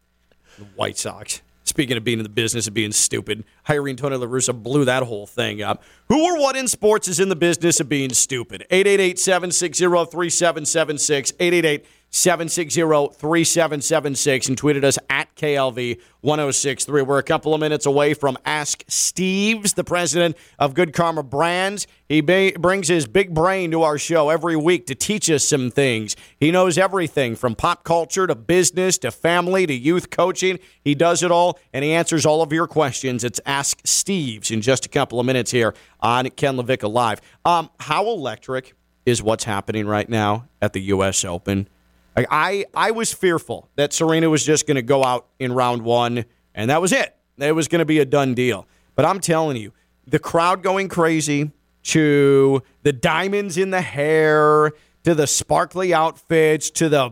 the 0.58 0.66
White 0.76 0.97
Sox. 0.97 1.41
Speaking 1.64 1.97
of 1.97 2.03
being 2.03 2.20
in 2.20 2.24
the 2.24 2.30
business 2.30 2.68
of 2.68 2.76
being 2.76 2.91
stupid, 2.91 3.43
hiring 3.64 3.95
Tony 3.95 4.18
La 4.18 4.28
Russa 4.28 4.53
blew 4.53 4.86
that 4.86 5.01
whole 5.01 5.26
thing 5.26 5.64
up. 5.64 5.84
Who 6.10 6.24
or 6.24 6.39
what 6.39 6.56
in 6.56 6.68
sports 6.68 7.08
is 7.08 7.20
in 7.20 7.28
the 7.28 7.36
business 7.36 7.80
of 7.80 7.89
being 7.89 8.14
stupid? 8.14 8.68
888 8.70 9.20
760 9.20 9.86
3776. 9.86 11.34
888 11.39 11.86
760 12.16 12.82
3776. 13.13 14.47
And 14.47 14.57
tweeted 14.57 14.86
us 14.86 14.97
at 15.09 15.36
KLV 15.36 15.99
1063. 16.22 17.01
We're 17.01 17.20
a 17.20 17.24
couple 17.24 17.53
of 17.53 17.59
minutes 17.59 17.86
away 17.86 18.13
from 18.13 18.38
Ask 18.45 18.86
Steves, 18.86 19.76
the 19.76 19.84
president 19.84 20.38
of 20.57 20.74
Good 20.74 20.93
Karma 20.93 21.24
Brands. 21.24 21.88
He 22.07 22.22
ba- 22.22 22.53
brings 22.57 22.88
his 22.88 23.05
big 23.05 23.34
brain 23.34 23.70
to 23.72 23.84
our 23.84 23.97
show 23.97 24.30
every 24.30 24.55
week 24.55 24.88
to 24.88 24.95
teach 24.95 25.30
us 25.30 25.43
some 25.43 25.70
things. 25.70 26.16
He 26.39 26.51
knows 26.51 26.78
everything 26.78 27.36
from 27.36 27.53
pop 27.53 27.84
culture 27.84 28.28
to 28.28 28.36
business 28.36 28.97
to 28.99 29.11
family 29.11 29.68
to 29.68 29.74
youth 29.74 30.09
coaching. 30.09 30.59
He 30.82 30.95
does 30.95 31.22
it 31.22 31.32
all 31.32 31.59
and 31.74 31.84
he 31.84 31.91
answers 31.91 32.26
all 32.26 32.41
of 32.41 32.53
your 32.53 32.66
questions. 32.66 33.26
It's 33.26 33.41
Ask 33.45 33.84
Steves 33.84 34.51
in 34.51 34.61
just 34.61 34.86
a 34.86 34.89
couple 34.89 35.20
of 35.20 35.26
minutes 35.26 35.51
here 35.51 35.74
on 35.99 36.30
Ken 36.30 36.55
LaVecchia 36.55 36.89
Live. 36.89 37.20
Um, 37.43 37.70
how 37.82 38.07
electric 38.07 38.74
is 39.05 39.22
what's 39.22 39.43
happening 39.43 39.86
right 39.86 40.07
now 40.07 40.47
at 40.61 40.72
the 40.72 40.82
U.S. 40.82 41.26
Open? 41.26 41.68
Like 42.16 42.28
I, 42.30 42.66
I 42.74 42.91
was 42.91 43.13
fearful 43.13 43.70
that 43.76 43.93
Serena 43.93 44.30
was 44.30 44.45
just 44.45 44.68
going 44.68 44.76
to 44.76 44.82
go 44.82 45.03
out 45.03 45.28
in 45.39 45.51
round 45.51 45.82
one 45.82 46.26
and 46.53 46.70
that 46.70 46.82
was 46.82 46.91
it. 46.91 47.16
It 47.38 47.51
was 47.51 47.68
going 47.68 47.80
to 47.80 47.86
be 47.86 47.99
a 47.99 48.05
done 48.05 48.34
deal. 48.34 48.68
But 48.95 49.05
I'm 49.05 49.20
telling 49.20 49.57
you, 49.57 49.74
the 50.07 50.20
crowd 50.20 50.63
going 50.63 50.88
crazy 50.88 51.51
to 51.84 52.63
the 52.84 52.93
diamonds 52.93 53.57
in 53.57 53.72
the 53.72 53.82
hair 53.82 54.72
to 55.03 55.13
the 55.13 55.28
sparkly 55.28 55.93
outfits 55.93 56.72
to 56.72 56.89
the 56.89 57.11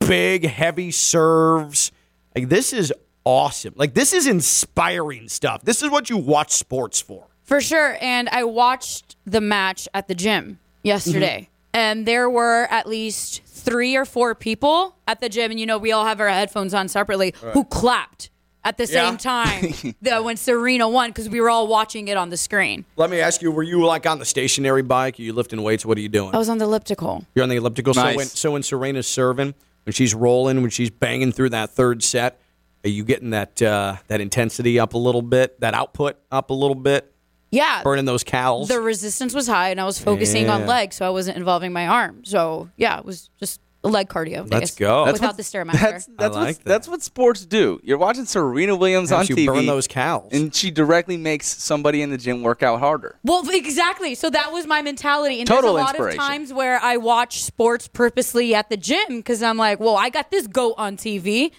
big 0.00 0.46
heavy 0.46 0.90
serves. 0.90 1.92
Like 2.34 2.48
this 2.48 2.72
is 2.72 2.92
awesome. 3.24 3.74
Like 3.76 3.94
this 3.94 4.12
is 4.12 4.26
inspiring 4.26 5.28
stuff. 5.28 5.62
This 5.62 5.82
is 5.82 5.90
what 5.90 6.10
you 6.10 6.16
watch 6.16 6.52
sports 6.52 7.00
for. 7.00 7.26
For 7.44 7.60
sure. 7.60 7.96
And 8.00 8.28
I 8.28 8.44
watched 8.44 9.16
the 9.24 9.40
match 9.40 9.88
at 9.94 10.08
the 10.08 10.14
gym 10.14 10.44
mm-hmm. 10.44 10.58
yesterday. 10.82 11.48
And 11.72 12.06
there 12.06 12.28
were 12.28 12.66
at 12.70 12.88
least 12.88 13.42
three 13.60 13.96
or 13.96 14.04
four 14.04 14.34
people 14.34 14.96
at 15.06 15.20
the 15.20 15.28
gym. 15.28 15.50
And, 15.50 15.60
you 15.60 15.66
know, 15.66 15.78
we 15.78 15.92
all 15.92 16.04
have 16.04 16.20
our 16.20 16.28
headphones 16.28 16.74
on 16.74 16.88
separately 16.88 17.34
Right. 17.42 17.52
who 17.54 17.64
clapped 17.64 18.30
at 18.64 18.76
the 18.76 18.84
Yeah. 18.86 19.08
same 19.08 19.16
time 19.16 19.94
that 20.02 20.22
when 20.24 20.36
Serena 20.36 20.88
won 20.88 21.10
because 21.10 21.28
we 21.28 21.40
were 21.40 21.48
all 21.50 21.66
watching 21.66 22.08
it 22.08 22.16
on 22.16 22.28
the 22.30 22.36
screen. 22.36 22.84
Let 22.96 23.08
me 23.10 23.20
ask 23.20 23.40
you: 23.40 23.50
Were 23.50 23.62
you 23.62 23.84
like 23.84 24.06
on 24.06 24.18
the 24.18 24.24
stationary 24.26 24.82
bike? 24.82 25.18
Are 25.18 25.22
you 25.22 25.32
lifting 25.32 25.62
weights? 25.62 25.86
What 25.86 25.96
are 25.96 26.00
you 26.02 26.08
doing? 26.10 26.34
I 26.34 26.38
was 26.38 26.48
on 26.48 26.58
the 26.58 26.64
elliptical. 26.66 27.24
You're 27.34 27.42
on 27.44 27.48
the 27.48 27.56
elliptical. 27.56 27.94
Nice. 27.94 28.12
So 28.12 28.16
when 28.16 28.26
so 28.26 28.50
when 28.52 28.62
Serena's 28.62 29.06
serving, 29.06 29.54
when 29.84 29.92
she's 29.94 30.14
rolling, 30.14 30.60
when 30.60 30.70
she's 30.70 30.90
banging 30.90 31.32
through 31.32 31.50
that 31.50 31.70
third 31.70 32.02
set, 32.02 32.38
are 32.84 32.90
you 32.90 33.02
getting 33.04 33.30
that 33.30 33.62
uh, 33.62 33.96
that 34.08 34.20
intensity 34.20 34.78
up 34.78 34.92
a 34.92 34.98
little 34.98 35.22
bit, 35.22 35.58
that 35.60 35.72
output 35.72 36.16
up 36.30 36.50
a 36.50 36.54
little 36.54 36.74
bit, 36.74 37.10
Yeah. 37.50 37.82
burning 37.82 38.04
those 38.04 38.24
cows? 38.24 38.68
The 38.68 38.80
resistance 38.80 39.34
was 39.34 39.46
high 39.46 39.70
and 39.70 39.80
I 39.80 39.84
was 39.84 39.98
focusing 39.98 40.44
Yeah. 40.46 40.54
on 40.54 40.66
legs, 40.66 40.96
so 40.96 41.06
I 41.06 41.10
wasn't 41.10 41.36
involving 41.36 41.72
my 41.72 41.86
arm. 41.88 42.24
So, 42.24 42.68
yeah, 42.76 42.98
it 42.98 43.04
was 43.04 43.28
just 43.38 43.60
a 43.82 43.88
leg 43.88 44.08
cardio. 44.10 44.40
I 44.40 44.40
Let's 44.42 44.72
guess, 44.72 44.74
go. 44.76 45.06
That's 45.06 45.20
Without 45.20 45.36
the 45.38 45.42
Stairmaster. 45.42 45.72
That's 45.80 46.06
that's 46.18 46.34
like 46.34 46.46
what 46.46 46.56
that. 46.58 46.64
that's 46.66 46.86
what 46.86 47.02
sports 47.02 47.46
do. 47.46 47.80
You're 47.82 47.96
watching 47.96 48.26
Serena 48.26 48.76
Williams 48.76 49.08
Helps 49.08 49.30
on 49.30 49.36
you 49.38 49.42
TV, 49.42 49.54
burn 49.54 49.64
those 49.66 49.88
cows. 49.88 50.28
and 50.32 50.54
she 50.54 50.70
directly 50.70 51.16
makes 51.16 51.46
somebody 51.46 52.02
in 52.02 52.10
the 52.10 52.18
gym 52.18 52.42
work 52.42 52.62
out 52.62 52.78
harder. 52.78 53.18
Well, 53.24 53.42
exactly. 53.50 54.14
So 54.14 54.28
that 54.30 54.52
was 54.52 54.66
my 54.66 54.82
mentality. 54.82 55.40
And 55.40 55.48
Total 55.48 55.72
there's 55.72 55.82
a 55.82 55.84
lot 55.86 55.94
inspiration. 55.94 56.20
of 56.20 56.26
times 56.26 56.52
where 56.52 56.78
I 56.82 56.98
watch 56.98 57.42
sports 57.42 57.88
purposely 57.88 58.54
at 58.54 58.68
the 58.68 58.76
gym 58.76 59.16
because 59.16 59.42
I'm 59.42 59.56
like, 59.56 59.80
well, 59.80 59.96
I 59.96 60.10
got 60.10 60.30
this 60.30 60.46
goat 60.46 60.74
on 60.76 60.98
TV. 60.98 61.50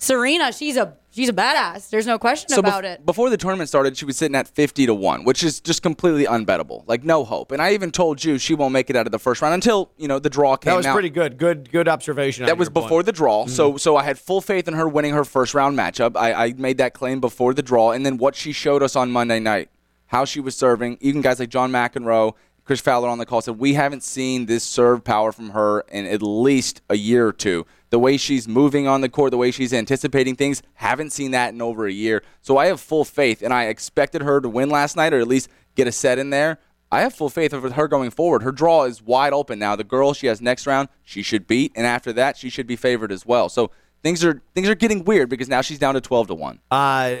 Serena, 0.00 0.50
she's 0.50 0.78
a 0.78 0.96
she's 1.10 1.28
a 1.28 1.32
badass. 1.32 1.90
There's 1.90 2.06
no 2.06 2.18
question 2.18 2.48
So 2.48 2.60
about 2.60 2.84
bef- 2.84 2.94
it. 2.94 3.06
Before 3.06 3.28
the 3.28 3.36
tournament 3.36 3.68
started, 3.68 3.98
she 3.98 4.06
was 4.06 4.16
sitting 4.16 4.34
at 4.34 4.48
50 4.48 4.86
to 4.86 4.94
1, 4.94 5.24
which 5.24 5.44
is 5.44 5.60
just 5.60 5.82
completely 5.82 6.24
unbettable. 6.24 6.84
Like, 6.86 7.04
no 7.04 7.22
hope. 7.22 7.52
And 7.52 7.60
I 7.60 7.74
even 7.74 7.90
told 7.90 8.24
you 8.24 8.38
she 8.38 8.54
won't 8.54 8.72
make 8.72 8.88
it 8.88 8.96
out 8.96 9.04
of 9.04 9.12
the 9.12 9.18
first 9.18 9.42
round 9.42 9.52
until, 9.52 9.92
you 9.98 10.08
know, 10.08 10.18
the 10.18 10.30
draw 10.30 10.56
came 10.56 10.70
that 10.70 10.76
was 10.76 10.86
out. 10.86 10.94
pretty 10.94 11.10
good. 11.10 11.36
Good 11.36 11.70
good 11.70 11.86
observation. 11.86 12.46
That 12.46 12.56
was 12.56 12.66
your 12.66 12.72
point. 12.72 12.86
before 12.86 13.02
the 13.02 13.12
draw, 13.12 13.46
so 13.46 13.70
mm-hmm. 13.70 13.76
so 13.76 13.96
I 13.96 14.02
had 14.02 14.18
full 14.18 14.40
faith 14.40 14.66
in 14.66 14.74
her 14.74 14.88
winning 14.88 15.12
her 15.12 15.24
first 15.24 15.52
round 15.52 15.78
matchup. 15.78 16.16
I, 16.16 16.32
I 16.32 16.52
made 16.54 16.78
that 16.78 16.94
claim 16.94 17.20
before 17.20 17.52
the 17.52 17.62
draw, 17.62 17.92
and 17.92 18.04
then 18.06 18.16
what 18.16 18.34
she 18.34 18.52
showed 18.52 18.82
us 18.82 18.96
on 18.96 19.10
Monday 19.10 19.38
night, 19.38 19.68
how 20.06 20.24
she 20.24 20.40
was 20.40 20.56
serving. 20.56 20.96
Even 21.02 21.20
guys 21.20 21.38
like 21.38 21.50
John 21.50 21.70
McEnroe, 21.70 22.34
Chris 22.64 22.80
Fowler 22.80 23.08
on 23.08 23.18
the 23.18 23.26
call 23.26 23.42
said 23.42 23.58
we 23.58 23.74
haven't 23.74 24.02
seen 24.02 24.46
this 24.46 24.64
serve 24.64 25.04
power 25.04 25.30
from 25.30 25.50
her 25.50 25.80
in 25.92 26.06
at 26.06 26.22
least 26.22 26.80
a 26.88 26.96
year 26.96 27.26
or 27.26 27.32
two. 27.34 27.66
The 27.90 27.98
way 27.98 28.16
she's 28.16 28.46
moving 28.48 28.86
on 28.86 29.00
the 29.00 29.08
court, 29.08 29.30
the 29.32 29.36
way 29.36 29.50
she's 29.50 29.72
anticipating 29.74 30.36
things, 30.36 30.62
haven't 30.74 31.10
seen 31.10 31.32
that 31.32 31.52
in 31.52 31.60
over 31.60 31.86
a 31.86 31.92
year. 31.92 32.22
So 32.40 32.56
I 32.56 32.66
have 32.66 32.80
full 32.80 33.04
faith, 33.04 33.42
and 33.42 33.52
I 33.52 33.64
expected 33.64 34.22
her 34.22 34.40
to 34.40 34.48
win 34.48 34.70
last 34.70 34.96
night, 34.96 35.12
or 35.12 35.18
at 35.20 35.26
least 35.28 35.48
get 35.74 35.88
a 35.88 35.92
set 35.92 36.18
in 36.18 36.30
there. 36.30 36.58
I 36.92 37.00
have 37.02 37.14
full 37.14 37.28
faith 37.30 37.52
of 37.52 37.62
her 37.72 37.88
going 37.88 38.10
forward. 38.10 38.42
Her 38.42 38.52
draw 38.52 38.84
is 38.84 39.02
wide 39.02 39.32
open 39.32 39.58
now. 39.58 39.76
The 39.76 39.84
girl 39.84 40.12
she 40.14 40.26
has 40.28 40.40
next 40.40 40.66
round, 40.66 40.88
she 41.04 41.22
should 41.22 41.46
beat, 41.46 41.72
and 41.76 41.86
after 41.86 42.12
that, 42.14 42.36
she 42.36 42.48
should 42.48 42.66
be 42.66 42.76
favored 42.76 43.12
as 43.12 43.24
well. 43.26 43.48
So 43.48 43.70
things 44.02 44.24
are 44.24 44.40
things 44.54 44.68
are 44.68 44.74
getting 44.74 45.04
weird 45.04 45.28
because 45.28 45.48
now 45.48 45.60
she's 45.60 45.78
down 45.78 45.94
to 45.94 46.00
twelve 46.00 46.26
to 46.28 46.34
one. 46.34 46.58
Uh, 46.70 47.16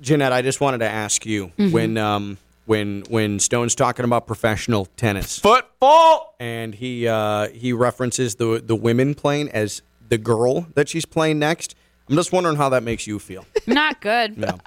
Jeanette, 0.00 0.32
I 0.32 0.42
just 0.42 0.60
wanted 0.60 0.78
to 0.78 0.88
ask 0.88 1.24
you 1.26 1.52
Mhm. 1.58 1.72
when 1.72 1.96
um, 1.98 2.38
when 2.66 3.02
when 3.08 3.38
Stone's 3.38 3.74
talking 3.74 4.04
about 4.04 4.26
professional 4.26 4.86
tennis 4.96 5.38
football, 5.38 6.34
and 6.38 6.74
he 6.74 7.08
uh, 7.08 7.48
he 7.48 7.72
references 7.72 8.34
the 8.34 8.62
the 8.64 8.76
women 8.76 9.14
playing 9.14 9.48
as 9.50 9.80
the 10.08 10.18
girl 10.18 10.66
that 10.74 10.88
she's 10.88 11.04
playing 11.04 11.38
next. 11.38 11.74
I'm 12.08 12.16
just 12.16 12.32
wondering 12.32 12.56
how 12.56 12.68
that 12.70 12.82
makes 12.82 13.06
you 13.06 13.18
feel. 13.18 13.44
Not 13.66 14.00
good. 14.00 14.38
No, 14.38 14.58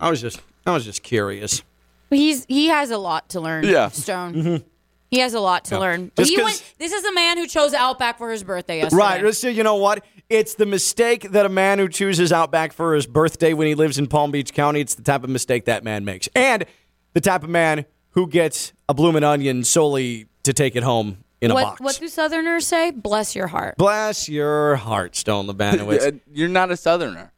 I 0.00 0.10
was 0.10 0.20
just 0.20 0.40
I 0.66 0.72
was 0.72 0.84
just 0.84 1.02
curious. 1.02 1.62
He's 2.10 2.44
he 2.46 2.66
has 2.68 2.90
a 2.90 2.98
lot 2.98 3.28
to 3.30 3.40
learn. 3.40 3.64
Yeah. 3.64 3.88
Stone. 3.88 4.34
Mm-hmm. 4.34 4.66
He 5.10 5.18
has 5.20 5.34
a 5.34 5.40
lot 5.40 5.64
to 5.66 5.74
Yeah. 5.76 5.80
learn. 5.80 6.10
Just 6.16 6.30
He 6.30 6.36
'cause- 6.36 6.44
went, 6.44 6.74
this 6.78 6.92
is 6.92 7.04
a 7.04 7.12
man 7.12 7.36
who 7.38 7.46
chose 7.46 7.74
Outback 7.74 8.18
for 8.18 8.30
his 8.30 8.42
birthday 8.42 8.78
yesterday. 8.78 9.22
Right. 9.22 9.34
So 9.34 9.48
you 9.48 9.62
know 9.62 9.76
what? 9.76 10.04
It's 10.28 10.54
the 10.54 10.66
mistake 10.66 11.30
that 11.30 11.46
a 11.46 11.48
man 11.48 11.78
who 11.78 11.88
chooses 11.88 12.32
Outback 12.32 12.72
for 12.72 12.94
his 12.94 13.06
birthday 13.06 13.52
when 13.54 13.68
he 13.68 13.74
lives 13.76 13.98
in 13.98 14.08
Palm 14.08 14.30
Beach 14.32 14.52
County. 14.52 14.80
It's 14.80 14.94
the 14.96 15.02
type 15.02 15.22
of 15.22 15.30
mistake 15.30 15.66
that 15.66 15.84
man 15.84 16.04
makes, 16.04 16.28
and 16.34 16.64
the 17.12 17.20
type 17.20 17.44
of 17.44 17.48
man 17.50 17.86
who 18.10 18.26
gets 18.26 18.72
a 18.88 18.94
bloomin' 18.94 19.22
onion 19.22 19.62
solely 19.62 20.26
to 20.42 20.52
take 20.52 20.74
it 20.74 20.82
home 20.82 21.18
in 21.40 21.50
a 21.50 21.54
what, 21.54 21.62
box. 21.62 21.80
What 21.80 21.98
do 22.00 22.08
Southerners 22.08 22.66
say? 22.66 22.90
Bless 22.90 23.34
your 23.34 23.48
heart. 23.48 23.76
Bless 23.76 24.28
your 24.28 24.76
heart, 24.76 25.16
Stone 25.16 25.46
Lebanowitz. 25.46 26.20
You're 26.32 26.48
not 26.48 26.70
a 26.70 26.76
southerner. 26.76 27.32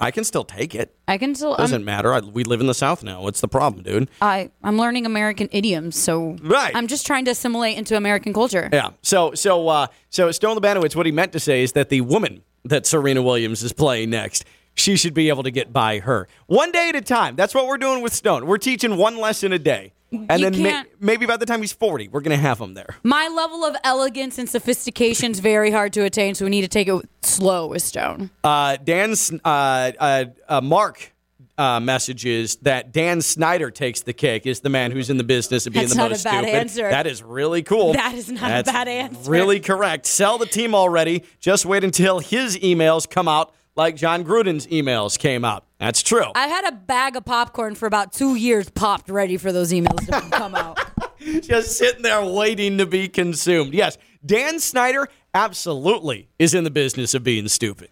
I 0.00 0.10
can 0.10 0.24
still 0.24 0.44
take 0.44 0.74
it. 0.74 0.94
I 1.06 1.18
can 1.18 1.34
still. 1.34 1.56
Doesn't 1.56 1.82
I'm, 1.82 1.84
matter. 1.84 2.14
I, 2.14 2.20
we 2.20 2.44
live 2.44 2.60
in 2.60 2.66
the 2.66 2.74
South 2.74 3.02
now. 3.02 3.22
What's 3.22 3.40
the 3.40 3.48
problem, 3.48 3.82
dude? 3.82 4.08
I 4.22 4.50
I'm 4.62 4.78
learning 4.78 5.06
American 5.06 5.48
idioms, 5.52 5.96
so 5.96 6.36
Right. 6.40 6.74
I'm 6.74 6.86
just 6.86 7.06
trying 7.06 7.24
to 7.26 7.32
assimilate 7.32 7.76
into 7.76 7.96
American 7.96 8.32
culture. 8.32 8.68
Yeah. 8.72 8.90
So 9.02 9.34
so 9.34 9.68
uh, 9.68 9.86
so 10.10 10.30
Stone 10.30 10.56
Labanowitz, 10.56 10.94
what 10.94 11.06
he 11.06 11.12
meant 11.12 11.32
to 11.32 11.40
say 11.40 11.62
is 11.62 11.72
that 11.72 11.88
the 11.88 12.00
woman 12.02 12.42
that 12.64 12.86
Serena 12.86 13.22
Williams 13.22 13.62
is 13.62 13.72
playing 13.72 14.10
next, 14.10 14.44
she 14.74 14.96
should 14.96 15.14
be 15.14 15.28
able 15.28 15.42
to 15.42 15.50
get 15.50 15.72
by 15.72 15.98
her 16.00 16.28
one 16.46 16.70
day 16.70 16.90
at 16.90 16.96
a 16.96 17.00
time. 17.00 17.34
That's 17.36 17.54
what 17.54 17.66
we're 17.66 17.78
doing 17.78 18.02
with 18.02 18.12
Stone. 18.12 18.46
We're 18.46 18.58
teaching 18.58 18.96
one 18.96 19.16
lesson 19.16 19.52
a 19.52 19.58
day, 19.58 19.92
and 20.10 20.40
You 20.40 20.50
then 20.50 20.62
ma- 20.62 20.82
maybe 21.00 21.26
by 21.26 21.36
the 21.36 21.46
time 21.46 21.60
he's 21.60 21.72
forty, 21.72 22.08
we're 22.08 22.20
gonna 22.22 22.36
have 22.36 22.58
him 22.60 22.74
there. 22.74 22.96
My 23.02 23.28
level 23.28 23.64
of 23.64 23.76
elegance 23.84 24.38
and 24.38 24.48
sophistication 24.48 25.30
is 25.32 25.40
very 25.40 25.70
hard 25.70 25.92
to 25.94 26.04
attain, 26.04 26.34
so 26.34 26.44
we 26.44 26.50
need 26.50 26.62
to 26.62 26.68
take 26.68 26.88
it 26.88 27.08
slow 27.22 27.66
with 27.68 27.82
Stone. 27.82 28.30
Uh, 28.42 28.76
Dan's 28.82 29.30
uh, 29.44 29.92
uh, 29.98 30.24
uh, 30.48 30.60
Mark. 30.60 31.12
Uh, 31.56 31.80
messages 31.80 32.54
that 32.62 32.92
Dan 32.92 33.20
Snyder 33.20 33.72
takes 33.72 34.02
the 34.02 34.12
cake 34.12 34.46
is 34.46 34.60
the 34.60 34.68
man 34.68 34.92
who's 34.92 35.10
in 35.10 35.16
the 35.16 35.24
business 35.24 35.66
of 35.66 35.72
being 35.72 35.86
That's 35.86 35.94
the 35.96 35.98
not 36.02 36.10
most 36.12 36.20
a 36.20 36.24
bad 36.24 36.44
stupid. 36.44 36.54
answer. 36.56 36.88
That 36.88 37.06
is 37.08 37.20
really 37.20 37.64
cool. 37.64 37.94
That 37.94 38.14
is 38.14 38.30
not 38.30 38.60
a 38.60 38.62
bad 38.62 38.86
answer. 38.86 39.28
Really 39.28 39.58
correct. 39.58 40.06
Sell 40.06 40.38
the 40.38 40.46
team 40.46 40.72
already. 40.72 41.24
Just 41.40 41.66
wait 41.66 41.82
until 41.82 42.20
his 42.20 42.56
emails 42.58 43.10
come 43.10 43.26
out 43.26 43.52
like 43.74 43.96
Jon 43.96 44.22
Gruden's 44.24 44.68
emails 44.68 45.18
came 45.18 45.44
out. 45.44 45.64
That's 45.78 46.02
true. 46.02 46.24
I 46.34 46.48
had 46.48 46.66
a 46.66 46.72
bag 46.72 47.14
of 47.16 47.24
popcorn 47.24 47.74
for 47.76 47.86
about 47.86 48.12
two 48.12 48.34
years, 48.34 48.68
popped 48.68 49.08
ready 49.08 49.36
for 49.36 49.52
those 49.52 49.72
emails 49.72 50.04
to 50.06 50.36
come 50.36 50.54
out. 50.56 50.78
Just 51.42 51.78
sitting 51.78 52.02
there 52.02 52.24
waiting 52.24 52.78
to 52.78 52.86
be 52.86 53.08
consumed. 53.08 53.74
Yes, 53.74 53.96
Dan 54.26 54.58
Snyder 54.58 55.08
absolutely 55.34 56.28
is 56.38 56.54
in 56.54 56.64
the 56.64 56.70
business 56.70 57.14
of 57.14 57.22
being 57.22 57.46
stupid. 57.48 57.90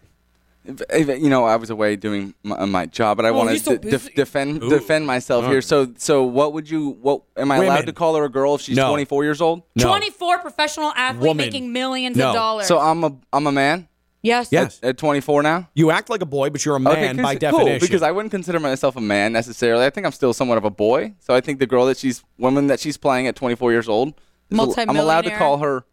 If- 0.65 0.81
if- 0.89 1.21
You 1.21 1.29
know, 1.29 1.45
I 1.45 1.55
was 1.55 1.69
away 1.69 1.95
doing 1.95 2.33
my, 2.43 2.57
uh, 2.57 2.65
my 2.67 2.87
job, 2.87 3.15
but 3.15 3.25
I 3.25 3.29
Oh, 3.29 3.33
want 3.35 3.49
to 3.51 3.59
so 3.59 3.77
de- 3.77 3.89
def- 3.91 4.13
defend 4.15 4.61
Ooh. 4.63 4.69
defend 4.69 5.07
myself 5.07 5.45
All 5.45 5.51
here. 5.51 5.61
So, 5.61 5.93
so 5.97 6.23
what 6.23 6.51
would 6.51 6.69
you? 6.69 6.97
What 7.01 7.21
am 7.37 7.51
I 7.51 7.57
allowed 7.57 7.85
to 7.85 7.93
call 7.93 8.15
her 8.17 8.25
a 8.25 8.29
girl 8.29 8.55
if 8.55 8.61
she's 8.61 8.75
No. 8.75 8.89
24 8.89 9.23
years 9.23 9.39
old? 9.39 9.61
24 9.79 10.39
professional 10.39 10.91
athlete 10.93 11.25
Woman. 11.25 11.45
making 11.45 11.71
millions 11.71 12.17
No. 12.17 12.29
of 12.29 12.35
dollars. 12.35 12.67
So 12.67 12.79
I'm 12.79 13.01
a 13.05 13.15
I'm 13.31 13.47
a 13.47 13.51
man. 13.53 13.87
Yes. 14.21 14.49
Yes. 14.51 14.79
At 14.83 14.97
24 14.97 15.43
now. 15.43 15.69
You 15.73 15.91
act 15.91 16.09
like 16.09 16.21
a 16.21 16.25
boy, 16.25 16.49
but 16.49 16.63
you're 16.65 16.75
a 16.75 16.79
man 16.79 17.15
Okay, 17.15 17.21
by 17.21 17.35
definition. 17.35 17.79
Cool, 17.79 17.79
because 17.87 18.01
I 18.01 18.11
wouldn't 18.11 18.31
consider 18.31 18.59
myself 18.59 18.95
a 18.95 19.01
man 19.01 19.33
necessarily. 19.33 19.85
I 19.85 19.89
think 19.89 20.05
I'm 20.05 20.11
still 20.11 20.33
somewhat 20.33 20.57
of 20.57 20.65
a 20.65 20.69
boy. 20.69 21.13
So 21.19 21.33
I 21.33 21.41
think 21.41 21.59
the 21.59 21.67
girl 21.67 21.85
that 21.87 21.97
she's 21.97 22.23
woman 22.37 22.67
that 22.67 22.79
she's 22.79 22.97
playing 22.97 23.27
at 23.27 23.35
24 23.35 23.71
years 23.71 23.87
old, 23.89 24.13
is 24.49 24.59
al- 24.59 24.73
I'm 24.77 24.97
allowed 24.97 25.21
to 25.25 25.35
call 25.35 25.57
her. 25.59 25.83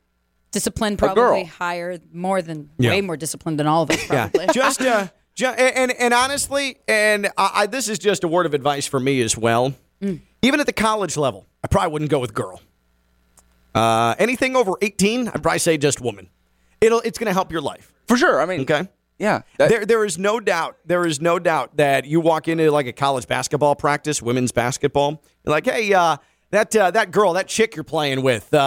Disciplined 0.53 0.99
A 1.03 1.07
girl. 1.07 1.15
probably 1.15 1.45
higher, 1.45 1.99
more 2.13 2.41
than, 2.41 2.71
Yeah. 2.79 2.91
way 2.91 3.01
more 3.01 3.17
disciplined 3.17 3.59
than 3.59 3.67
all 3.67 3.83
of 3.83 3.91
us 3.91 4.09
yeah, 4.09 4.29
probably. 4.29 4.47
just 4.55 4.81
uh, 4.81 5.09
ju- 5.35 5.47
and 5.49 5.91
and 5.91 6.15
honestly, 6.15 6.79
and 6.87 7.27
I, 7.37 7.51
I, 7.55 7.67
this 7.67 7.89
is 7.89 7.99
just 7.99 8.23
a 8.23 8.29
word 8.29 8.47
of 8.47 8.55
advice 8.55 8.87
for 8.87 9.01
me 9.01 9.21
as 9.23 9.37
well. 9.37 9.75
Mm. 10.01 10.21
Even 10.43 10.61
at 10.61 10.67
the 10.67 10.73
college 10.73 11.17
level, 11.17 11.45
I 11.65 11.67
probably 11.67 11.91
wouldn't 11.93 12.11
go 12.13 12.21
with 12.21 12.35
girl. 12.35 12.61
Uh, 13.75 14.15
anything 14.21 14.55
over 14.55 14.73
18, 14.81 15.29
I'd 15.29 15.43
probably 15.43 15.59
say 15.59 15.77
just 15.77 16.01
woman. 16.01 16.29
It'll 16.85 17.01
it's 17.01 17.19
going 17.19 17.27
to 17.27 17.33
help 17.33 17.51
your 17.53 17.61
life. 17.61 17.93
For 18.07 18.17
sure. 18.17 18.41
I 18.41 18.47
mean, 18.47 18.61
Okay. 18.61 18.89
yeah. 19.19 19.43
that- 19.59 19.69
There, 19.71 19.87
there 19.87 20.05
is 20.05 20.19
no 20.19 20.41
doubt. 20.41 20.77
There 20.85 21.07
is 21.07 21.21
no 21.21 21.39
doubt 21.39 21.77
that 21.79 22.05
you 22.05 22.21
walk 22.21 22.49
into 22.49 22.71
like 22.71 22.87
a 22.87 22.93
college 22.93 23.27
basketball 23.27 23.75
practice, 23.75 24.21
women's 24.23 24.53
basketball. 24.53 25.23
You're 25.45 25.53
like, 25.53 25.65
hey, 25.67 25.93
uh, 25.95 26.17
that 26.51 26.75
uh, 26.77 26.91
that 26.93 27.11
girl, 27.11 27.33
that 27.33 27.49
chick 27.49 27.75
you're 27.75 27.85
playing 27.85 28.23
with, 28.23 28.53
uh, 28.55 28.59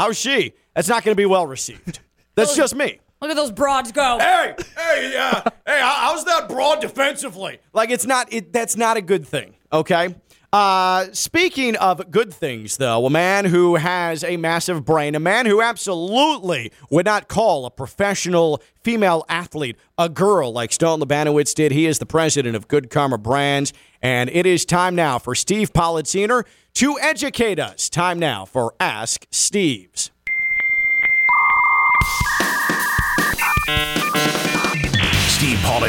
how's 0.00 0.16
she? 0.18 0.52
That's 0.74 0.88
not 0.88 1.02
going 1.04 1.14
to 1.14 1.20
be 1.20 1.26
well 1.26 1.46
received. 1.46 2.00
That's 2.34 2.54
just 2.54 2.74
me. 2.76 3.00
Look 3.22 3.30
at 3.30 3.36
those 3.36 3.50
broads 3.50 3.92
go. 3.92 4.18
Hey, 4.18 4.54
hey, 4.76 5.16
uh, 5.18 5.40
hey, 5.66 5.80
how's 5.80 6.24
that 6.26 6.50
broad 6.50 6.80
defensively? 6.82 7.58
Like, 7.72 7.88
it's 7.90 8.04
not. 8.04 8.30
It, 8.32 8.52
that's 8.52 8.76
not 8.76 8.98
a 8.98 9.00
good 9.00 9.26
thing. 9.26 9.54
Okay. 9.72 10.14
Uh, 10.52 11.06
speaking 11.12 11.76
of 11.76 12.10
good 12.10 12.32
things, 12.32 12.76
though, 12.76 13.04
a 13.04 13.10
man 13.10 13.44
who 13.46 13.76
has 13.76 14.22
a 14.24 14.36
massive 14.36 14.84
brain, 14.84 15.14
a 15.14 15.20
man 15.20 15.46
who 15.46 15.60
absolutely 15.60 16.72
would 16.90 17.06
not 17.06 17.28
call 17.28 17.66
a 17.66 17.70
professional 17.70 18.62
female 18.82 19.24
athlete 19.28 19.76
a 19.98 20.08
girl 20.08 20.52
like 20.52 20.72
Stone 20.72 21.00
Labanowitz 21.00 21.54
did. 21.54 21.72
He 21.72 21.86
is 21.86 21.98
the 21.98 22.06
president 22.06 22.56
of 22.56 22.68
Good 22.68 22.90
Karma 22.90 23.18
Brands, 23.18 23.72
and 24.00 24.30
it 24.30 24.46
is 24.46 24.64
time 24.64 24.94
now 24.94 25.18
for 25.18 25.34
Steve 25.34 25.72
Politziner 25.72 26.44
to 26.74 26.98
educate 27.00 27.58
us. 27.58 27.88
Time 27.88 28.18
now 28.18 28.44
for 28.44 28.74
Ask 28.78 29.26
Steve's. 29.30 30.10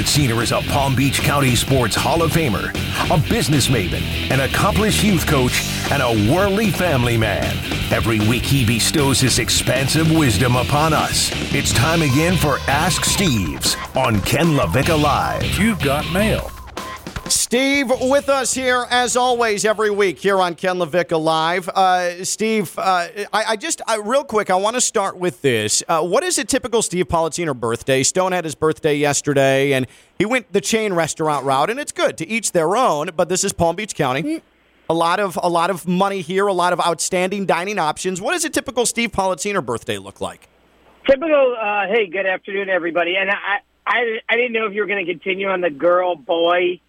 Steve 0.05 0.29
Politziner 0.29 0.43
is 0.43 0.51
a 0.51 0.61
Palm 0.69 0.95
Beach 0.95 1.21
County 1.21 1.55
Sports 1.55 1.95
Hall 1.95 2.21
of 2.21 2.31
Famer, 2.31 2.69
a 3.09 3.29
business 3.29 3.67
maven, 3.67 4.01
an 4.31 4.41
accomplished 4.41 5.03
youth 5.03 5.25
coach, 5.25 5.63
and 5.91 6.01
a 6.03 6.31
worldly 6.31 6.71
family 6.71 7.17
man. 7.17 7.55
Every 7.91 8.19
week 8.19 8.43
he 8.43 8.65
bestows 8.65 9.19
his 9.19 9.39
expansive 9.39 10.11
wisdom 10.11 10.55
upon 10.55 10.93
us. 10.93 11.31
It's 11.53 11.73
time 11.73 12.01
again 12.01 12.37
for 12.37 12.59
Ask 12.67 13.05
Steve's 13.05 13.75
on 13.95 14.21
Ken 14.21 14.47
LaVecchia 14.47 15.01
Live. 15.01 15.43
You've 15.57 15.79
got 15.79 16.11
mail. 16.11 16.51
Steve 17.30 17.91
with 18.01 18.30
us 18.30 18.53
here 18.53 18.86
as 18.89 19.17
always 19.17 19.65
every 19.65 19.89
week 19.89 20.19
here 20.19 20.39
on 20.39 20.55
Ken 20.55 20.78
LaVecchia 20.78 21.21
Live. 21.21 21.67
Uh, 21.69 22.23
Steve, 22.23 22.78
uh, 22.78 22.82
I, 22.82 23.28
I 23.34 23.55
just 23.55 23.82
I, 23.88 23.97
real 23.97 24.23
quick 24.23 24.49
I 24.49 24.55
want 24.55 24.75
to 24.75 24.82
start 24.82 25.17
with 25.17 25.41
this. 25.41 25.84
Uh, 25.88 26.01
what 26.03 26.23
is 26.23 26.38
a 26.38 26.43
typical 26.43 26.82
Steve 26.82 27.07
Politziner 27.07 27.57
birthday? 27.57 28.03
Stone 28.03 28.32
had 28.32 28.45
his 28.45 28.55
birthday 28.55 28.95
yesterday, 28.95 29.73
and 29.73 29.88
he 30.17 30.25
went 30.25 30.51
the 30.53 30.61
chain 30.61 30.93
restaurant 30.93 31.45
route, 31.45 31.69
and 31.69 31.80
it's 31.80 31.91
good 31.91 32.17
to 32.17 32.28
each 32.28 32.51
their 32.51 32.75
own. 32.75 33.11
But 33.15 33.30
this 33.30 33.43
is 33.43 33.53
Palm 33.53 33.75
Beach 33.75 33.95
County. 33.95 34.41
A 34.89 34.93
lot 34.93 35.19
of 35.19 35.38
a 35.41 35.49
lot 35.49 35.69
of 35.69 35.88
money 35.88 36.21
here, 36.21 36.47
a 36.47 36.53
lot 36.53 36.73
of 36.73 36.80
outstanding 36.80 37.45
dining 37.45 37.80
options. 37.80 38.21
What 38.21 38.34
does 38.34 38.45
a 38.45 38.49
typical 38.49 38.86
Steve 38.86 39.11
Politziner 39.11 39.65
birthday 39.65 39.97
look 39.97 40.21
like? 40.21 40.47
Typical. 41.05 41.55
Uh, 41.59 41.88
hey, 41.88 42.07
good 42.07 42.25
afternoon, 42.25 42.69
everybody. 42.69 43.15
And 43.15 43.30
I, 43.30 43.59
I, 43.86 44.19
I 44.30 44.36
didn't 44.36 44.53
know 44.53 44.65
if 44.65 44.73
you 44.73 44.82
were 44.82 44.88
going 44.88 45.05
to 45.05 45.11
continue 45.11 45.47
on 45.47 45.61
the 45.61 45.69
girl 45.69 46.15
boy. 46.15 46.82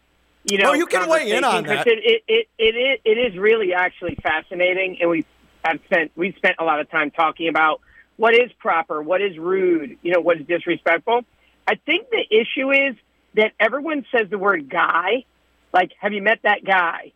You 0.49 0.59
know, 0.59 0.71
Oh, 0.71 0.75
you 0.75 0.87
can 0.87 1.09
weigh 1.09 1.31
in 1.31 1.45
on 1.45 1.65
that. 1.65 1.87
It, 1.87 1.99
it, 1.99 2.23
it, 2.27 2.49
it, 2.59 2.63
is, 2.77 3.01
it 3.05 3.33
is 3.33 3.39
really 3.39 3.75
actually 3.75 4.17
fascinating, 4.23 4.99
and 5.01 5.11
we 5.11 5.25
have 5.65 5.79
spent 5.87 6.13
we 6.17 6.33
spent 6.33 6.57
a 6.59 6.65
lot 6.65 6.81
of 6.81 6.91
time 6.91 7.11
talking 7.11 7.49
about 7.49 7.81
what 8.17 8.35
is 8.35 8.51
proper, 8.59 9.03
what 9.03 9.21
is 9.21 9.37
rude, 9.39 9.99
you 10.03 10.13
know, 10.13 10.21
what 10.21 10.41
is 10.41 10.47
disrespectful. 10.47 11.23
I 11.67 11.75
think 11.75 12.09
the 12.11 12.25
issue 12.31 12.71
is 12.73 12.97
that 13.35 13.53
everyone 13.61 14.07
says 14.11 14.29
the 14.31 14.39
word 14.39 14.69
guy, 14.71 15.25
like, 15.73 15.93
have 16.01 16.13
you 16.13 16.23
met 16.23 16.41
that 16.45 16.65
guy? 16.65 17.13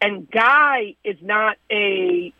And 0.00 0.30
guy 0.30 0.96
is 1.02 1.16
not 1.22 1.56
a 1.72 2.32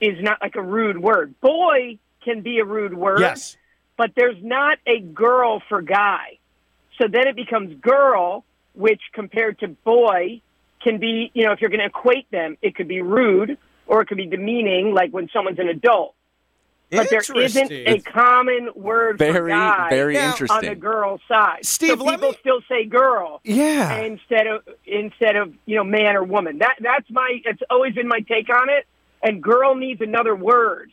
is 0.00 0.20
not 0.20 0.38
like 0.42 0.56
a 0.56 0.62
rude 0.62 0.98
word. 0.98 1.40
Boy 1.40 1.98
can 2.24 2.40
be 2.40 2.58
a 2.58 2.64
rude 2.64 2.94
word 2.94 3.20
Yes. 3.20 3.56
but 3.96 4.10
there's 4.16 4.42
not 4.42 4.78
a 4.86 4.98
girl 4.98 5.62
for 5.68 5.80
guy. 5.80 6.38
So 7.00 7.06
then 7.08 7.28
it 7.28 7.36
becomes 7.36 7.74
girl, 7.80 8.44
which 8.74 9.00
compared 9.12 9.58
to 9.60 9.68
boy 9.68 10.40
can 10.82 10.98
be, 10.98 11.30
you 11.34 11.44
know, 11.44 11.52
if 11.52 11.60
you're 11.60 11.70
going 11.70 11.80
to 11.80 11.86
equate 11.86 12.30
them, 12.30 12.56
it 12.62 12.74
could 12.74 12.88
be 12.88 13.00
rude 13.02 13.56
or 13.86 14.00
it 14.02 14.06
could 14.06 14.16
be 14.16 14.26
demeaning, 14.26 14.94
like 14.94 15.12
when 15.12 15.28
someone's 15.32 15.58
an 15.58 15.68
adult. 15.68 16.14
But 16.90 17.08
there 17.08 17.20
isn't 17.20 17.72
a 17.72 18.00
common 18.00 18.68
word 18.74 19.16
for 19.16 19.32
Very, 19.32 19.50
guy 19.50 19.88
very 19.88 20.18
on 20.18 20.62
the 20.62 20.74
girl 20.74 21.18
side. 21.26 21.64
Steve, 21.64 21.96
so 21.98 22.04
let 22.04 22.16
people 22.16 22.32
me- 22.32 22.36
still 22.40 22.60
say 22.68 22.84
girl 22.84 23.40
Yeah. 23.44 23.96
instead 24.00 24.46
of 24.46 24.68
instead 24.84 25.36
of 25.36 25.54
you 25.64 25.76
know 25.76 25.84
man 25.84 26.16
or 26.16 26.22
woman. 26.22 26.58
That 26.58 26.76
that's 26.80 27.08
my. 27.10 27.40
It's 27.46 27.62
always 27.70 27.94
been 27.94 28.08
my 28.08 28.20
take 28.20 28.50
on 28.50 28.68
it. 28.68 28.86
And 29.22 29.42
girl 29.42 29.74
needs 29.74 30.02
another 30.02 30.34
word. 30.34 30.90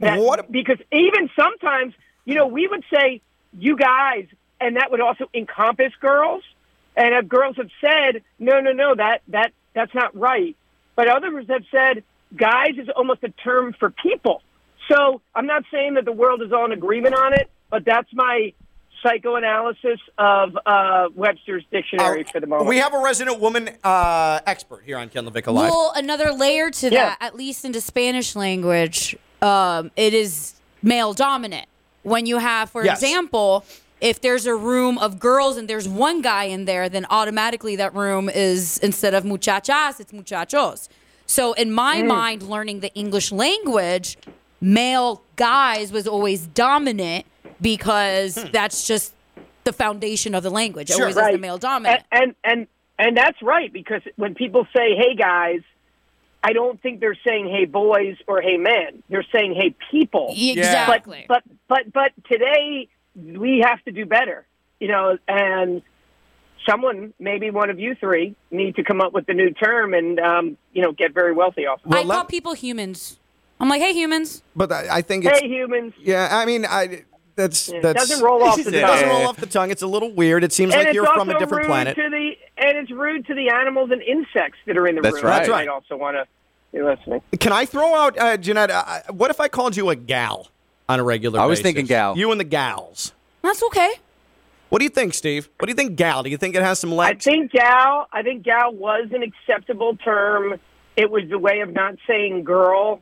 That, 0.00 0.18
What- 0.18 0.50
Because 0.52 0.78
even 0.92 1.30
sometimes, 1.34 1.94
you 2.26 2.34
know, 2.34 2.46
we 2.46 2.66
would 2.66 2.84
say 2.92 3.22
you 3.58 3.76
guys, 3.76 4.26
and 4.60 4.76
that 4.76 4.90
would 4.90 5.00
also 5.00 5.30
encompass 5.32 5.92
girls. 6.02 6.42
And 6.96 7.14
if 7.14 7.28
girls 7.28 7.56
have 7.56 7.70
said, 7.80 8.22
no, 8.38 8.60
no, 8.60 8.72
no, 8.72 8.94
that 8.94 9.22
that 9.28 9.52
that's 9.74 9.94
not 9.94 10.16
right. 10.16 10.56
But 10.96 11.08
others 11.08 11.46
have 11.48 11.62
said 11.70 12.02
guys 12.36 12.72
is 12.76 12.88
almost 12.94 13.22
a 13.22 13.28
term 13.30 13.74
for 13.78 13.90
people. 13.90 14.42
So 14.90 15.20
I'm 15.34 15.46
not 15.46 15.64
saying 15.72 15.94
that 15.94 16.04
the 16.04 16.12
world 16.12 16.42
is 16.42 16.52
all 16.52 16.64
in 16.66 16.72
agreement 16.72 17.14
on 17.14 17.32
it, 17.32 17.48
but 17.70 17.84
that's 17.84 18.08
my 18.12 18.52
psychoanalysis 19.02 19.98
of 20.18 20.58
uh, 20.66 21.08
Webster's 21.14 21.64
dictionary 21.72 22.26
for 22.30 22.40
the 22.40 22.46
moment. 22.46 22.68
We 22.68 22.78
have 22.78 22.92
a 22.92 22.98
resident 22.98 23.40
woman 23.40 23.70
uh, 23.82 24.40
expert 24.46 24.82
here 24.84 24.98
on 24.98 25.08
Ken 25.08 25.24
LaVecchia 25.26 25.52
Live. 25.52 25.70
Well, 25.72 25.92
another 25.96 26.32
layer 26.32 26.70
to 26.70 26.86
Yeah. 26.90 26.90
that, 27.10 27.18
at 27.20 27.34
least 27.34 27.64
into 27.64 27.80
Spanish 27.80 28.36
language, 28.36 29.16
um, 29.42 29.90
it 29.96 30.12
is 30.12 30.54
male 30.82 31.14
dominant. 31.14 31.66
When 32.02 32.26
you 32.26 32.38
have, 32.38 32.70
for 32.70 32.84
Yes. 32.84 33.02
example, 33.02 33.64
if 34.00 34.20
there's 34.20 34.46
a 34.46 34.54
room 34.54 34.98
of 34.98 35.18
girls 35.18 35.56
and 35.56 35.68
there's 35.68 35.88
one 35.88 36.22
guy 36.22 36.44
in 36.44 36.64
there, 36.64 36.88
then 36.88 37.06
automatically 37.10 37.76
that 37.76 37.94
room 37.94 38.28
is 38.28 38.78
instead 38.78 39.14
of 39.14 39.24
muchachas, 39.24 40.00
it's 40.00 40.12
muchachos. 40.12 40.88
So 41.26 41.52
in 41.52 41.72
my 41.72 42.02
mm. 42.02 42.06
mind, 42.06 42.42
learning 42.42 42.80
the 42.80 42.92
English 42.94 43.30
language, 43.30 44.16
male 44.60 45.22
guys 45.36 45.92
was 45.92 46.06
always 46.06 46.46
dominant 46.46 47.26
because 47.60 48.36
hmm. 48.36 48.48
that's 48.52 48.86
just 48.86 49.14
the 49.64 49.72
foundation 49.72 50.34
of 50.34 50.42
the 50.42 50.50
language. 50.50 50.90
It 50.90 50.94
Sure. 50.94 51.04
always 51.04 51.16
is 51.16 51.32
the 51.32 51.38
male 51.38 51.58
dominant. 51.58 52.02
And, 52.10 52.22
and 52.22 52.34
and 52.44 52.66
and 52.98 53.16
that's 53.16 53.40
right 53.42 53.72
because 53.72 54.02
when 54.16 54.34
people 54.34 54.66
say 54.76 54.94
"Hey 54.96 55.14
guys," 55.14 55.60
I 56.42 56.52
don't 56.52 56.80
think 56.80 57.00
they're 57.00 57.18
saying 57.26 57.48
"Hey 57.48 57.64
boys" 57.64 58.16
or 58.26 58.40
"Hey 58.40 58.56
men." 58.56 59.02
They're 59.08 59.26
saying 59.32 59.54
"Hey 59.54 59.74
people." 59.90 60.34
Exactly. 60.36 61.26
But 61.28 61.42
but 61.68 61.92
but 61.92 61.92
but 61.92 62.24
today 62.30 62.88
we 63.16 63.62
have 63.64 63.82
to 63.84 63.92
do 63.92 64.06
better. 64.06 64.46
You 64.78 64.88
know, 64.88 65.18
and 65.28 65.82
someone, 66.68 67.12
maybe 67.18 67.50
one 67.50 67.70
of 67.70 67.78
you 67.78 67.94
three, 67.94 68.34
need 68.50 68.76
to 68.76 68.84
come 68.84 69.00
up 69.00 69.12
with 69.12 69.26
the 69.26 69.34
new 69.34 69.50
term 69.50 69.94
and 69.94 70.18
um, 70.20 70.56
you 70.72 70.82
know 70.82 70.92
get 70.92 71.12
very 71.12 71.32
wealthy 71.32 71.66
off. 71.66 71.80
of 71.84 71.92
it. 71.92 71.96
I 71.98 72.04
call 72.04 72.24
people 72.24 72.54
humans. 72.54 73.18
I'm 73.58 73.68
like, 73.68 73.82
hey, 73.82 73.92
humans. 73.92 74.42
But 74.56 74.72
I, 74.72 74.86
I 74.98 75.02
think 75.02 75.24
it's 75.26 75.38
Hey 75.38 75.48
humans. 75.48 75.92
yeah. 76.00 76.28
I 76.32 76.46
mean, 76.46 76.64
I 76.64 77.04
that's 77.36 77.68
Yeah, 77.68 77.80
that's 77.82 78.08
doesn't 78.08 78.24
roll 78.24 78.42
off 78.42 78.56
the 78.64 78.68
It 78.70 78.80
tongue. 78.80 78.90
doesn't 78.90 79.08
roll 79.10 79.26
off 79.26 79.36
the 79.36 79.46
tongue. 79.46 79.70
It's 79.70 79.82
a 79.82 79.86
little 79.86 80.10
weird. 80.12 80.44
It 80.44 80.52
seems 80.52 80.74
and 80.74 80.84
like 80.84 80.94
you're 80.94 81.04
from 81.04 81.28
a 81.28 81.38
different 81.38 81.64
rude 81.64 81.66
planet. 81.66 81.96
To 81.96 82.08
the, 82.08 82.32
and 82.56 82.78
it's 82.78 82.90
rude 82.90 83.26
to 83.26 83.34
the 83.34 83.50
animals 83.50 83.90
and 83.90 84.00
insects 84.02 84.58
that 84.66 84.78
are 84.78 84.86
in 84.86 84.94
the 84.94 85.02
That's 85.02 85.16
room. 85.16 85.24
right. 85.24 85.38
That's 85.40 85.48
right. 85.50 85.66
might 85.66 85.72
also 85.72 85.96
want 85.96 86.16
to 86.16 86.26
be 86.72 86.82
listening. 86.82 87.20
Can 87.38 87.52
I 87.52 87.66
throw 87.66 87.94
out, 87.94 88.18
uh, 88.18 88.38
Jeanette? 88.38 88.70
Uh, 88.70 89.00
what 89.10 89.30
if 89.30 89.40
I 89.40 89.48
called 89.48 89.76
you 89.76 89.90
a 89.90 89.96
gal 89.96 90.48
on 90.90 91.00
a 91.00 91.04
regular? 91.04 91.40
I 91.40 91.46
was 91.46 91.58
basis? 91.58 91.62
thinking 91.62 91.86
gal. 91.86 92.16
You 92.16 92.30
and 92.32 92.40
the 92.40 92.44
gals. 92.44 93.12
That's 93.42 93.62
okay. 93.64 93.92
What 94.68 94.78
do 94.78 94.84
you 94.84 94.90
think, 94.90 95.14
Steve? 95.14 95.48
What 95.58 95.66
do 95.66 95.70
you 95.70 95.76
think, 95.76 95.96
gal? 95.96 96.22
Do 96.22 96.30
you 96.30 96.36
think 96.36 96.54
it 96.54 96.62
has 96.62 96.78
some 96.78 96.92
I 96.92 96.96
legs? 96.96 97.24
think 97.24 97.52
gal. 97.52 98.08
I 98.12 98.22
think 98.22 98.42
gal 98.42 98.72
was 98.72 99.08
an 99.12 99.22
acceptable 99.22 99.96
term. 99.96 100.60
It 100.96 101.10
was 101.10 101.24
the 101.28 101.38
way 101.38 101.60
of 101.60 101.72
not 101.72 101.94
saying 102.06 102.44
girl, 102.44 103.00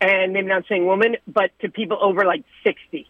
and 0.00 0.32
maybe 0.32 0.46
not 0.48 0.64
saying 0.68 0.86
woman, 0.86 1.16
but 1.26 1.50
to 1.60 1.68
people 1.68 1.98
over 2.00 2.24
like 2.24 2.42
sixty. 2.64 3.08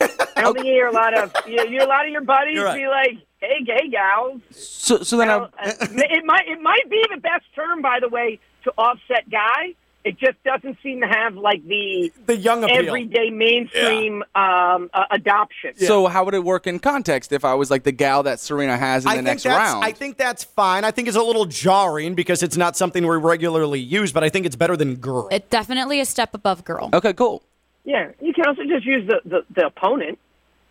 I 0.00 0.42
don't 0.42 0.54
think 0.54 0.66
you 0.66 0.72
hear 0.72 0.86
a 0.88 0.92
lot 0.92 1.16
of 1.16 1.32
you, 1.46 1.54
you 1.62 1.68
hear 1.68 1.82
a 1.82 1.86
lot 1.86 2.04
of 2.06 2.12
your 2.12 2.20
buddies 2.22 2.54
You're 2.56 2.64
right. 2.66 2.76
be 2.76 2.86
like, 2.86 3.16
"Hey, 3.40 3.62
gay 3.64 3.88
gals." 3.90 4.40
So, 4.50 5.02
so 5.02 5.16
then 5.16 5.30
I, 5.30 5.36
Well, 5.38 5.50
uh, 5.58 5.72
it 5.90 6.24
might 6.24 6.46
it 6.48 6.60
might 6.60 6.88
be 6.90 7.02
the 7.14 7.20
best 7.20 7.44
term, 7.54 7.80
by 7.82 7.98
the 8.00 8.08
way, 8.08 8.38
to 8.64 8.72
offset 8.78 9.28
guy. 9.30 9.74
It 10.06 10.20
just 10.20 10.40
doesn't 10.44 10.78
seem 10.84 11.00
to 11.00 11.08
have 11.08 11.34
like 11.34 11.66
the 11.66 12.12
the 12.26 12.36
young 12.36 12.62
appeal. 12.62 12.76
everyday 12.76 13.28
mainstream 13.30 14.22
um, 14.36 14.88
uh, 14.94 15.02
adoption. 15.10 15.76
So 15.78 16.06
how 16.06 16.24
would 16.24 16.34
it 16.34 16.44
work 16.44 16.68
in 16.68 16.78
context 16.78 17.32
if 17.32 17.44
I 17.44 17.54
was 17.54 17.72
like 17.72 17.82
the 17.82 17.90
gal 17.90 18.22
that 18.22 18.38
Serena 18.38 18.76
has 18.76 19.04
in 19.04 19.10
I 19.10 19.14
the 19.14 19.16
think 19.16 19.26
next 19.26 19.42
that's, 19.42 19.56
round? 19.56 19.84
I 19.84 19.90
think 19.90 20.16
that's 20.16 20.44
fine. 20.44 20.84
I 20.84 20.92
think 20.92 21.08
it's 21.08 21.16
a 21.16 21.22
little 21.22 21.44
jarring 21.44 22.14
because 22.14 22.44
it's 22.44 22.56
not 22.56 22.76
something 22.76 23.04
we 23.04 23.16
regularly 23.16 23.80
use, 23.80 24.12
but 24.12 24.22
I 24.22 24.28
think 24.28 24.46
it's 24.46 24.54
better 24.54 24.76
than 24.76 24.94
girl. 24.94 25.26
It 25.32 25.50
definitely 25.50 25.98
a 25.98 26.04
step 26.04 26.34
above 26.34 26.64
girl. 26.64 26.88
okay, 26.94 27.12
cool. 27.12 27.42
Yeah, 27.84 28.12
you 28.20 28.32
can 28.32 28.46
also 28.46 28.62
just 28.62 28.86
use 28.86 29.08
the, 29.08 29.20
the, 29.24 29.44
the 29.52 29.66
opponent. 29.66 30.20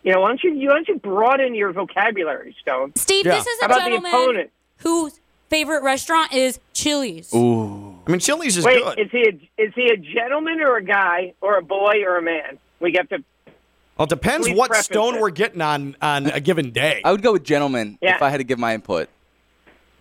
You 0.02 0.14
know, 0.14 0.20
why 0.22 0.28
don't 0.28 0.42
you 0.42 0.54
you 0.54 0.68
why 0.68 0.76
don't 0.76 0.88
you 0.88 0.98
broaden 0.98 1.54
your 1.54 1.72
vocabulary, 1.74 2.56
Stone? 2.62 2.92
Steve, 2.96 3.24
this 3.24 3.46
is 3.46 3.60
How 3.60 3.66
a 3.66 3.70
about 3.70 3.84
the 3.84 3.90
gentleman 3.90 4.12
opponent? 4.14 4.50
whose 4.78 5.20
favorite 5.50 5.82
restaurant 5.82 6.32
is 6.32 6.58
Chili's. 6.72 7.34
Ooh. 7.34 7.95
I 8.06 8.10
mean, 8.10 8.20
Chili's 8.20 8.56
is 8.56 8.64
Wait, 8.64 8.82
good. 8.82 8.98
is 8.98 9.10
he 9.10 9.22
a, 9.28 9.62
is 9.62 9.72
he 9.74 9.90
a 9.90 9.96
gentleman 9.96 10.60
or 10.60 10.76
a 10.76 10.84
guy 10.84 11.34
or 11.40 11.56
a 11.58 11.62
boy 11.62 12.02
or 12.06 12.16
a 12.18 12.22
man? 12.22 12.58
We 12.80 12.92
get 12.92 13.08
to 13.10 13.24
Well, 13.98 14.04
it 14.04 14.10
depends 14.10 14.48
what 14.50 14.74
stone 14.76 15.16
it. 15.16 15.20
we're 15.20 15.30
getting 15.30 15.60
on 15.60 15.96
on 16.00 16.26
a 16.26 16.40
given 16.40 16.70
day. 16.70 17.00
I 17.04 17.10
would 17.10 17.22
go 17.22 17.32
with 17.32 17.42
gentleman 17.42 17.98
Yeah. 18.00 18.16
if 18.16 18.22
I 18.22 18.30
had 18.30 18.38
to 18.38 18.44
give 18.44 18.58
my 18.58 18.74
input. 18.74 19.08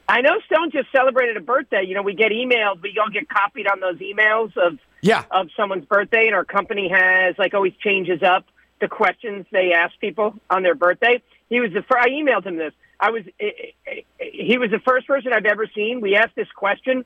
I 0.08 0.22
know 0.22 0.40
Stone 0.46 0.70
just 0.70 0.92
celebrated 0.92 1.36
a 1.36 1.40
birthday. 1.40 1.84
You 1.84 1.96
know, 1.96 2.04
we 2.04 2.14
get 2.14 2.32
emails. 2.32 2.80
We 2.80 2.96
all 3.02 3.10
get 3.10 3.28
copied 3.28 3.66
on 3.68 3.80
those 3.80 3.98
emails 3.98 4.56
of 4.56 4.78
Yeah. 5.02 5.24
of 5.32 5.50
someone's 5.58 5.86
birthday, 5.86 6.28
and 6.28 6.36
our 6.36 6.46
company 6.46 6.90
has 6.90 7.36
like 7.40 7.56
always 7.56 7.74
changes 7.84 8.22
up 8.22 8.46
the 8.82 8.88
questions 8.88 9.48
they 9.52 9.74
ask 9.74 9.98
people 10.00 10.36
on 10.52 10.62
their 10.62 10.76
birthday. 10.76 11.24
He 11.50 11.60
was 11.60 11.72
the 11.74 11.82
first. 11.82 12.06
I 12.06 12.10
emailed 12.10 12.46
him 12.46 12.58
this. 12.58 12.74
I 13.00 13.10
was 13.10 13.24
eh, 13.40 13.50
eh, 13.88 13.92
eh, 14.20 14.26
he 14.32 14.60
was 14.60 14.70
the 14.70 14.80
first 14.80 15.08
person 15.08 15.34
I've 15.34 15.46
ever 15.46 15.66
seen. 15.74 16.02
We 16.02 16.16
asked 16.16 16.36
this 16.36 16.52
question: 16.56 17.04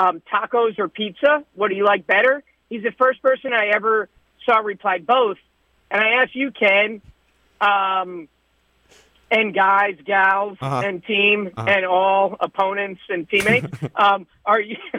um, 0.00 0.22
tacos 0.32 0.78
or 0.78 0.88
pizza? 0.88 1.44
What 1.54 1.68
do 1.68 1.74
you 1.74 1.84
like 1.84 2.06
better? 2.06 2.42
He's 2.70 2.82
the 2.82 2.92
first 2.92 3.20
person 3.22 3.52
I 3.52 3.68
ever 3.74 4.08
saw 4.46 4.58
reply 4.58 4.98
both. 4.98 5.38
And 5.90 6.00
I 6.02 6.22
asked 6.22 6.34
you, 6.34 6.50
Ken, 6.52 7.00
um, 7.60 8.28
and 9.30 9.54
guys, 9.54 9.96
gals, 10.04 10.56
Uh-huh. 10.60 10.82
and 10.86 11.04
team, 11.04 11.50
Uh-huh. 11.56 11.68
and 11.68 11.84
all 11.86 12.36
opponents 12.40 13.00
and 13.08 13.28
teammates. 13.28 13.66
um, 13.96 14.26
are 14.44 14.60
you? 14.60 14.76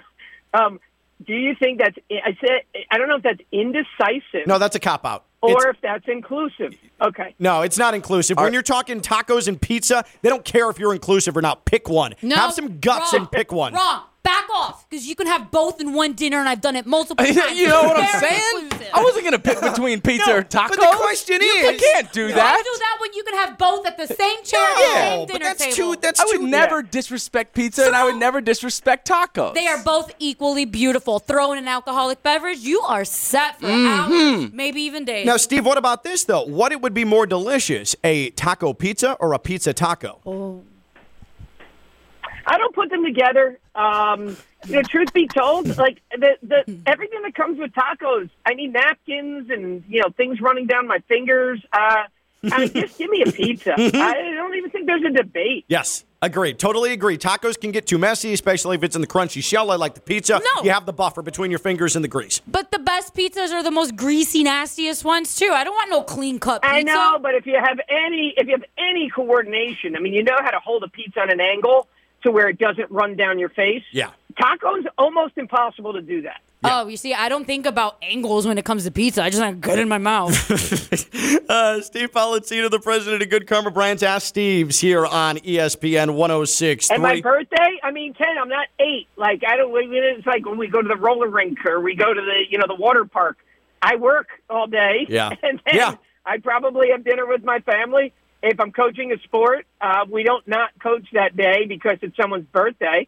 Um, 0.52 0.80
do 1.24 1.34
you 1.36 1.54
think 1.54 1.78
that's? 1.78 1.96
I 2.10 2.36
said 2.42 2.62
I 2.90 2.98
don't 2.98 3.08
know 3.08 3.18
if 3.18 3.22
that's 3.22 3.42
indecisive. 3.52 4.48
No, 4.48 4.58
that's 4.58 4.76
a 4.76 4.80
cop 4.80 5.06
out. 5.06 5.26
or 5.44 5.70
if 5.70 5.78
that's 5.80 6.08
inclusive. 6.08 6.74
Okay. 7.00 7.36
No, 7.38 7.62
it's 7.62 7.78
not 7.78 7.94
inclusive. 7.94 8.36
when 8.40 8.52
you're 8.52 8.64
talking 8.64 9.00
tacos 9.00 9.48
and 9.48 9.62
pizza, 9.62 10.04
they 10.24 10.30
don't 10.30 10.44
care 10.44 10.68
if 10.72 10.80
you're 10.80 10.92
inclusive 10.96 11.38
or 11.38 11.44
not. 11.44 11.66
Pick 11.66 11.88
one. 11.88 12.16
No, 12.24 12.36
Have 12.36 12.54
some 12.54 12.80
guts 12.80 13.14
wrong, 13.14 13.22
and 13.22 13.32
pick 13.32 13.52
one. 13.52 13.74
Wrong. 13.76 14.02
Back 14.30 14.46
off, 14.54 14.88
because 14.88 15.08
you 15.08 15.16
can 15.16 15.26
have 15.26 15.50
both 15.50 15.82
in 15.82 15.94
one 15.94 16.14
dinner, 16.14 16.38
and 16.38 16.48
I've 16.48 16.62
done 16.62 16.76
it 16.76 16.86
multiple 16.86 17.26
times. 17.26 17.58
you 17.58 17.68
know 17.68 17.82
what 17.84 17.98
I'm 17.98 18.20
Very 18.22 18.36
saying? 18.36 18.64
inclusive. 18.66 18.88
I 18.94 19.04
wasn't 19.04 19.24
gonna 19.24 19.40
pick 19.40 19.60
between 19.60 20.02
pizza 20.10 20.36
or 20.38 20.44
tacos. 20.44 20.70
but 20.70 20.80
the 20.80 20.98
question 20.98 21.42
you 21.42 21.48
is- 21.48 21.82
can't 21.82 22.12
do 22.14 22.28
You 22.28 22.34
that. 22.36 22.52
can't 22.54 22.64
do 22.66 22.76
that 22.78 22.98
when 23.02 23.14
you 23.14 23.24
can 23.24 23.34
have 23.36 23.58
both 23.58 23.88
at 23.88 23.98
the 23.98 24.06
same 24.08 24.44
chair 24.44 24.60
at 24.60 24.76
No, 24.76 24.82
the 24.82 24.94
same 24.94 25.20
but 25.28 25.34
dinner 25.34 25.46
that's 25.46 25.64
table. 25.76 25.96
too. 25.96 26.00
That's 26.02 26.20
I 26.20 26.26
would 26.26 26.42
too. 26.42 26.48
never 26.48 26.84
disrespect 26.84 27.56
pizza, 27.56 27.86
and 27.88 27.96
I 27.96 28.04
would 28.04 28.18
never 28.18 28.40
disrespect 28.40 29.08
tacos. 29.08 29.56
They 29.56 29.68
are 29.68 29.82
both 29.84 30.14
equally 30.20 30.66
beautiful. 30.66 31.18
Throw 31.20 31.52
in 31.54 31.58
an 31.58 31.68
alcoholic 31.68 32.22
beverage, 32.22 32.60
you 32.60 32.82
are 32.82 33.06
set 33.06 33.60
for 33.60 33.66
Mm-hmm. 33.68 34.42
hours, 34.44 34.54
maybe 34.54 34.82
even 34.82 35.06
days. 35.06 35.26
Now, 35.26 35.38
Steve, 35.38 35.66
what 35.66 35.78
about 35.80 36.04
this 36.04 36.24
though? 36.26 36.44
What 36.44 36.72
it 36.72 36.82
would 36.82 36.94
be 36.94 37.04
more 37.06 37.26
delicious, 37.26 37.96
a 38.04 38.30
taco 38.32 38.74
pizza 38.74 39.14
or 39.20 39.34
a 39.34 39.40
pizza 39.40 39.74
taco? 39.74 40.64
I 42.50 42.58
don't 42.58 42.74
put 42.74 42.90
them 42.90 43.06
together. 43.06 43.60
Um, 43.76 44.36
you 44.66 44.76
know, 44.76 44.82
truth 44.82 45.14
be 45.14 45.28
told, 45.28 45.68
like 45.78 46.02
the 46.12 46.38
the 46.42 46.82
everything 46.86 47.22
that 47.22 47.36
comes 47.36 47.60
with 47.60 47.72
tacos, 47.74 48.30
I 48.46 48.56
need 48.56 48.74
napkins 48.74 49.50
and 49.52 49.84
you 49.88 50.02
know 50.02 50.10
things 50.18 50.42
running 50.42 50.66
down 50.66 50.88
my 50.88 51.00
fingers. 51.08 51.64
Uh, 51.72 52.04
I 52.52 52.60
mean, 52.60 52.74
just 52.74 52.98
give 52.98 53.10
me 53.10 53.24
a 53.26 53.32
pizza. 53.32 53.74
I 53.78 54.14
don't 54.36 54.56
even 54.56 54.72
think 54.72 54.88
there's 54.88 55.04
a 55.04 55.12
debate. 55.12 55.66
Yes, 55.68 56.06
agreed. 56.22 56.58
Totally 56.58 56.94
agree. 56.94 57.18
Tacos 57.18 57.60
can 57.60 57.72
get 57.72 57.86
too 57.86 57.98
messy, 57.98 58.34
especially 58.34 58.78
if 58.78 58.84
it's 58.84 58.96
in 58.96 59.02
the 59.02 59.08
crunchy 59.08 59.44
shell. 59.44 59.70
I 59.72 59.76
like 59.76 59.94
the 59.94 60.02
pizza. 60.02 60.42
No. 60.56 60.64
You 60.64 60.72
have 60.72 60.86
the 60.86 60.94
buffer 60.94 61.22
between 61.22 61.52
your 61.52 61.60
fingers 61.60 61.96
and 61.96 62.04
the 62.04 62.10
grease. 62.10 62.42
but 62.48 62.72
the 62.72 62.80
best 62.80 63.14
pizzas 63.14 63.52
are 63.52 63.62
the 63.62 63.72
most 63.72 63.96
greasy, 63.96 64.42
nastiest 64.44 65.04
ones 65.06 65.36
too. 65.36 65.52
I 65.54 65.64
don't 65.64 65.76
want 65.76 65.90
no 65.92 66.02
clean 66.02 66.40
cut 66.40 66.62
pizza. 66.64 66.76
I 66.76 66.82
know, 66.82 67.20
but 67.22 67.36
if 67.36 67.46
you 67.46 67.60
have 67.62 67.80
any 67.90 68.34
if 68.38 68.48
you 68.48 68.54
have 68.54 68.66
any 68.78 69.10
coordination, 69.10 69.96
I 69.96 70.00
mean, 70.00 70.14
you 70.14 70.24
know 70.24 70.38
how 70.40 70.52
to 70.52 70.60
hold 70.60 70.84
a 70.84 70.90
pizza 70.90 71.20
on 71.22 71.30
an 71.30 71.42
angle 71.42 71.88
to 72.24 72.32
where 72.32 72.50
it 72.50 72.58
doesn't 72.58 72.90
run 72.92 73.16
down 73.16 73.40
your 73.40 73.50
face. 73.50 73.84
Yeah. 73.92 74.12
Tacos 74.40 74.86
almost 74.98 75.38
impossible 75.38 75.94
to 75.94 76.02
do 76.02 76.22
that. 76.24 76.42
Oh, 76.62 76.88
you 76.88 76.98
see, 76.98 77.14
I 77.14 77.30
don't 77.30 77.46
think 77.46 77.66
about 77.66 77.98
angles 78.02 78.46
when 78.46 78.58
it 78.58 78.66
comes 78.66 78.84
to 78.84 78.92
pizza. 78.92 79.24
I 79.24 79.30
just 79.30 79.42
want 79.42 79.62
good 79.62 79.80
in 79.80 79.88
my 79.88 79.98
mouth. 79.98 80.36
Uh, 81.50 81.82
Steve 81.82 82.12
Politziner, 82.12 82.70
the 82.70 82.80
president 82.80 83.24
of 83.24 83.30
Good 83.30 83.48
Karma 83.48 83.72
Brands, 83.72 84.04
Ask 84.04 84.28
Steve's 84.28 84.80
here 84.80 85.04
on 85.04 85.38
ESPN 85.38 86.14
106. 86.14 86.92
And 86.92 87.02
my 87.02 87.22
birthday, 87.22 87.80
I 87.82 87.90
mean, 87.90 88.14
Ken, 88.14 88.38
I'm 88.40 88.50
not 88.50 88.68
eight. 88.80 89.08
Like 89.16 89.44
I 89.48 89.58
don't. 89.58 89.72
It's 89.76 90.28
like 90.28 90.46
when 90.46 90.60
we 90.60 90.68
go 90.68 90.80
to 90.82 90.88
the 90.88 90.96
roller 90.96 91.28
rink 91.28 91.66
or 91.66 91.80
we 91.80 91.96
go 91.96 92.14
to 92.14 92.22
the 92.22 92.44
you 92.52 92.60
know 92.60 92.66
the 92.68 92.76
water 92.76 93.04
park. 93.04 93.38
I 93.82 93.96
work 93.96 94.28
all 94.48 94.68
day. 94.68 95.08
Yeah. 95.10 95.30
And 95.44 95.60
then 95.66 95.76
Yeah. 95.76 95.96
I 96.24 96.38
probably 96.38 96.92
have 96.92 97.04
dinner 97.04 97.26
with 97.26 97.44
my 97.44 97.60
family. 97.62 98.14
If 98.42 98.60
I'm 98.60 98.72
coaching 98.72 99.12
a 99.12 99.18
sport, 99.24 99.66
uh, 99.82 100.06
we 100.10 100.24
don't 100.24 100.48
not 100.48 100.72
coach 100.82 101.06
that 101.14 101.36
day 101.36 101.66
because 101.68 101.98
it's 102.02 102.16
someone's 102.16 102.46
birthday. 102.46 103.08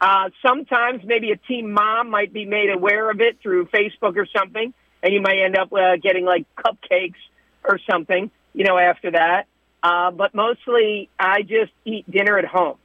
Uh, 0.00 0.30
sometimes 0.44 1.02
maybe 1.04 1.30
a 1.30 1.36
team 1.36 1.72
mom 1.72 2.10
might 2.10 2.32
be 2.32 2.44
made 2.44 2.70
aware 2.70 3.08
of 3.10 3.20
it 3.20 3.38
through 3.40 3.66
Facebook 3.66 4.16
or 4.16 4.26
something, 4.36 4.74
and 5.02 5.14
you 5.14 5.20
might 5.20 5.38
end 5.38 5.56
up 5.56 5.72
uh, 5.72 5.96
getting 5.96 6.24
like 6.24 6.44
cupcakes 6.56 7.14
or 7.62 7.78
something, 7.88 8.30
you 8.52 8.64
know, 8.64 8.76
after 8.76 9.12
that. 9.12 9.46
Uh, 9.82 10.10
but 10.10 10.34
mostly, 10.34 11.08
I 11.18 11.42
just 11.42 11.72
eat 11.84 12.10
dinner 12.10 12.38
at 12.38 12.44
home. 12.44 12.78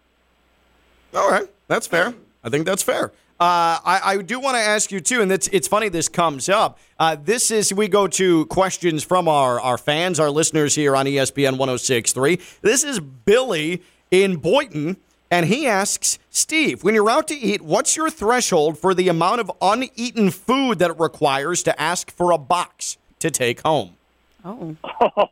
All 1.15 1.29
right, 1.29 1.47
that's 1.67 1.87
fair. 1.87 2.13
I 2.43 2.49
think 2.49 2.65
that's 2.65 2.83
fair. 2.83 3.11
Uh, 3.39 3.77
I, 3.85 4.01
I 4.03 4.17
do 4.23 4.39
want 4.39 4.55
to 4.55 4.61
ask 4.61 4.91
you 4.91 4.99
too, 4.99 5.21
and 5.21 5.31
it's 5.31 5.47
it's 5.49 5.67
funny 5.67 5.89
this 5.89 6.09
comes 6.09 6.49
up. 6.49 6.79
Uh, 6.99 7.15
this 7.15 7.51
is 7.51 7.71
we 7.71 7.87
go 7.87 8.07
to 8.07 8.47
questions 8.47 9.03
from 9.03 9.27
our 9.27 9.59
our 9.61 9.77
fans, 9.77 10.19
our 10.19 10.31
listeners 10.31 10.73
here 10.73 10.95
on 10.95 11.05
ESPN 11.05 11.57
106.3. 11.57 12.61
This 12.61 12.83
is 12.83 12.99
Billy 12.99 13.83
in 14.09 14.37
Boynton, 14.37 14.97
and 15.29 15.45
he 15.45 15.67
asks 15.67 16.17
Steve, 16.31 16.83
when 16.83 16.95
you're 16.95 17.09
out 17.09 17.27
to 17.27 17.35
eat, 17.35 17.61
what's 17.61 17.95
your 17.95 18.09
threshold 18.09 18.77
for 18.77 18.95
the 18.95 19.07
amount 19.07 19.41
of 19.41 19.51
uneaten 19.61 20.31
food 20.31 20.79
that 20.79 20.89
it 20.91 20.99
requires 20.99 21.61
to 21.63 21.79
ask 21.79 22.09
for 22.09 22.31
a 22.31 22.37
box 22.37 22.97
to 23.19 23.29
take 23.29 23.61
home? 23.61 23.97
Oh. 24.43 24.75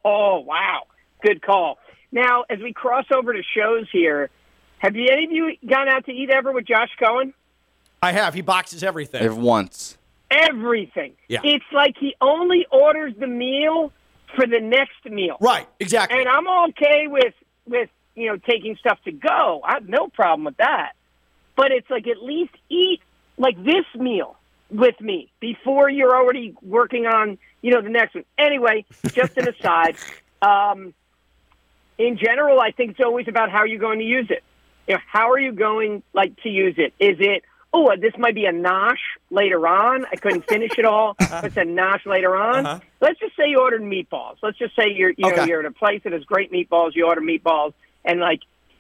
Oh, 0.08 0.39
wow. 0.41 0.84
Good 1.24 1.41
call. 1.41 1.80
Now, 2.12 2.43
as 2.49 2.60
we 2.60 2.74
cross 2.74 3.06
over 3.12 3.34
to 3.34 3.41
shows 3.56 3.88
here, 3.91 4.30
have 4.80 4.95
you 4.95 5.08
any 5.12 5.26
of 5.26 5.32
you 5.32 5.53
gone 5.68 5.89
out 5.89 6.06
to 6.06 6.12
eat 6.12 6.30
ever 6.30 6.51
with 6.51 6.66
Josh 6.66 6.89
Cohen? 6.99 7.34
I 8.06 8.12
have. 8.12 8.36
He 8.36 8.41
boxes 8.41 8.84
everything. 8.84 9.24
If 9.24 9.34
once. 9.34 9.97
Everything. 10.30 11.14
Yeah. 11.28 11.39
It's 11.43 11.66
like 11.74 11.95
he 11.99 12.16
only 12.22 12.68
orders 12.72 13.14
the 13.20 13.28
meal 13.28 13.91
for 14.36 14.45
the 14.45 14.60
next 14.60 15.03
meal. 15.06 15.38
Right, 15.41 15.68
exactly. 15.80 16.20
And 16.20 16.28
I'm 16.30 16.47
okay 16.70 17.08
with 17.08 17.34
with 17.68 17.89
you 18.16 18.28
know 18.28 18.38
taking 18.38 18.76
stuff 18.76 18.99
to 19.06 19.12
go. 19.12 19.62
I 19.64 19.74
have 19.74 19.89
no 19.89 20.08
problem 20.08 20.45
with 20.45 20.58
that. 20.58 20.93
But 21.56 21.72
it's 21.72 21.89
like 21.89 22.08
at 22.08 22.22
least 22.22 22.53
eat 22.70 23.01
like 23.38 23.58
this 23.64 23.86
meal 23.95 24.38
with 24.70 24.99
me 25.01 25.32
before 25.39 25.89
you're 25.89 26.16
already 26.16 26.56
working 26.62 27.08
on 27.08 27.39
you 27.62 27.72
know 27.72 27.82
the 27.82 27.89
next 27.89 28.14
one. 28.14 28.26
Anyway, 28.38 28.86
just 29.14 29.38
an 29.38 29.49
aside. 29.49 29.95
Um, 30.41 30.93
in 31.97 32.18
general, 32.18 32.60
I 32.60 32.70
think 32.70 32.91
it's 32.91 32.99
always 32.99 33.28
about 33.28 33.49
how 33.49 33.64
you're 33.64 33.80
going 33.80 33.97
to 33.97 34.06
use 34.06 34.28
it. 34.30 34.43
You 34.86 34.95
know, 34.95 34.99
how 35.12 35.32
are 35.32 35.39
you 35.39 35.53
going 35.53 36.03
like 36.14 36.39
to 36.43 36.49
use 36.49 36.76
it? 36.78 36.93
Is 36.99 37.18
it 37.20 37.43
oh, 37.76 37.92
this 38.00 38.14
might 38.18 38.36
be 38.36 38.46
a 38.46 38.54
nosh 38.54 39.04
later 39.30 39.68
on. 39.68 40.06
I 40.06 40.16
couldn't 40.16 40.48
finish 40.48 40.72
it 40.78 40.86
all. 40.86 41.16
It's 41.46 41.58
a 41.58 41.66
nosh 41.66 42.06
later 42.06 42.36
on. 42.36 42.66
Uh-huh. 42.66 42.80
Let's 43.02 43.20
just 43.20 43.36
say 43.36 43.50
you 43.50 43.60
ordered 43.60 43.82
meatballs. 43.82 44.38
Let's 44.42 44.58
just 44.58 44.76
say 44.76 44.90
you're 44.90 45.12
you 45.12 45.30
know 45.36 45.44
you're 45.44 45.60
at 45.60 45.66
a 45.66 45.72
place 45.72 46.02
that 46.04 46.14
has 46.14 46.24
great 46.24 46.52
meatballs. 46.52 46.96
You 46.96 47.08
order 47.08 47.22
meatballs 47.22 47.74
and 48.06 48.20
like 48.20 48.40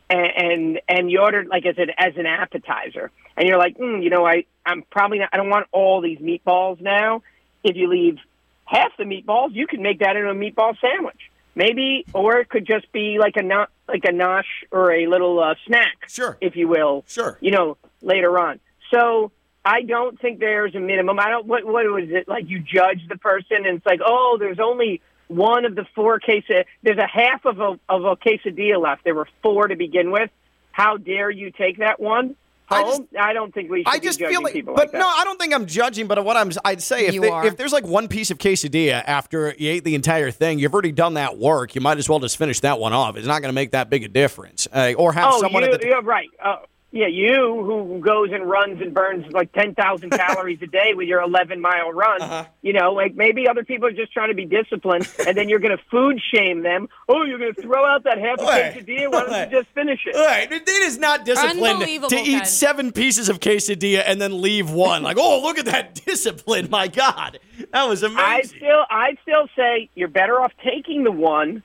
and 0.09 0.31
and, 0.37 0.81
and 0.87 1.11
you 1.11 1.19
ordered 1.19 1.47
like 1.47 1.65
as 1.65 1.77
an 1.77 1.89
as 1.97 2.15
an 2.15 2.25
appetizer, 2.25 3.11
and 3.35 3.47
you're 3.47 3.57
like, 3.57 3.77
mm, 3.77 4.01
you 4.01 4.09
know, 4.09 4.25
I 4.25 4.45
I'm 4.65 4.83
probably 4.83 5.19
not. 5.19 5.29
I 5.33 5.37
don't 5.37 5.49
want 5.49 5.67
all 5.71 6.01
these 6.01 6.19
meatballs 6.19 6.79
now. 6.79 7.21
If 7.63 7.75
you 7.75 7.89
leave 7.89 8.17
half 8.63 8.91
the 8.97 9.03
meatballs, 9.03 9.53
you 9.53 9.67
can 9.67 9.81
make 9.81 9.99
that 9.99 10.15
into 10.15 10.29
a 10.29 10.33
meatball 10.33 10.75
sandwich. 10.79 11.29
Maybe, 11.55 12.05
or 12.13 12.37
it 12.39 12.49
could 12.49 12.65
just 12.65 12.91
be 12.91 13.17
like 13.19 13.37
a 13.37 13.43
not 13.43 13.69
like 13.87 14.05
a 14.05 14.11
nosh 14.11 14.43
or 14.71 14.91
a 14.91 15.07
little 15.07 15.39
uh, 15.39 15.55
snack, 15.67 16.07
sure, 16.07 16.37
if 16.41 16.55
you 16.55 16.67
will. 16.67 17.03
Sure. 17.07 17.37
You 17.41 17.51
know, 17.51 17.77
later 18.01 18.39
on. 18.39 18.59
So 18.95 19.31
I 19.63 19.81
don't 19.81 20.19
think 20.19 20.39
there's 20.39 20.75
a 20.75 20.79
minimum. 20.79 21.19
I 21.19 21.29
don't. 21.29 21.45
What 21.45 21.65
what 21.65 21.85
was 21.85 22.05
it 22.09 22.27
like? 22.27 22.45
You 22.47 22.59
judge 22.59 23.07
the 23.09 23.17
person, 23.17 23.57
and 23.65 23.77
it's 23.77 23.85
like, 23.85 23.99
oh, 24.05 24.37
there's 24.39 24.59
only 24.59 25.01
one 25.27 25.65
of 25.65 25.75
the 25.75 25.85
four 25.95 26.19
cases. 26.19 26.65
There's 26.83 26.97
a 26.97 27.07
half 27.07 27.45
of 27.45 27.59
a 27.59 27.79
of 27.89 28.05
a 28.05 28.15
quesadilla 28.15 28.81
left. 28.81 29.03
There 29.03 29.15
were 29.15 29.27
four 29.41 29.67
to 29.67 29.75
begin 29.75 30.11
with. 30.11 30.29
How 30.71 30.97
dare 30.97 31.29
you 31.29 31.51
take 31.51 31.79
that 31.79 31.99
one? 31.99 32.35
home? 32.67 33.07
I, 33.19 33.33
don't 33.33 33.53
think 33.53 33.69
we 33.69 33.83
should 33.83 33.87
I 33.87 33.99
just 33.99 34.19
be 34.19 34.25
judging 34.25 34.35
feel 34.35 34.43
like, 34.43 34.53
people 34.53 34.73
but 34.73 34.85
like 34.85 34.91
that. 34.91 34.97
no, 34.97 35.07
I 35.07 35.23
don't 35.23 35.39
think 35.39 35.53
I'm 35.53 35.65
judging. 35.65 36.07
But 36.07 36.23
what 36.25 36.37
I'm, 36.37 36.51
I'd 36.63 36.81
say 36.81 37.07
if, 37.07 37.21
they- 37.21 37.47
if 37.47 37.57
there's 37.57 37.73
like 37.73 37.85
one 37.85 38.07
piece 38.07 38.31
of 38.31 38.37
quesadilla 38.37 39.03
after 39.05 39.53
you 39.57 39.71
ate 39.71 39.83
the 39.83 39.95
entire 39.95 40.31
thing, 40.31 40.59
you've 40.59 40.73
already 40.73 40.91
done 40.91 41.15
that 41.15 41.37
work. 41.37 41.75
You 41.75 41.81
might 41.81 41.97
as 41.97 42.09
well 42.09 42.19
just 42.19 42.37
finish 42.37 42.59
that 42.61 42.79
one 42.79 42.93
off. 42.93 43.17
It's 43.17 43.27
not 43.27 43.41
going 43.41 43.49
to 43.49 43.55
make 43.55 43.71
that 43.71 43.89
big 43.89 44.03
a 44.03 44.07
difference. 44.07 44.67
Uh, 44.71 44.93
or 44.97 45.13
have 45.13 45.33
oh, 45.33 45.41
someone 45.41 45.63
you, 45.63 45.71
at 45.71 45.79
the 45.79 45.87
you're 45.87 46.01
right. 46.01 46.29
Uh, 46.43 46.57
yeah, 46.95 47.07
you 47.07 47.61
who 47.65 47.99
goes 47.99 48.29
and 48.31 48.49
runs 48.49 48.81
and 48.81 48.93
burns 48.93 49.29
like 49.33 49.51
ten 49.51 49.75
thousand 49.75 50.09
calories 50.11 50.61
a 50.61 50.67
day 50.67 50.93
with 50.95 51.09
your 51.09 51.21
eleven 51.21 51.59
mile 51.59 51.91
run. 51.91 52.21
Uh-huh. 52.21 52.45
You 52.61 52.71
know, 52.71 52.93
like 52.93 53.15
maybe 53.15 53.49
other 53.49 53.65
people 53.65 53.89
are 53.89 53.91
just 53.91 54.13
trying 54.13 54.29
to 54.29 54.33
be 54.33 54.45
disciplined, 54.45 55.05
and 55.27 55.37
then 55.37 55.49
you're 55.49 55.59
going 55.59 55.77
to 55.77 55.83
food 55.91 56.21
shame 56.33 56.63
them. 56.63 56.87
Oh, 57.09 57.23
you're 57.23 57.37
going 57.37 57.53
to 57.53 57.61
throw 57.61 57.85
out 57.85 58.05
that 58.05 58.17
half 58.17 58.39
a 58.39 58.45
Wait, 58.45 58.73
quesadilla. 58.73 59.11
Why 59.11 59.25
don't 59.25 59.51
you 59.51 59.59
just 59.59 59.73
finish 59.75 59.99
it? 60.05 60.15
Right. 60.15 60.49
It 60.49 60.69
is 60.69 60.97
not 60.97 61.25
disciplined 61.25 61.81
to 61.81 62.15
eat 62.15 62.37
Ken. 62.37 62.45
seven 62.45 62.91
pieces 62.93 63.27
of 63.27 63.41
quesadilla 63.41 64.03
and 64.05 64.21
then 64.21 64.41
leave 64.41 64.71
one. 64.71 65.03
Like, 65.03 65.17
oh, 65.19 65.41
look 65.41 65.57
at 65.57 65.65
that 65.65 65.95
discipline. 66.05 66.69
My 66.69 66.87
God. 66.87 67.39
That 67.73 67.89
was 67.89 68.03
amazing. 68.03 68.23
I 68.23 68.41
still, 68.43 68.85
I 68.89 69.17
still 69.21 69.47
say 69.53 69.89
you're 69.95 70.07
better 70.07 70.39
off 70.39 70.53
taking 70.63 71.03
the 71.03 71.11
one 71.11 71.61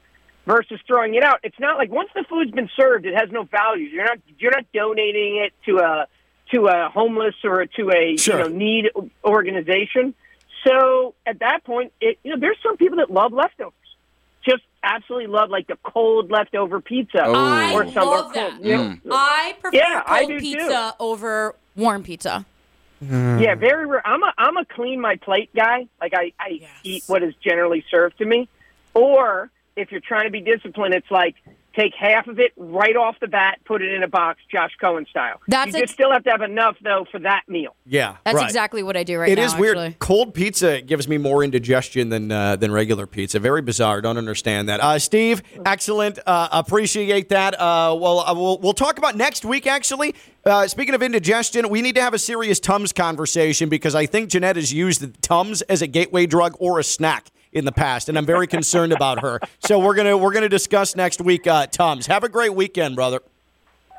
versus 0.47 0.81
throwing 0.87 1.15
it 1.15 1.23
out. 1.23 1.41
It's 1.43 1.59
not 1.61 1.79
like 1.79 1.91
once 1.91 2.11
the 2.15 2.25
food's 2.29 2.51
been 2.51 2.71
served, 2.77 3.07
it 3.07 3.15
has 3.15 3.31
no 3.31 3.45
value. 3.45 3.87
You're 3.87 4.05
not, 4.05 4.19
you're 4.39 4.53
not 4.53 4.67
donating 4.73 5.37
it 5.45 5.53
to 5.67 5.79
a 5.79 6.07
to 6.53 6.67
a 6.67 6.89
homeless 6.89 7.35
or 7.45 7.67
to 7.67 7.91
a 7.91 8.17
Sure. 8.17 8.39
you 8.39 8.43
know 8.45 8.49
need 8.49 8.91
organization. 9.25 10.15
So 10.67 11.15
at 11.27 11.39
that 11.41 11.65
point, 11.65 11.93
it, 12.01 12.19
you 12.23 12.33
know, 12.35 12.41
there's 12.41 12.59
some 12.63 12.77
people 12.77 12.99
that 12.99 13.11
love 13.11 13.33
leftovers. 13.33 13.73
Just 14.45 14.63
absolutely 14.83 15.27
love 15.29 15.51
like 15.51 15.67
the 15.67 15.77
cold 15.83 16.31
leftover 16.31 16.81
pizza 16.81 17.23
oh. 17.25 17.35
I 17.35 17.73
or 17.73 17.91
some 17.93 18.07
love 18.07 18.31
or 18.31 18.35
that. 18.35 18.51
cold, 18.53 18.65
you 18.65 18.77
know. 18.77 18.97
I 19.13 19.55
prefer 19.61 19.77
Yeah, 19.77 20.03
I 20.07 20.21
cold 20.21 20.29
do 20.31 20.41
too. 20.41 20.57
pizza 20.57 20.95
over 20.99 21.55
warm 21.77 22.03
pizza. 22.03 22.45
Mm. 23.05 23.41
Yeah, 23.43 23.55
very 23.55 23.87
rare. 23.87 24.07
I'm 24.07 24.23
a 24.23 24.33
I'm 24.37 24.57
a 24.59 24.65
clean 24.67 25.01
my 25.01 25.17
plate 25.17 25.51
guy. 25.55 25.87
Like 26.01 26.13
I, 26.15 26.33
I 26.39 26.61
eat 26.83 27.05
what 27.07 27.23
is 27.23 27.35
generally 27.43 27.85
served 27.91 28.19
to 28.19 28.25
me. 28.27 28.49
Or 28.93 29.51
if 29.77 29.91
you're 29.91 30.01
trying 30.01 30.25
to 30.25 30.31
be 30.31 30.41
disciplined, 30.41 30.95
it's 30.95 31.11
like 31.11 31.37
take 31.75 31.95
half 31.95 32.27
of 32.27 32.39
it 32.39 32.53
right 32.57 32.97
off 32.97 33.17
the 33.21 33.27
bat, 33.27 33.59
put 33.65 33.83
it 33.83 33.93
in 33.93 34.03
a 34.03 34.09
box, 34.09 34.41
Josh 34.51 34.73
Cohen 34.81 35.07
style. 35.09 35.41
That's 35.49 35.73
you 35.73 35.79
ex- 35.79 35.83
just 35.83 35.95
still 35.95 36.13
have 36.13 36.25
to 36.25 36.31
have 36.31 36.43
enough 36.43 36.77
though 36.83 37.07
for 37.11 37.21
that 37.21 37.43
meal. 37.49 37.75
Yeah. 37.87 38.17
That's 38.25 38.37
right. 38.37 38.45
exactly 38.45 38.83
what 38.83 38.97
I 38.97 39.05
do 39.05 39.19
right 39.19 39.31
It 39.31 39.37
now. 39.37 39.43
It 39.43 39.47
is 39.47 39.57
weird. 39.57 39.79
Actually. 39.79 39.97
Cold 39.99 40.35
pizza 40.35 40.81
gives 40.81 41.09
me 41.09 41.19
more 41.19 41.45
indigestion 41.45 42.09
than 42.09 42.31
uh, 42.33 42.57
than 42.57 42.73
regular 42.73 43.07
pizza. 43.07 43.39
Very 43.39 43.63
bizarre. 43.63 44.01
Don't 44.01 44.19
understand 44.19 44.69
that. 44.69 44.81
Uh, 44.81 44.99
Steve, 44.99 45.43
excellent. 45.65 46.19
Uh, 46.27 46.49
appreciate 46.53 47.29
that. 47.29 47.55
Uh, 47.55 47.97
well, 47.99 48.21
uh, 48.21 48.35
we'll 48.35 48.59
we'll 48.59 48.73
talk 48.73 48.99
about 48.99 49.17
next 49.17 49.45
week. 49.45 49.67
Actually, 49.67 50.15
uh, 50.45 50.67
speaking 50.67 50.95
of 50.95 51.03
indigestion, 51.03 51.69
we 51.69 51.83
need 51.83 51.95
to 51.95 52.03
have 52.03 52.15
a 52.15 52.19
serious 52.19 52.61
Tums 52.61 52.93
conversation 52.93 53.69
because 53.69 53.95
I 53.95 54.07
think 54.07 54.31
Jeanette 54.31 54.57
has 54.57 54.73
used 54.73 55.23
Tums 55.23 55.63
as 55.63 55.83
a 55.83 55.87
gateway 55.87 56.27
drug 56.27 56.57
or 56.59 56.79
a 56.79 56.85
snack 56.85 57.31
in 57.53 57.65
the 57.65 57.73
past, 57.73 58.09
and 58.09 58.17
I'm 58.17 58.27
very 58.27 58.47
concerned 58.47 58.93
about 58.93 59.21
her. 59.21 59.41
So 59.61 59.79
we're 59.79 59.95
gonna 59.95 60.17
we're 60.17 60.33
gonna 60.33 60.49
discuss 60.49 60.97
next 60.97 61.21
week. 61.21 61.47
Uh, 61.47 61.67
Tums, 61.67 62.07
have 62.07 62.25
a 62.25 62.29
great 62.29 62.55
weekend, 62.55 62.97
brother. 62.97 63.21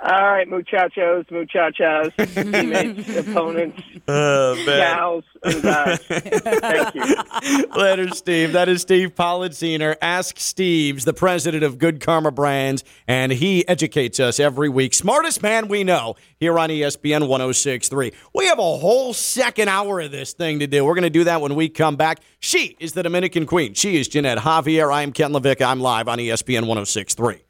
All 0.03 0.09
right, 0.31 0.47
muchachos, 0.49 1.25
muchachas, 1.29 2.11
teammates, 2.33 3.07
opponents, 3.17 3.83
Uh, 4.07 4.55
gals, 4.65 5.23
and 5.43 5.61
guys. 5.61 5.99
Thank 5.99 6.95
you. 6.95 7.67
Later, 7.77 8.09
Steve. 8.09 8.53
That 8.53 8.67
is 8.67 8.81
Steve 8.81 9.13
Politziner. 9.13 9.95
Ask 10.01 10.39
Steve's 10.39 11.05
the 11.05 11.13
president 11.13 11.63
of 11.63 11.77
Good 11.77 11.99
Karma 12.01 12.31
Brands, 12.31 12.83
and 13.07 13.31
he 13.31 13.67
educates 13.67 14.19
us 14.19 14.39
every 14.39 14.69
week. 14.69 14.95
Smartest 14.95 15.43
man 15.43 15.67
we 15.67 15.83
know 15.83 16.15
here 16.39 16.57
on 16.57 16.69
ESPN 16.69 17.27
1063. 17.27 18.11
We 18.33 18.47
have 18.47 18.57
a 18.57 18.77
whole 18.77 19.13
second 19.13 19.69
hour 19.69 19.99
of 19.99 20.09
this 20.11 20.33
thing 20.33 20.57
to 20.61 20.67
do. 20.67 20.83
We're 20.83 20.95
going 20.95 21.03
to 21.03 21.11
do 21.11 21.25
that 21.25 21.41
when 21.41 21.53
we 21.53 21.69
come 21.69 21.95
back. 21.95 22.21
She 22.39 22.75
is 22.79 22.93
the 22.93 23.03
Dominican 23.03 23.45
Queen. 23.45 23.75
She 23.75 23.99
is 23.99 24.07
Jeanette 24.07 24.39
Javier. 24.39 24.91
I 24.91 25.03
am 25.03 25.11
Ken 25.13 25.31
LaVecchia. 25.31 25.67
I'm 25.67 25.79
live 25.79 26.07
on 26.07 26.17
ESPN 26.17 26.61
1063. 26.61 27.43